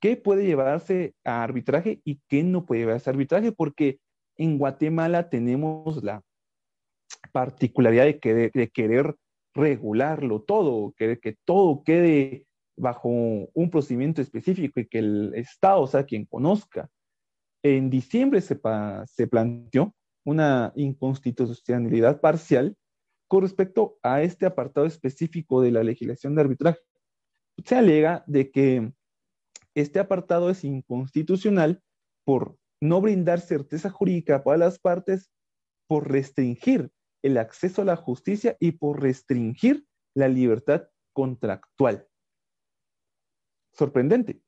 qué 0.00 0.16
puede 0.16 0.44
llevarse 0.44 1.14
a 1.24 1.42
arbitraje 1.42 2.00
y 2.04 2.20
qué 2.28 2.44
no 2.44 2.66
puede 2.66 2.82
llevarse 2.82 3.10
a 3.10 3.12
arbitraje, 3.12 3.52
porque 3.52 3.98
en 4.36 4.58
Guatemala 4.58 5.28
tenemos 5.28 6.02
la 6.04 6.22
particularidad 7.32 8.04
de 8.04 8.70
querer 8.72 9.16
regularlo 9.58 10.42
todo, 10.42 10.94
que, 10.96 11.18
que 11.18 11.36
todo 11.44 11.82
quede 11.82 12.46
bajo 12.76 13.08
un 13.08 13.70
procedimiento 13.70 14.22
específico 14.22 14.80
y 14.80 14.86
que 14.86 14.98
el 14.98 15.34
Estado 15.34 15.86
sea 15.86 16.04
quien 16.04 16.24
conozca. 16.24 16.88
En 17.62 17.90
diciembre 17.90 18.40
se, 18.40 18.58
se 19.06 19.26
planteó 19.26 19.94
una 20.24 20.72
inconstitucionalidad 20.76 22.20
parcial 22.20 22.76
con 23.26 23.42
respecto 23.42 23.98
a 24.02 24.22
este 24.22 24.46
apartado 24.46 24.86
específico 24.86 25.60
de 25.60 25.72
la 25.72 25.82
legislación 25.82 26.34
de 26.34 26.42
arbitraje. 26.42 26.80
Se 27.64 27.74
alega 27.74 28.24
de 28.26 28.50
que 28.50 28.92
este 29.74 29.98
apartado 29.98 30.50
es 30.50 30.64
inconstitucional 30.64 31.82
por 32.24 32.56
no 32.80 33.00
brindar 33.00 33.40
certeza 33.40 33.90
jurídica 33.90 34.44
para 34.44 34.58
las 34.58 34.78
partes, 34.78 35.30
por 35.88 36.10
restringir 36.10 36.90
el 37.22 37.38
acceso 37.38 37.82
a 37.82 37.84
la 37.84 37.96
justicia 37.96 38.56
y 38.60 38.72
por 38.72 39.02
restringir 39.02 39.86
la 40.14 40.28
libertad 40.28 40.88
contractual. 41.12 42.06
Sorprendente. 43.72 44.42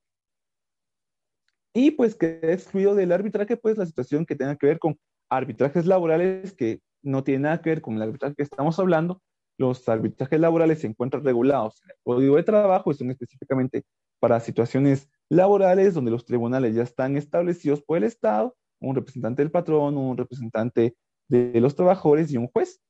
Y 1.73 1.93
pues 1.93 2.17
que 2.17 2.41
excluido 2.43 2.95
del 2.95 3.13
arbitraje, 3.13 3.57
pues 3.57 3.79
la 3.79 3.87
situación 3.87 4.27
que 4.27 4.35
tenga 4.35 4.57
que 4.57 4.67
ver 4.67 4.79
con 4.79 4.99
arbitrajes 5.29 5.87
laborales 5.87 6.53
que 6.53 6.81
no 7.03 7.23
tiene 7.23 7.45
nada 7.45 7.63
que 7.63 7.71
ver 7.71 7.81
con 7.81 7.95
el 7.95 8.03
arbitraje 8.03 8.35
que 8.35 8.43
estamos 8.43 8.79
hablando. 8.79 9.23
Los 9.57 9.89
arbitrajes 9.89 10.41
laborales 10.41 10.81
se 10.81 10.89
encuentran 10.89 11.25
regulados 11.25 11.81
en 11.85 11.91
el 11.91 11.97
Código 12.03 12.37
de 12.37 12.43
Trabajo 12.43 12.91
y 12.91 12.95
son 12.95 13.11
específicamente 13.11 13.85
para 14.19 14.41
situaciones 14.41 15.09
laborales 15.29 15.95
donde 15.95 16.11
los 16.11 16.25
tribunales 16.25 16.75
ya 16.75 16.83
están 16.83 17.17
establecidos 17.17 17.83
por 17.83 17.99
el 17.99 18.05
Estado, 18.05 18.57
un 18.81 18.97
representante 18.97 19.43
del 19.43 19.51
patrón, 19.51 19.97
un 19.97 20.17
representante 20.17 20.97
de 21.31 21.61
los 21.61 21.75
trabajadores 21.77 22.31
y 22.33 22.37
un 22.37 22.49
juez. 22.49 22.83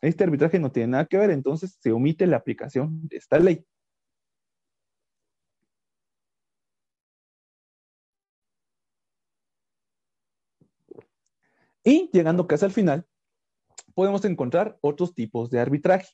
Este 0.00 0.24
arbitraje 0.24 0.58
no 0.58 0.72
tiene 0.72 0.88
nada 0.88 1.06
que 1.06 1.18
ver, 1.18 1.30
entonces 1.30 1.78
se 1.80 1.92
omite 1.92 2.26
la 2.26 2.38
aplicación 2.38 3.06
de 3.06 3.18
esta 3.18 3.38
ley. 3.38 3.64
Y 11.84 12.10
llegando 12.12 12.46
casi 12.46 12.64
al 12.64 12.72
final, 12.72 13.06
podemos 13.94 14.24
encontrar 14.24 14.78
otros 14.80 15.14
tipos 15.14 15.50
de 15.50 15.60
arbitraje. 15.60 16.08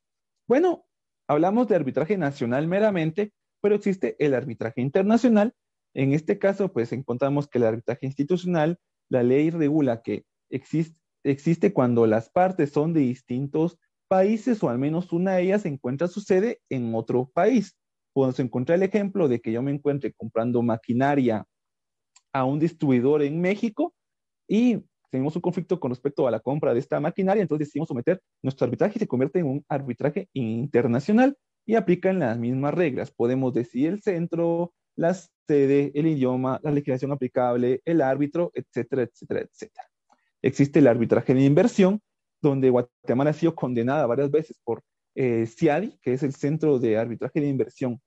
Bueno, 0.47 0.87
hablamos 1.27 1.69
de 1.69 1.77
arbitraje 1.77 2.17
nacional 2.17 2.67
meramente, 2.67 3.33
pero 3.61 3.75
existe 3.75 4.17
el 4.19 4.35
arbitraje 4.35 4.81
internacional. 4.81 5.55
En 5.95 6.13
este 6.13 6.39
caso, 6.39 6.73
pues 6.73 6.93
encontramos 6.93 7.49
que 7.49 7.59
el 7.59 7.65
arbitraje 7.65 8.07
institucional, 8.07 8.79
la 9.11 9.23
ley 9.23 9.51
regula 9.51 10.03
que 10.03 10.25
existe, 10.51 10.99
existe 11.31 11.73
cuando 11.73 12.07
las 12.07 12.31
partes 12.31 12.71
son 12.71 12.93
de 12.93 13.01
distintos 13.01 13.79
países 14.09 14.63
o 14.63 14.71
al 14.71 14.79
menos 14.79 15.13
una 15.13 15.35
de 15.35 15.43
ellas 15.43 15.67
encuentra 15.67 16.09
su 16.09 16.21
sede 16.21 16.61
en 16.71 16.95
otro 16.95 17.31
país. 17.33 17.77
podemos 18.13 18.41
encontrar 18.41 18.77
el 18.77 18.83
ejemplo 18.83 19.29
de 19.29 19.41
que 19.41 19.53
yo 19.53 19.63
me 19.63 19.71
encuentre 19.71 20.13
comprando 20.13 20.63
maquinaria 20.63 21.45
a 22.33 22.45
un 22.45 22.59
distribuidor 22.59 23.23
en 23.23 23.41
México 23.41 23.95
y 24.49 24.83
tenemos 25.11 25.37
un 25.37 25.43
conflicto 25.43 25.79
con 25.81 25.91
respecto 25.91 26.27
a 26.27 26.31
la 26.31 26.41
compra 26.41 26.75
de 26.75 26.81
esta 26.81 27.01
maquinaria, 27.01 27.43
entonces 27.43 27.69
decidimos 27.69 27.89
someter 27.89 28.21
nuestro 28.43 28.65
arbitraje 28.65 28.95
y 28.97 29.01
se 29.01 29.07
convierte 29.07 29.39
en 29.39 29.47
un 29.47 29.65
arbitraje 29.69 30.29
internacional 30.33 31.37
y 31.67 31.77
aplican 31.77 32.19
las 32.19 32.39
mismas 32.39 32.75
reglas. 32.75 33.11
Podemos 33.11 33.53
decidir 33.55 33.93
el 33.93 34.03
centro, 34.03 34.73
la 34.97 35.15
sede, 35.47 35.93
el 35.95 36.07
idioma, 36.07 36.61
la 36.63 36.71
legislación 36.71 37.13
aplicable, 37.13 37.81
el 37.85 38.03
árbitro, 38.03 38.51
etcétera, 38.55 39.03
etcétera, 39.03 39.41
etcétera. 39.41 39.89
Existe 40.43 40.79
el 40.79 40.87
arbitraje 40.87 41.35
de 41.35 41.45
inversión, 41.45 42.01
donde 42.41 42.71
Guatemala 42.71 43.31
ha 43.31 43.35
sido 43.35 43.55
condenada 43.55 44.07
varias 44.07 44.31
veces 44.31 44.59
por 44.65 44.83
eh, 45.15 45.47
CIADI, 45.47 45.99
que 46.01 46.13
es 46.13 46.23
el 46.23 46.35
Centro 46.35 46.79
de 46.79 46.97
Arbitraje 46.97 47.41
de 47.41 47.49
Inversión 47.49 48.01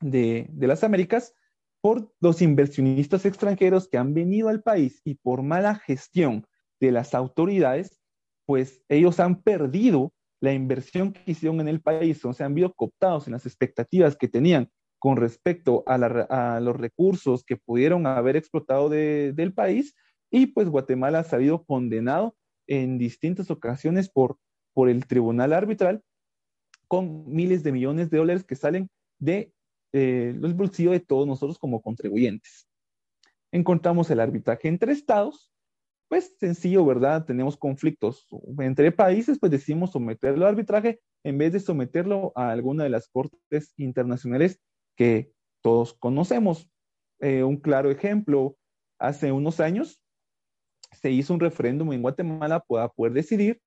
de, 0.00 0.46
de 0.50 0.66
las 0.66 0.82
Américas, 0.84 1.34
por 1.82 2.12
los 2.20 2.42
inversionistas 2.42 3.24
extranjeros 3.24 3.88
que 3.88 3.98
han 3.98 4.14
venido 4.14 4.48
al 4.48 4.62
país 4.62 5.00
y 5.04 5.14
por 5.14 5.42
mala 5.42 5.76
gestión 5.76 6.46
de 6.80 6.92
las 6.92 7.14
autoridades, 7.14 7.98
pues 8.46 8.82
ellos 8.88 9.20
han 9.20 9.42
perdido 9.42 10.12
la 10.40 10.52
inversión 10.52 11.12
que 11.12 11.32
hicieron 11.32 11.60
en 11.60 11.68
el 11.68 11.80
país, 11.80 12.24
o 12.24 12.32
sea, 12.32 12.46
han 12.46 12.54
sido 12.54 12.72
cooptados 12.74 13.26
en 13.26 13.34
las 13.34 13.46
expectativas 13.46 14.16
que 14.16 14.28
tenían 14.28 14.70
con 14.98 15.16
respecto 15.16 15.82
a, 15.86 16.60
los 16.60 16.76
recursos 16.76 17.42
que 17.44 17.56
pudieron 17.56 18.06
haber 18.06 18.36
explotado 18.36 18.88
del 18.90 19.54
país, 19.54 19.94
y 20.30 20.46
pues 20.46 20.68
Guatemala 20.68 21.20
ha 21.20 21.24
salido 21.24 21.64
condenado 21.64 22.36
en 22.66 22.98
distintas 22.98 23.50
ocasiones 23.50 24.08
por, 24.08 24.38
por 24.72 24.88
el 24.88 25.06
tribunal 25.06 25.52
arbitral 25.52 26.02
con 26.86 27.30
miles 27.32 27.62
de 27.62 27.72
millones 27.72 28.10
de 28.10 28.18
dólares 28.18 28.44
que 28.44 28.56
salen 28.56 28.90
de 29.18 29.52
eh, 29.92 30.34
los 30.36 30.54
bolsillos 30.56 30.92
de 30.92 31.00
todos 31.00 31.26
nosotros 31.26 31.58
como 31.58 31.82
contribuyentes. 31.82 32.68
Encontramos 33.52 34.10
el 34.10 34.20
arbitraje 34.20 34.68
entre 34.68 34.92
estados, 34.92 35.52
pues 36.08 36.34
sencillo, 36.38 36.84
¿verdad? 36.84 37.24
Tenemos 37.24 37.56
conflictos 37.56 38.26
entre 38.58 38.92
países, 38.92 39.38
pues 39.38 39.52
decidimos 39.52 39.92
someterlo 39.92 40.46
al 40.46 40.52
arbitraje 40.52 41.00
en 41.24 41.38
vez 41.38 41.52
de 41.52 41.60
someterlo 41.60 42.32
a 42.34 42.50
alguna 42.50 42.84
de 42.84 42.90
las 42.90 43.08
cortes 43.08 43.72
internacionales 43.76 44.60
que 44.96 45.32
todos 45.62 45.94
conocemos. 45.94 46.70
Eh, 47.20 47.44
un 47.44 47.56
claro 47.56 47.90
ejemplo, 47.90 48.56
hace 48.98 49.30
unos 49.32 49.60
años 49.60 49.99
se 50.92 51.10
hizo 51.10 51.34
un 51.34 51.40
referéndum 51.40 51.92
en 51.92 52.02
Guatemala 52.02 52.60
para 52.60 52.88
poder 52.88 53.12
decidir 53.12 53.60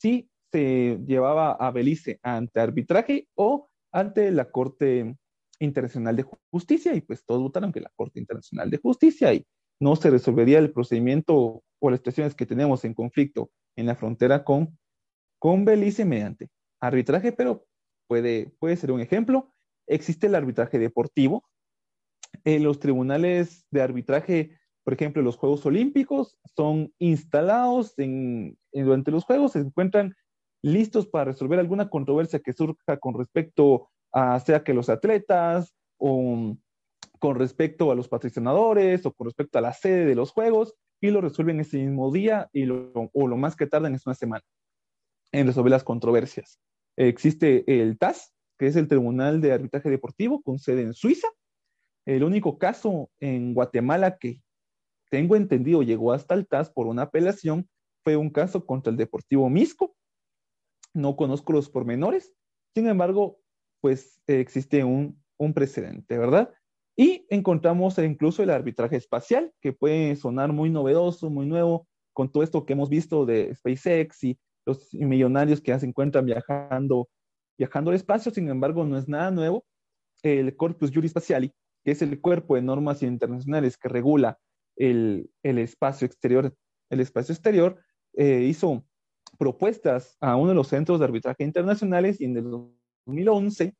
si 0.00 0.30
se 0.52 0.98
llevaba 1.06 1.52
a 1.52 1.70
Belice 1.70 2.18
ante 2.22 2.60
arbitraje 2.60 3.28
o 3.34 3.68
ante 3.92 4.30
la 4.30 4.50
Corte 4.50 5.16
Internacional 5.58 6.16
de 6.16 6.24
Justicia 6.50 6.94
y 6.94 7.00
pues 7.00 7.24
todos 7.24 7.42
votaron 7.42 7.72
que 7.72 7.80
la 7.80 7.92
Corte 7.94 8.18
Internacional 8.18 8.70
de 8.70 8.78
Justicia 8.78 9.32
y 9.32 9.46
no 9.80 9.96
se 9.96 10.10
resolvería 10.10 10.58
el 10.58 10.72
procedimiento 10.72 11.62
o 11.80 11.90
las 11.90 12.00
situaciones 12.00 12.34
que 12.34 12.46
tenemos 12.46 12.84
en 12.84 12.94
conflicto 12.94 13.50
en 13.76 13.86
la 13.86 13.96
frontera 13.96 14.44
con, 14.44 14.78
con 15.38 15.64
Belice 15.64 16.04
mediante 16.04 16.48
arbitraje, 16.80 17.32
pero 17.32 17.66
puede, 18.08 18.52
puede 18.58 18.76
ser 18.76 18.92
un 18.92 19.00
ejemplo. 19.00 19.52
Existe 19.86 20.26
el 20.26 20.34
arbitraje 20.34 20.78
deportivo. 20.78 21.44
En 22.44 22.62
los 22.62 22.78
tribunales 22.78 23.66
de 23.70 23.82
arbitraje, 23.82 24.59
por 24.84 24.94
ejemplo, 24.94 25.22
los 25.22 25.36
Juegos 25.36 25.64
Olímpicos 25.66 26.38
son 26.56 26.92
instalados 26.98 27.98
en, 27.98 28.58
durante 28.72 29.10
los 29.10 29.24
Juegos, 29.24 29.52
se 29.52 29.60
encuentran 29.60 30.14
listos 30.62 31.06
para 31.06 31.26
resolver 31.26 31.58
alguna 31.58 31.88
controversia 31.88 32.40
que 32.40 32.52
surja 32.52 32.98
con 32.98 33.14
respecto 33.14 33.88
sea 34.44 34.64
que 34.64 34.74
los 34.74 34.88
atletas 34.88 35.74
o 35.98 36.56
con 37.18 37.38
respecto 37.38 37.90
a 37.90 37.94
los 37.94 38.08
patrocinadores 38.08 39.04
o 39.06 39.12
con 39.12 39.26
respecto 39.26 39.58
a 39.58 39.62
la 39.62 39.72
sede 39.72 40.06
de 40.06 40.14
los 40.14 40.32
juegos 40.32 40.74
y 41.00 41.10
lo 41.10 41.20
resuelven 41.20 41.60
ese 41.60 41.78
mismo 41.78 42.10
día 42.10 42.48
y 42.52 42.64
lo, 42.64 42.92
o 42.94 43.28
lo 43.28 43.36
más 43.36 43.56
que 43.56 43.66
tardan 43.66 43.94
es 43.94 44.06
una 44.06 44.14
semana 44.14 44.44
en 45.32 45.46
resolver 45.46 45.70
las 45.70 45.84
controversias. 45.84 46.58
Existe 46.96 47.64
el 47.80 47.98
TAS, 47.98 48.34
que 48.58 48.66
es 48.66 48.76
el 48.76 48.88
Tribunal 48.88 49.40
de 49.40 49.52
Arbitraje 49.52 49.88
Deportivo 49.90 50.42
con 50.42 50.58
sede 50.58 50.82
en 50.82 50.92
Suiza. 50.92 51.28
El 52.06 52.24
único 52.24 52.58
caso 52.58 53.10
en 53.20 53.54
Guatemala 53.54 54.18
que 54.18 54.40
tengo 55.10 55.36
entendido 55.36 55.82
llegó 55.82 56.12
hasta 56.12 56.34
el 56.34 56.46
TAS 56.46 56.70
por 56.70 56.86
una 56.86 57.02
apelación 57.02 57.68
fue 58.02 58.16
un 58.16 58.30
caso 58.30 58.64
contra 58.64 58.90
el 58.90 58.96
Deportivo 58.96 59.48
Misco. 59.50 59.94
No 60.94 61.16
conozco 61.16 61.52
los 61.52 61.68
pormenores. 61.68 62.32
Sin 62.74 62.86
embargo, 62.86 63.38
pues 63.80 64.20
existe 64.26 64.84
un, 64.84 65.20
precedente, 65.54 66.18
¿verdad? 66.18 66.52
Y 66.96 67.26
encontramos 67.30 67.98
incluso 67.98 68.42
el 68.42 68.50
arbitraje 68.50 68.96
espacial, 68.96 69.52
que 69.60 69.72
puede 69.72 70.16
sonar 70.16 70.52
muy 70.52 70.68
novedoso, 70.68 71.30
muy 71.30 71.46
nuevo, 71.46 71.88
con 72.12 72.30
todo 72.30 72.42
esto 72.42 72.66
que 72.66 72.74
hemos 72.74 72.90
visto 72.90 73.24
de 73.24 73.54
SpaceX 73.54 74.24
y 74.24 74.38
los 74.66 74.92
millonarios 74.92 75.62
que 75.62 75.78
se 75.78 75.86
encuentran 75.86 76.26
viajando, 76.26 77.08
viajando 77.58 77.90
al 77.90 77.96
espacio, 77.96 78.30
sin 78.30 78.50
embargo, 78.50 78.84
no 78.84 78.98
es 78.98 79.08
nada 79.08 79.30
nuevo. 79.30 79.64
El 80.22 80.54
Corpus 80.56 80.90
Juris 80.92 81.12
Spatiali, 81.12 81.50
que 81.82 81.92
es 81.92 82.02
el 82.02 82.20
cuerpo 82.20 82.56
de 82.56 82.62
normas 82.62 83.02
internacionales 83.02 83.78
que 83.78 83.88
regula 83.88 84.38
el, 84.80 85.30
espacio 85.42 86.06
exterior, 86.06 86.54
el 86.90 87.00
espacio 87.00 87.32
exterior, 87.32 87.80
eh, 88.14 88.42
hizo 88.42 88.84
propuestas 89.38 90.16
a 90.20 90.36
uno 90.36 90.50
de 90.50 90.54
los 90.54 90.68
centros 90.68 90.98
de 90.98 91.04
arbitraje 91.04 91.44
internacionales 91.44 92.20
y 92.20 92.24
en 92.24 92.36
el 92.36 92.50
2011, 93.06 93.74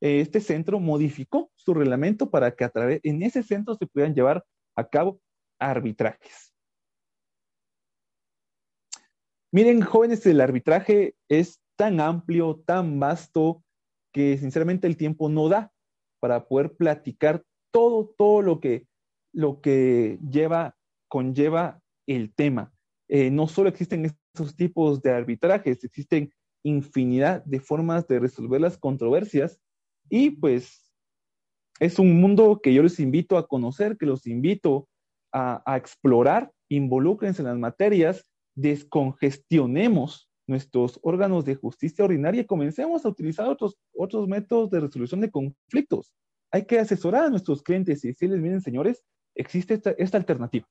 este 0.00 0.40
centro 0.40 0.78
modificó 0.78 1.50
su 1.56 1.74
reglamento 1.74 2.30
para 2.30 2.54
que 2.54 2.64
a 2.64 2.68
través, 2.68 3.00
en 3.02 3.22
ese 3.22 3.42
centro 3.42 3.74
se 3.74 3.86
puedan 3.86 4.14
llevar 4.14 4.44
a 4.76 4.88
cabo 4.88 5.20
arbitrajes. 5.58 6.52
Miren, 9.50 9.80
jóvenes, 9.80 10.24
el 10.26 10.40
arbitraje 10.40 11.16
es 11.28 11.60
tan 11.76 12.00
amplio, 12.00 12.62
tan 12.66 13.00
vasto, 13.00 13.64
que 14.12 14.36
sinceramente 14.36 14.86
el 14.86 14.96
tiempo 14.96 15.28
no 15.28 15.48
da 15.48 15.72
para 16.20 16.46
poder 16.46 16.76
platicar 16.76 17.44
todo, 17.70 18.14
todo 18.18 18.42
lo 18.42 18.60
que, 18.60 18.87
lo 19.38 19.60
que 19.60 20.18
lleva, 20.28 20.74
conlleva 21.06 21.80
el 22.08 22.34
tema. 22.34 22.72
Eh, 23.06 23.30
no 23.30 23.46
solo 23.46 23.68
existen 23.68 24.04
estos 24.04 24.56
tipos 24.56 25.00
de 25.00 25.12
arbitrajes, 25.12 25.84
existen 25.84 26.32
infinidad 26.64 27.44
de 27.44 27.60
formas 27.60 28.08
de 28.08 28.18
resolver 28.18 28.60
las 28.60 28.76
controversias 28.76 29.60
y 30.10 30.30
pues 30.30 30.92
es 31.78 32.00
un 32.00 32.20
mundo 32.20 32.58
que 32.60 32.74
yo 32.74 32.82
les 32.82 32.98
invito 32.98 33.38
a 33.38 33.46
conocer, 33.46 33.96
que 33.96 34.06
los 34.06 34.26
invito 34.26 34.88
a, 35.32 35.62
explorar, 35.76 36.50
involúcrense 36.68 37.42
en 37.42 37.46
las 37.46 37.58
materias, 37.58 38.28
descongestionemos 38.56 40.28
nuestros 40.48 40.98
órganos 41.02 41.44
de 41.44 41.54
justicia 41.54 42.04
ordinaria 42.04 42.40
y 42.40 42.46
comencemos 42.46 43.04
a 43.04 43.08
utilizar 43.08 43.46
otros, 43.46 43.78
otros 43.94 44.26
métodos 44.26 44.68
de 44.70 44.80
resolución 44.80 45.20
de 45.20 45.30
conflictos. 45.30 46.12
Hay 46.50 46.64
que 46.64 46.80
asesorar 46.80 47.26
a 47.26 47.30
nuestros 47.30 47.62
clientes 47.62 48.04
y 48.04 48.08
decirles, 48.08 48.40
miren 48.40 48.62
señores, 48.62 49.04
existe 49.38 49.74
esta, 49.74 49.90
esta 49.92 50.18
alternativa. 50.18 50.66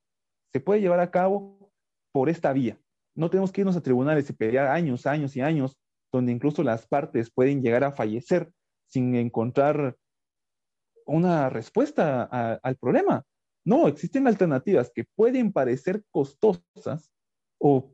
Se 0.53 0.59
puede 0.59 0.82
llevar 0.82 0.99
a 0.99 1.09
cabo 1.09 1.72
por 2.11 2.30
esta 2.30 2.53
vía. 2.53 2.80
No 3.15 3.30
tenemos 3.30 3.51
que 3.51 3.61
irnos 3.61 3.76
a 3.76 3.82
tribunales 3.82 4.30
y 4.30 4.34
pelear 4.34 4.68
años, 4.68 5.07
años 5.07 5.36
y 5.36 5.41
años, 5.41 5.78
donde 6.11 6.32
incluso 6.32 6.63
las 6.63 6.86
partes 6.86 7.32
pueden 7.32 7.61
llegar 7.61 7.84
a 7.84 7.91
fallecer 7.91 8.51
sin 8.88 9.15
encontrar 9.15 9.97
una 11.05 11.49
respuesta 11.49 12.24
al 12.24 12.76
problema. 12.76 13.24
No, 13.65 13.88
existen 13.88 14.28
alternativas 14.28 14.91
que 14.93 15.05
pueden 15.15 15.51
parecer 15.51 16.03
costosas 16.11 17.11
o 17.59 17.91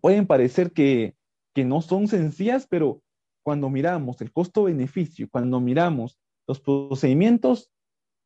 pueden 0.00 0.26
parecer 0.26 0.72
que, 0.72 1.16
que 1.54 1.64
no 1.64 1.80
son 1.80 2.08
sencillas, 2.08 2.66
pero 2.68 3.02
cuando 3.44 3.70
miramos 3.70 4.20
el 4.20 4.32
costo-beneficio, 4.32 5.28
cuando 5.30 5.60
miramos 5.60 6.18
los 6.46 6.60
procedimientos, 6.60 7.70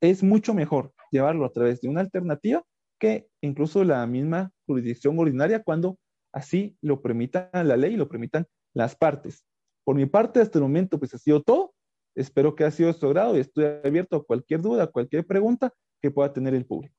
es 0.02 0.22
mucho 0.22 0.54
mejor 0.54 0.92
llevarlo 1.10 1.44
a 1.44 1.52
través 1.52 1.80
de 1.80 1.88
una 1.88 2.00
alternativa 2.00 2.62
que 2.98 3.28
incluso 3.40 3.82
la 3.84 4.06
misma 4.06 4.52
jurisdicción 4.66 5.18
ordinaria 5.18 5.62
cuando 5.62 5.98
así 6.32 6.76
lo 6.80 7.00
permita 7.00 7.50
la 7.52 7.76
ley 7.76 7.94
y 7.94 7.96
lo 7.96 8.08
permitan 8.08 8.46
las 8.74 8.94
partes. 8.94 9.44
Por 9.84 9.96
mi 9.96 10.06
parte, 10.06 10.40
hasta 10.40 10.58
el 10.58 10.62
momento, 10.62 10.98
pues 10.98 11.14
ha 11.14 11.18
sido 11.18 11.42
todo. 11.42 11.74
Espero 12.14 12.54
que 12.54 12.64
haya 12.64 12.70
sido 12.70 12.92
de 12.92 12.98
su 12.98 13.06
agrado 13.06 13.36
y 13.36 13.40
estoy 13.40 13.64
abierto 13.84 14.16
a 14.16 14.24
cualquier 14.24 14.60
duda, 14.60 14.86
cualquier 14.86 15.26
pregunta 15.26 15.72
que 16.00 16.10
pueda 16.10 16.32
tener 16.32 16.54
el 16.54 16.66
público. 16.66 16.94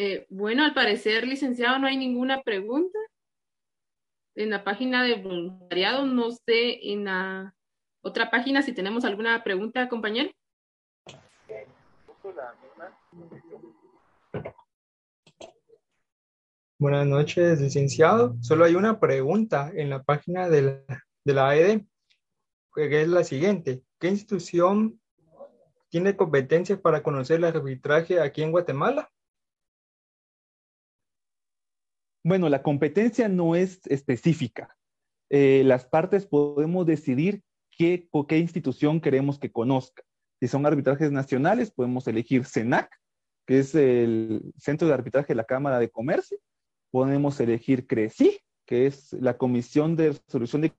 Eh, 0.00 0.28
bueno, 0.30 0.62
al 0.62 0.74
parecer, 0.74 1.26
licenciado, 1.26 1.76
no 1.80 1.88
hay 1.88 1.96
ninguna 1.96 2.40
pregunta. 2.42 2.96
En 4.36 4.50
la 4.50 4.62
página 4.62 5.02
de 5.02 5.16
voluntariado, 5.16 6.06
no 6.06 6.30
sé, 6.30 6.92
en 6.92 7.06
la 7.06 7.52
otra 8.00 8.30
página 8.30 8.62
si 8.62 8.72
tenemos 8.72 9.04
alguna 9.04 9.42
pregunta, 9.42 9.88
compañero. 9.88 10.30
Buenas 16.78 17.04
noches, 17.04 17.60
licenciado. 17.60 18.36
Solo 18.40 18.66
hay 18.66 18.76
una 18.76 19.00
pregunta 19.00 19.72
en 19.74 19.90
la 19.90 20.04
página 20.04 20.48
de 20.48 20.62
la, 20.62 21.04
de 21.24 21.34
la 21.34 21.48
AED, 21.48 21.80
que 22.72 23.02
es 23.02 23.08
la 23.08 23.24
siguiente. 23.24 23.82
¿Qué 23.98 24.06
institución 24.06 25.00
tiene 25.88 26.14
competencias 26.14 26.78
para 26.78 27.02
conocer 27.02 27.38
el 27.38 27.46
arbitraje 27.46 28.20
aquí 28.20 28.44
en 28.44 28.52
Guatemala? 28.52 29.10
Bueno, 32.28 32.50
la 32.50 32.62
competencia 32.62 33.26
no 33.26 33.56
es 33.56 33.80
específica. 33.86 34.76
Eh, 35.30 35.62
las 35.64 35.86
partes 35.86 36.26
podemos 36.26 36.84
decidir 36.84 37.42
qué, 37.70 38.06
qué 38.28 38.36
institución 38.36 39.00
queremos 39.00 39.38
que 39.38 39.50
conozca. 39.50 40.02
Si 40.38 40.46
son 40.46 40.66
arbitrajes 40.66 41.10
nacionales, 41.10 41.70
podemos 41.70 42.06
elegir 42.06 42.44
CENAC, 42.44 42.90
que 43.46 43.60
es 43.60 43.74
el 43.74 44.52
Centro 44.58 44.86
de 44.86 44.92
Arbitraje 44.92 45.28
de 45.28 45.36
la 45.36 45.44
Cámara 45.44 45.78
de 45.78 45.88
Comercio, 45.88 46.36
podemos 46.90 47.40
elegir 47.40 47.86
CRECI, 47.86 48.38
que 48.66 48.84
es 48.84 49.14
la 49.14 49.38
Comisión 49.38 49.96
de 49.96 50.10
Resolución 50.10 50.60
de 50.60 50.74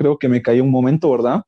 Creo 0.00 0.18
que 0.18 0.30
me 0.30 0.40
caí 0.40 0.62
un 0.62 0.70
momento, 0.70 1.10
¿verdad? 1.10 1.42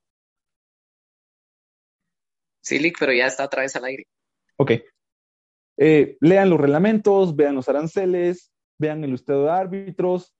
Sí, 2.63 2.79
Lick, 2.79 2.99
pero 3.01 3.15
ya 3.15 3.25
está 3.25 3.47
otra 3.47 3.63
vez 3.63 3.75
al 3.77 3.87
aire. 3.87 4.05
Ok. 4.59 4.73
Eh, 5.79 6.19
lean 6.21 6.51
los 6.51 6.61
reglamentos, 6.61 7.35
vean 7.35 7.55
los 7.55 7.71
aranceles, 7.71 8.53
vean 8.79 9.05
el 9.05 9.13
listado 9.13 9.45
de 9.45 9.51
árbitros. 9.53 10.35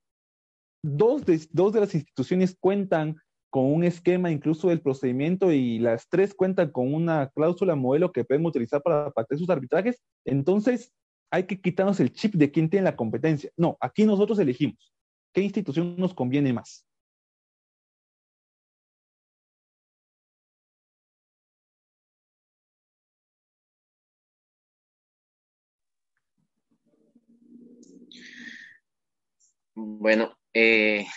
Dos 0.85 1.25
de, 1.25 1.43
dos 1.49 1.73
de 1.73 1.79
las 1.79 1.95
instituciones 1.95 2.55
cuentan 2.59 3.15
con 3.49 3.73
un 3.73 3.83
esquema 3.83 4.29
incluso 4.29 4.69
del 4.69 4.81
procedimiento 4.81 5.51
y 5.51 5.79
las 5.79 6.07
tres 6.07 6.35
cuentan 6.35 6.69
con 6.69 6.93
una 6.93 7.31
cláusula 7.31 7.73
modelo 7.73 8.11
que 8.11 8.25
pueden 8.25 8.45
utilizar 8.45 8.83
para 8.83 9.09
pactar 9.09 9.39
sus 9.39 9.49
arbitrajes. 9.49 9.99
Entonces, 10.23 10.93
hay 11.31 11.47
que 11.47 11.59
quitarnos 11.59 11.99
el 11.99 12.13
chip 12.13 12.35
de 12.35 12.51
quién 12.51 12.69
tiene 12.69 12.83
la 12.83 12.95
competencia. 12.95 13.49
No, 13.57 13.75
aquí 13.81 14.05
nosotros 14.05 14.37
elegimos 14.37 14.93
qué 15.33 15.41
institución 15.41 15.95
nos 15.97 16.13
conviene 16.13 16.53
más. 16.53 16.85
Bueno, 29.75 30.37
eh, 30.53 31.07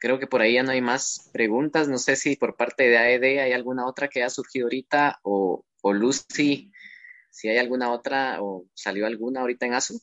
creo 0.00 0.18
que 0.18 0.26
por 0.26 0.40
ahí 0.40 0.54
ya 0.54 0.62
no 0.62 0.72
hay 0.72 0.80
más 0.80 1.30
preguntas. 1.32 1.88
No 1.88 1.98
sé 1.98 2.16
si 2.16 2.36
por 2.36 2.56
parte 2.56 2.88
de 2.88 2.98
AED 2.98 3.40
hay 3.40 3.52
alguna 3.52 3.86
otra 3.86 4.08
que 4.08 4.20
haya 4.22 4.30
surgido 4.30 4.66
ahorita 4.66 5.20
o, 5.22 5.64
Lucy, 5.84 6.72
si 7.30 7.48
hay 7.48 7.58
alguna 7.58 7.92
otra 7.92 8.42
o 8.42 8.64
salió 8.74 9.06
alguna 9.06 9.40
ahorita 9.42 9.66
en 9.66 9.74
ASU. 9.74 10.00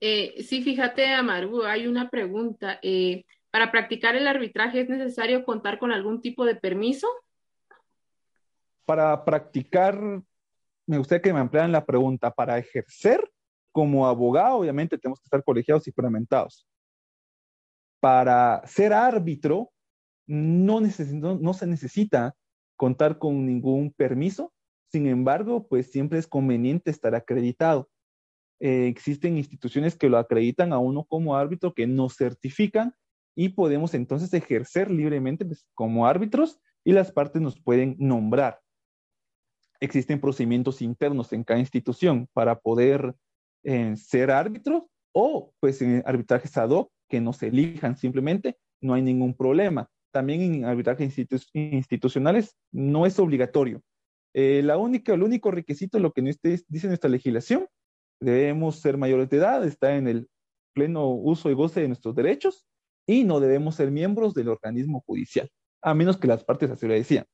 Eh, 0.00 0.42
sí, 0.42 0.62
fíjate, 0.62 1.06
Amaru, 1.14 1.62
hay 1.64 1.86
una 1.86 2.10
pregunta. 2.10 2.80
Eh, 2.82 3.24
¿Para 3.52 3.70
practicar 3.70 4.16
el 4.16 4.26
arbitraje 4.26 4.80
es 4.80 4.88
necesario 4.88 5.44
contar 5.44 5.78
con 5.78 5.92
algún 5.92 6.20
tipo 6.20 6.44
de 6.44 6.56
permiso? 6.56 7.06
Para 8.84 9.24
practicar, 9.24 10.00
me 10.86 10.98
gustaría 10.98 11.22
que 11.22 11.32
me 11.32 11.40
ampliaran 11.40 11.70
la 11.70 11.84
pregunta. 11.84 12.32
Para 12.32 12.58
ejercer 12.58 13.30
como 13.70 14.08
abogado, 14.08 14.56
obviamente 14.56 14.98
tenemos 14.98 15.20
que 15.20 15.26
estar 15.26 15.44
colegiados 15.44 15.86
y 15.86 15.92
fundamentados 15.92 16.66
para 18.00 18.66
ser 18.66 18.92
árbitro 18.92 19.70
no, 20.26 20.80
se 20.88 21.66
necesita 21.66 22.34
contar 22.76 23.18
con 23.18 23.46
ningún 23.46 23.92
permiso, 23.92 24.52
sin 24.90 25.06
embargo, 25.06 25.66
pues 25.68 25.90
siempre 25.90 26.18
es 26.18 26.26
conveniente 26.26 26.90
estar 26.90 27.14
acreditado. 27.14 27.88
Eh, 28.60 28.88
existen 28.88 29.36
instituciones 29.36 29.96
que 29.96 30.08
lo 30.08 30.18
acreditan 30.18 30.72
a 30.72 30.78
uno 30.78 31.04
como 31.04 31.36
árbitro, 31.36 31.74
que 31.74 31.86
nos 31.86 32.16
certifican 32.16 32.94
y 33.36 33.50
podemos 33.50 33.94
entonces 33.94 34.32
ejercer 34.34 34.90
libremente 34.90 35.44
pues, 35.44 35.66
como 35.74 36.06
árbitros 36.06 36.60
y 36.84 36.92
las 36.92 37.12
partes 37.12 37.40
nos 37.42 37.60
pueden 37.60 37.96
nombrar. 37.98 38.60
Existen 39.80 40.20
procedimientos 40.20 40.82
internos 40.82 41.32
en 41.32 41.44
cada 41.44 41.60
institución 41.60 42.28
para 42.32 42.58
poder 42.58 43.14
eh, 43.64 43.96
ser 43.96 44.30
árbitros 44.30 44.84
o 45.12 45.52
pues 45.60 45.80
en 45.82 46.02
arbitrajes 46.06 46.56
ad 46.56 46.70
hoc 46.70 46.92
que 47.10 47.20
nos 47.20 47.42
elijan 47.42 47.98
simplemente, 47.98 48.56
no 48.80 48.94
hay 48.94 49.02
ningún 49.02 49.34
problema. 49.34 49.90
También 50.12 50.40
en 50.40 50.64
arbitraje 50.64 51.04
institucionales 51.52 52.56
no 52.72 53.04
es 53.04 53.18
obligatorio. 53.18 53.82
Eh, 54.34 54.62
la 54.62 54.78
única, 54.78 55.12
el 55.12 55.22
único 55.22 55.50
requisito, 55.50 55.98
lo 55.98 56.12
que 56.12 56.22
dice 56.22 56.86
nuestra 56.88 57.10
legislación, 57.10 57.66
debemos 58.20 58.76
ser 58.76 58.96
mayores 58.96 59.28
de 59.28 59.38
edad, 59.38 59.64
está 59.64 59.96
en 59.96 60.08
el 60.08 60.28
pleno 60.72 61.08
uso 61.10 61.50
y 61.50 61.54
goce 61.54 61.80
de 61.80 61.88
nuestros 61.88 62.14
derechos 62.14 62.66
y 63.06 63.24
no 63.24 63.40
debemos 63.40 63.74
ser 63.74 63.90
miembros 63.90 64.34
del 64.34 64.48
organismo 64.48 65.02
judicial, 65.06 65.50
a 65.82 65.94
menos 65.94 66.16
que 66.16 66.28
las 66.28 66.44
partes 66.44 66.70
así 66.70 66.86
lo 66.86 66.94
decían. 66.94 67.26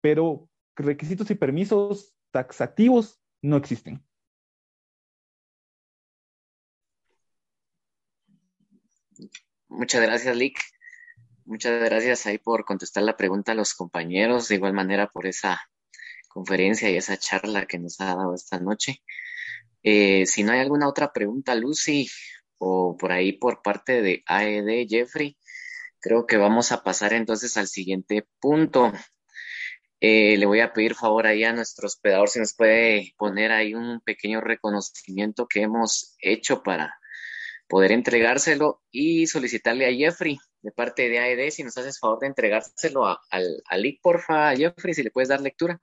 Pero 0.00 0.48
requisitos 0.76 1.30
y 1.30 1.34
permisos 1.34 2.14
taxativos 2.30 3.20
no 3.42 3.56
existen. 3.56 4.02
Muchas 9.68 10.02
gracias, 10.02 10.36
Lick. 10.36 10.58
Muchas 11.44 11.82
gracias 11.82 12.26
ahí 12.26 12.38
por 12.38 12.64
contestar 12.64 13.02
la 13.02 13.16
pregunta 13.16 13.52
a 13.52 13.54
los 13.54 13.74
compañeros, 13.74 14.48
de 14.48 14.56
igual 14.56 14.72
manera 14.72 15.08
por 15.08 15.26
esa 15.26 15.60
conferencia 16.28 16.90
y 16.90 16.96
esa 16.96 17.16
charla 17.16 17.66
que 17.66 17.78
nos 17.78 18.00
ha 18.00 18.14
dado 18.14 18.34
esta 18.34 18.58
noche. 18.58 19.02
Eh, 19.82 20.26
si 20.26 20.42
no 20.42 20.52
hay 20.52 20.60
alguna 20.60 20.88
otra 20.88 21.12
pregunta, 21.12 21.54
Lucy, 21.54 22.08
o 22.58 22.96
por 22.96 23.12
ahí 23.12 23.32
por 23.32 23.62
parte 23.62 24.02
de 24.02 24.22
AED, 24.26 24.86
Jeffrey, 24.88 25.36
creo 26.00 26.26
que 26.26 26.36
vamos 26.36 26.72
a 26.72 26.82
pasar 26.82 27.12
entonces 27.12 27.56
al 27.56 27.68
siguiente 27.68 28.26
punto. 28.40 28.92
Eh, 30.00 30.36
le 30.36 30.46
voy 30.46 30.60
a 30.60 30.72
pedir 30.72 30.94
favor 30.94 31.26
ahí 31.26 31.44
a 31.44 31.52
nuestro 31.52 31.86
hospedador 31.86 32.28
si 32.28 32.38
nos 32.38 32.54
puede 32.54 33.14
poner 33.16 33.52
ahí 33.52 33.74
un 33.74 34.00
pequeño 34.00 34.40
reconocimiento 34.40 35.46
que 35.46 35.62
hemos 35.62 36.16
hecho 36.20 36.62
para 36.62 36.97
poder 37.68 37.92
entregárselo 37.92 38.82
y 38.90 39.26
solicitarle 39.26 39.86
a 39.86 39.92
Jeffrey 39.94 40.38
de 40.62 40.72
parte 40.72 41.08
de 41.08 41.18
AED 41.18 41.50
si 41.50 41.62
nos 41.62 41.76
haces 41.78 41.98
favor 41.98 42.20
de 42.20 42.28
entregárselo 42.28 43.06
a, 43.06 43.20
al, 43.30 43.62
al 43.68 43.82
link, 43.82 44.00
porfa, 44.02 44.54
Jeffrey, 44.56 44.94
si 44.94 45.02
le 45.02 45.10
puedes 45.10 45.28
dar 45.28 45.40
lectura. 45.40 45.80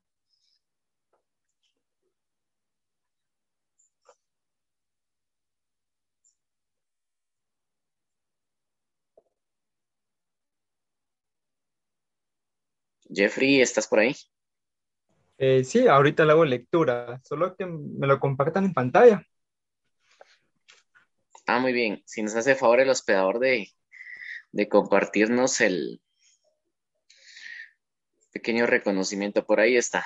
Jeffrey, 13.14 13.62
¿estás 13.62 13.88
por 13.88 14.00
ahí? 14.00 14.16
Eh, 15.38 15.64
sí, 15.64 15.88
ahorita 15.88 16.26
le 16.26 16.32
hago 16.32 16.46
lectura, 16.46 17.20
solo 17.24 17.56
que 17.56 17.66
me 17.66 18.08
lo 18.08 18.20
compartan 18.20 18.66
en 18.66 18.74
pantalla. 18.74 19.26
Ah, 21.48 21.60
muy 21.60 21.74
bien. 21.74 22.02
Si 22.06 22.24
nos 22.24 22.36
hace 22.36 22.56
favor 22.56 22.80
el 22.80 22.90
hospedador 22.90 23.40
de, 23.40 23.72
compartirnos 24.70 25.62
el 25.62 26.02
pequeño 28.32 28.66
reconocimiento, 28.66 29.46
por 29.46 29.60
ahí 29.60 29.76
está. 29.78 30.06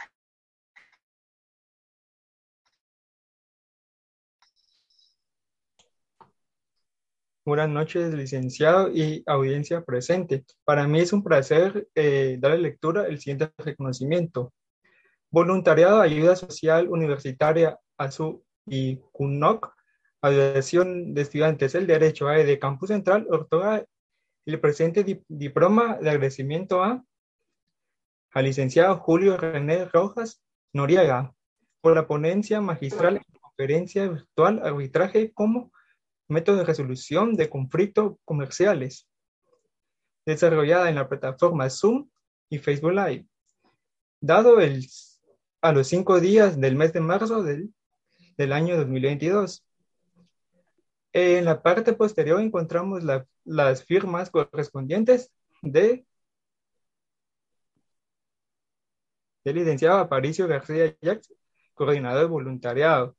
Buenas 7.46 7.70
noches, 7.70 8.14
licenciado 8.14 8.90
y 8.94 9.24
audiencia 9.26 9.84
presente. 9.84 10.46
Para 10.66 10.88
mí 10.88 11.00
es 11.00 11.14
un 11.14 11.24
placer 11.24 11.88
eh, 11.96 12.38
darle 12.40 12.60
lectura 12.60 13.08
el 13.08 13.18
siguiente 13.20 13.52
reconocimiento. 13.58 14.54
Voluntariado 15.32 16.02
Ayuda 16.02 16.36
Social 16.36 16.90
Universitaria 16.90 17.80
ASU 17.98 18.44
y 18.68 18.98
CUNOC 19.14 19.79
Asociación 20.22 21.14
de 21.14 21.22
Estudiantes 21.22 21.74
del 21.74 21.88
Derecho 21.88 22.28
de 22.28 22.60
Campus 22.60 22.90
Central 22.90 23.28
otorga 23.30 23.86
el 24.46 24.60
presente 24.60 25.24
diploma 25.28 25.98
de 25.98 26.10
agradecimiento 26.10 26.84
a 26.84 27.04
al 28.32 28.46
licenciado 28.46 28.98
Julio 28.98 29.38
René 29.38 29.86
Rojas 29.86 30.42
Noriega 30.74 31.34
por 31.82 31.96
la 31.96 32.08
ponencia 32.08 32.62
magistral 32.62 33.18
en 33.18 33.40
conferencia 33.42 34.08
virtual 34.08 34.62
arbitraje 34.64 35.32
como 35.34 35.72
método 36.28 36.58
de 36.58 36.66
resolución 36.66 37.34
de 37.36 37.50
conflictos 37.50 38.18
comerciales, 38.24 39.08
desarrollada 40.26 40.90
en 40.90 40.96
la 40.96 41.10
plataforma 41.10 41.70
Zoom 41.70 42.08
y 42.50 42.60
Facebook 42.60 42.92
Live, 42.92 43.26
dado 44.22 44.60
el, 44.60 44.86
a 45.62 45.72
los 45.72 45.88
cinco 45.88 46.20
días 46.20 46.60
del 46.60 46.76
mes 46.76 46.94
de 46.94 47.02
marzo 47.02 47.42
del, 47.42 47.74
del 48.38 48.54
año 48.54 48.78
2022. 48.78 49.66
En 51.14 51.45
la 51.45 51.62
parte 51.62 51.93
posterior 51.93 52.39
encontramos 52.39 53.03
las 53.43 53.84
firmas 53.84 54.30
correspondientes 54.30 55.32
de 55.62 56.05
licenciado 59.45 59.97
Aparicio 59.97 60.47
García 60.47 60.95
Jackson, 61.01 61.36
coordinador 61.74 62.22
de 62.22 62.28
voluntariado, 62.28 63.16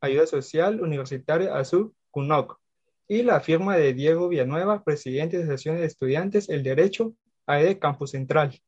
ayuda 0.00 0.26
social 0.26 0.80
universitaria 0.80 1.56
Azul 1.56 1.94
CUNOC, 2.10 2.58
y 3.06 3.22
la 3.22 3.40
firma 3.40 3.76
de 3.76 3.94
Diego 3.94 4.28
Villanueva, 4.28 4.82
presidente 4.82 5.36
de 5.38 5.44
Asociación 5.44 5.76
de 5.76 5.86
Estudiantes 5.86 6.48
El 6.48 6.62
Derecho, 6.62 7.14
AED 7.46 7.78
Campus 7.78 8.10
Central. 8.10 8.60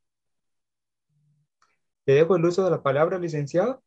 Le 2.06 2.14
dejo 2.14 2.36
el 2.36 2.44
uso 2.44 2.64
de 2.64 2.70
la 2.70 2.82
palabra, 2.82 3.18
licenciado. 3.18 3.82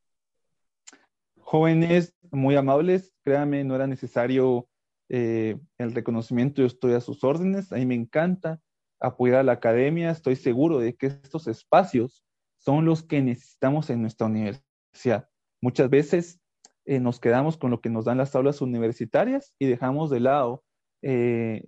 Jóvenes 1.40 2.14
muy 2.32 2.56
amables, 2.56 3.14
créanme, 3.24 3.64
no 3.64 3.76
era 3.76 3.88
necesario 3.88 4.68
eh, 5.10 5.58
el 5.78 5.94
reconocimiento, 5.94 6.62
yo 6.62 6.68
estoy 6.68 6.94
a 6.94 7.02
sus 7.02 7.24
órdenes, 7.24 7.72
a 7.72 7.76
mí 7.76 7.86
me 7.86 7.96
encanta 7.96 8.60
apoyar 9.00 9.40
a 9.40 9.44
la 9.44 9.54
academia, 9.54 10.12
estoy 10.12 10.36
seguro 10.36 10.80
de 10.80 10.96
que 10.96 11.08
estos 11.08 11.48
espacios 11.48 12.24
son 12.58 12.86
los 12.86 13.04
que 13.04 13.22
necesitamos 13.22 13.90
en 13.90 14.02
nuestra 14.02 14.28
universidad. 14.28 15.30
Muchas 15.62 15.90
veces 15.90 16.40
eh, 16.86 17.00
nos 17.00 17.20
quedamos 17.20 17.58
con 17.58 17.72
lo 17.72 17.82
que 17.82 17.90
nos 17.90 18.06
dan 18.06 18.18
las 18.18 18.36
aulas 18.36 18.62
universitarias 18.62 19.54
y 19.60 19.68
dejamos 19.68 20.10
de 20.10 20.20
lado 20.22 20.64
eh, 21.02 21.66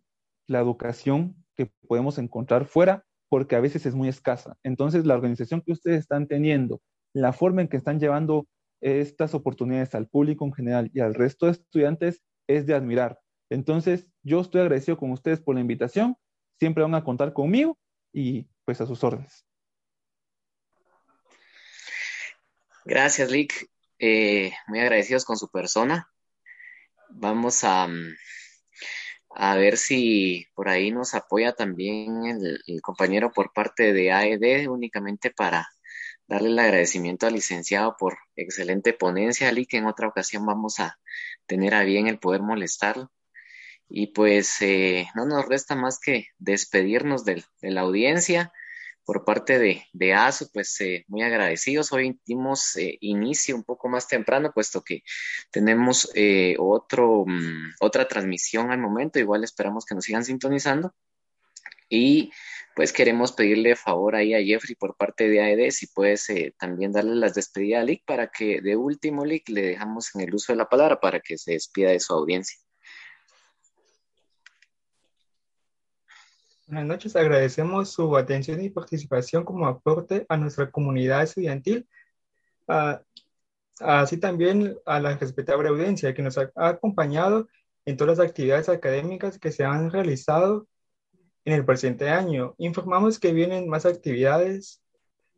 la 0.48 0.60
educación 0.60 1.36
que 1.56 1.72
podemos 1.88 2.18
encontrar 2.18 2.66
fuera 2.66 3.06
porque 3.30 3.56
a 3.56 3.60
veces 3.60 3.86
es 3.86 3.96
muy 3.96 4.08
escasa. 4.08 4.58
Entonces, 4.64 5.06
la 5.06 5.16
organización 5.16 5.62
que 5.62 5.72
ustedes 5.72 6.00
están 6.00 6.28
teniendo, 6.28 6.82
la 7.14 7.34
forma 7.34 7.62
en 7.62 7.68
que 7.68 7.78
están 7.78 8.00
llevando 8.00 8.48
estas 8.82 9.34
oportunidades 9.34 9.96
al 9.96 10.08
público 10.08 10.46
en 10.46 10.54
general 10.54 10.92
y 10.94 11.00
al 11.00 11.14
resto 11.16 11.48
de 11.48 11.54
estudiantes 11.54 12.22
es 12.48 12.66
de 12.66 12.76
admirar. 12.76 13.20
Entonces, 13.50 14.08
yo 14.24 14.42
estoy 14.42 14.62
agradecido 14.62 14.98
con 14.98 15.12
ustedes 15.12 15.40
por 15.40 15.56
la 15.56 15.62
invitación. 15.62 16.18
Siempre 16.60 16.84
van 16.84 16.96
a 16.96 17.04
contar 17.04 17.34
conmigo 17.34 17.78
y 18.12 18.48
pues 18.66 18.82
a 18.82 18.86
sus 18.86 19.04
órdenes. 19.04 19.46
Gracias, 22.86 23.32
Lick. 23.32 23.70
Eh, 24.00 24.54
muy 24.68 24.80
agradecidos 24.80 25.26
con 25.26 25.38
su 25.38 25.50
persona. 25.50 26.10
Vamos 27.10 27.64
a, 27.64 27.88
mm, 27.88 28.16
a 29.32 29.56
ver 29.56 29.78
si 29.78 30.48
por 30.54 30.70
ahí 30.70 30.92
nos 30.92 31.14
apoya 31.14 31.54
también 31.54 32.26
el, 32.26 32.82
compañero 32.82 33.32
por 33.32 33.54
parte 33.54 33.94
de 33.94 34.12
AED, 34.12 34.68
únicamente 34.70 35.32
para 35.32 35.68
darle 36.28 36.50
el 36.50 36.60
agradecimiento 36.60 37.28
al 37.28 37.34
licenciado 37.34 37.96
por 37.98 38.18
excelente 38.36 38.94
ponencia, 38.94 39.52
Lick. 39.52 39.74
En 39.74 39.86
otra 39.88 40.08
ocasión 40.08 40.46
vamos 40.46 40.80
a 40.80 41.00
tener 41.48 41.74
a 41.74 41.84
bien 41.84 42.08
el 42.08 42.20
poder 42.20 42.42
molestarlo. 42.42 43.12
Y 43.90 44.08
pues 44.08 44.62
eh, 44.62 45.08
no 45.16 45.26
nos 45.26 45.46
resta 45.48 45.76
más 45.76 46.00
que 46.00 46.28
despedirnos 46.40 47.24
de 47.26 47.44
la 47.62 47.82
audiencia 47.82 48.52
por 49.06 49.24
parte 49.24 49.60
de, 49.60 50.14
ASU, 50.14 50.50
pues 50.52 50.82
eh, 50.82 51.06
muy 51.08 51.22
agradecidos. 51.22 51.94
Hoy 51.94 52.20
dimos 52.26 52.76
eh, 52.78 52.98
inicio 53.02 53.56
un 53.56 53.64
poco 53.64 53.88
más 53.88 54.08
temprano, 54.08 54.52
puesto 54.54 54.84
que 54.84 55.04
tenemos 55.52 56.10
otro, 56.58 57.26
mm, 57.28 57.76
otra 57.80 58.08
transmisión 58.08 58.72
al 58.72 58.80
momento. 58.80 59.20
Igual 59.20 59.44
esperamos 59.44 59.86
que 59.86 59.96
nos 59.96 60.06
sigan 60.06 60.26
sintonizando. 60.26 60.94
Y 61.88 62.32
pues 62.76 62.92
queremos 62.92 63.32
pedirle 63.32 63.76
favor 63.76 64.16
ahí 64.16 64.34
a 64.34 64.44
Jeffrey 64.44 64.76
por 64.76 64.98
parte 64.98 65.30
de 65.30 65.42
AED, 65.42 65.72
si 65.72 65.88
puedes 65.88 66.28
también 66.58 66.92
darle 66.92 67.16
las 67.16 67.36
despedidas 67.36 67.84
a 67.84 67.86
Lick 67.86 68.04
para 68.06 68.32
que 68.32 68.60
de 68.62 68.76
último 68.76 69.24
Lick 69.24 69.48
le 69.50 69.62
dejamos 69.62 70.14
en 70.16 70.22
el 70.22 70.34
uso 70.34 70.52
de 70.52 70.58
la 70.58 70.68
palabra 70.68 71.00
para 71.00 71.20
que 71.20 71.38
se 71.38 71.54
despida 71.54 71.92
de 71.92 72.00
su 72.00 72.14
audiencia. 72.14 72.65
Buenas 76.68 76.88
noches, 76.88 77.16
agradecemos 77.16 77.92
su 77.92 78.18
atención 78.18 78.60
y 78.60 78.72
participación 78.72 79.46
como 79.46 79.68
aporte 79.68 80.26
a 80.30 80.36
nuestra 80.36 80.72
comunidad 80.72 81.22
estudiantil, 81.22 81.88
así 83.80 84.18
también 84.18 84.76
a 84.84 85.00
la 85.00 85.16
respetable 85.16 85.70
audiencia 85.70 86.16
que 86.16 86.24
nos 86.24 86.40
ha, 86.40 86.52
acompañado 86.56 87.48
en 87.86 87.98
todas 87.98 88.18
las 88.18 88.28
actividades 88.28 88.68
académicas 88.68 89.38
que 89.38 89.52
se 89.52 89.64
han 89.64 89.92
realizado 89.92 90.68
en 91.44 91.54
el 91.54 91.66
presente 91.66 92.10
año. 92.10 92.56
Informamos 92.58 93.20
que 93.20 93.32
vienen 93.32 93.70
más 93.70 93.86
actividades 93.86 94.82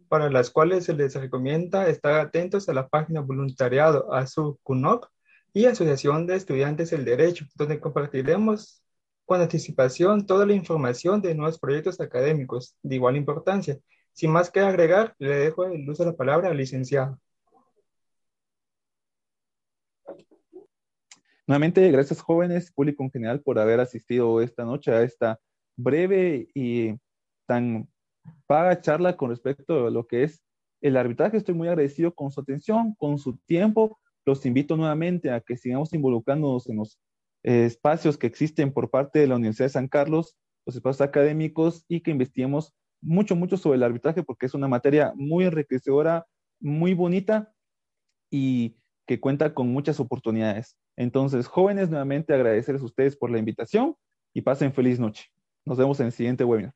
para 0.07 0.29
las 0.29 0.49
cuales 0.49 0.85
se 0.85 0.93
les 0.93 1.13
recomienda 1.13 1.89
estar 1.89 2.21
atentos 2.21 2.69
a 2.69 2.73
la 2.73 2.87
página 2.87 3.19
voluntariado 3.19 4.13
a 4.13 4.27
su 4.27 4.59
CUNOC 4.63 5.11
y 5.51 5.65
Asociación 5.65 6.25
de 6.25 6.37
Estudiantes 6.37 6.91
del 6.91 7.03
Derecho, 7.03 7.45
donde 7.55 7.81
compartiremos 7.81 8.81
con 9.27 9.41
anticipación 9.41 10.25
toda 10.25 10.45
la 10.45 10.53
información 10.53 11.21
de 11.21 11.35
nuevos 11.35 11.59
proyectos 11.59 11.99
académicos 11.99 12.77
de 12.81 12.95
igual 12.95 13.17
importancia. 13.17 13.77
Sin 14.13 14.31
más 14.31 14.49
que 14.49 14.61
agregar, 14.61 15.15
le 15.19 15.35
dejo 15.35 15.65
el 15.65 15.87
uso 15.87 16.03
de 16.05 16.11
la 16.11 16.15
palabra 16.15 16.49
al 16.49 16.55
licenciado. 16.55 17.19
Nuevamente, 21.45 21.91
gracias 21.91 22.21
jóvenes, 22.21 22.71
público 22.71 23.03
en 23.03 23.11
general, 23.11 23.41
por 23.41 23.59
haber 23.59 23.81
asistido 23.81 24.41
esta 24.41 24.63
noche 24.63 24.91
a 24.91 25.03
esta 25.03 25.39
breve 25.75 26.47
y 26.53 26.95
tan 27.45 27.89
paga 28.47 28.79
charla 28.79 29.17
con 29.17 29.29
respecto 29.29 29.87
a 29.87 29.91
lo 29.91 30.07
que 30.07 30.23
es 30.23 30.41
el 30.79 30.95
arbitraje. 30.95 31.35
Estoy 31.35 31.53
muy 31.53 31.67
agradecido 31.67 32.15
con 32.15 32.31
su 32.31 32.39
atención, 32.39 32.95
con 32.95 33.17
su 33.17 33.35
tiempo. 33.45 33.99
Los 34.25 34.45
invito 34.45 34.77
nuevamente 34.77 35.31
a 35.31 35.41
que 35.41 35.57
sigamos 35.57 35.93
involucrándonos 35.93 36.69
en 36.69 36.77
los 36.77 36.97
espacios 37.43 38.17
que 38.17 38.27
existen 38.27 38.73
por 38.73 38.89
parte 38.89 39.19
de 39.19 39.27
la 39.27 39.35
Universidad 39.35 39.65
de 39.65 39.73
San 39.73 39.87
Carlos, 39.87 40.35
los 40.65 40.75
espacios 40.75 41.01
académicos 41.01 41.85
y 41.87 42.01
que 42.01 42.11
investiguemos 42.11 42.73
mucho, 43.01 43.35
mucho 43.35 43.57
sobre 43.57 43.77
el 43.77 43.83
arbitraje 43.83 44.23
porque 44.23 44.47
es 44.47 44.53
una 44.53 44.67
materia 44.67 45.13
muy 45.15 45.45
enriquecedora, 45.45 46.25
muy 46.59 46.93
bonita 46.93 47.53
y 48.31 48.77
que 49.07 49.19
cuenta 49.19 49.53
con 49.53 49.69
muchas 49.69 49.99
oportunidades. 49.99 50.75
Entonces, 50.97 51.47
jóvenes, 51.47 51.89
nuevamente 51.89 52.33
agradecerles 52.33 52.81
a 52.81 52.85
ustedes 52.85 53.15
por 53.15 53.31
la 53.31 53.37
invitación 53.37 53.95
y 54.33 54.41
pasen 54.41 54.73
feliz 54.73 54.99
noche. 54.99 55.25
Nos 55.65 55.77
vemos 55.77 55.99
en 55.99 56.07
el 56.07 56.11
siguiente 56.11 56.43
webinar. 56.43 56.73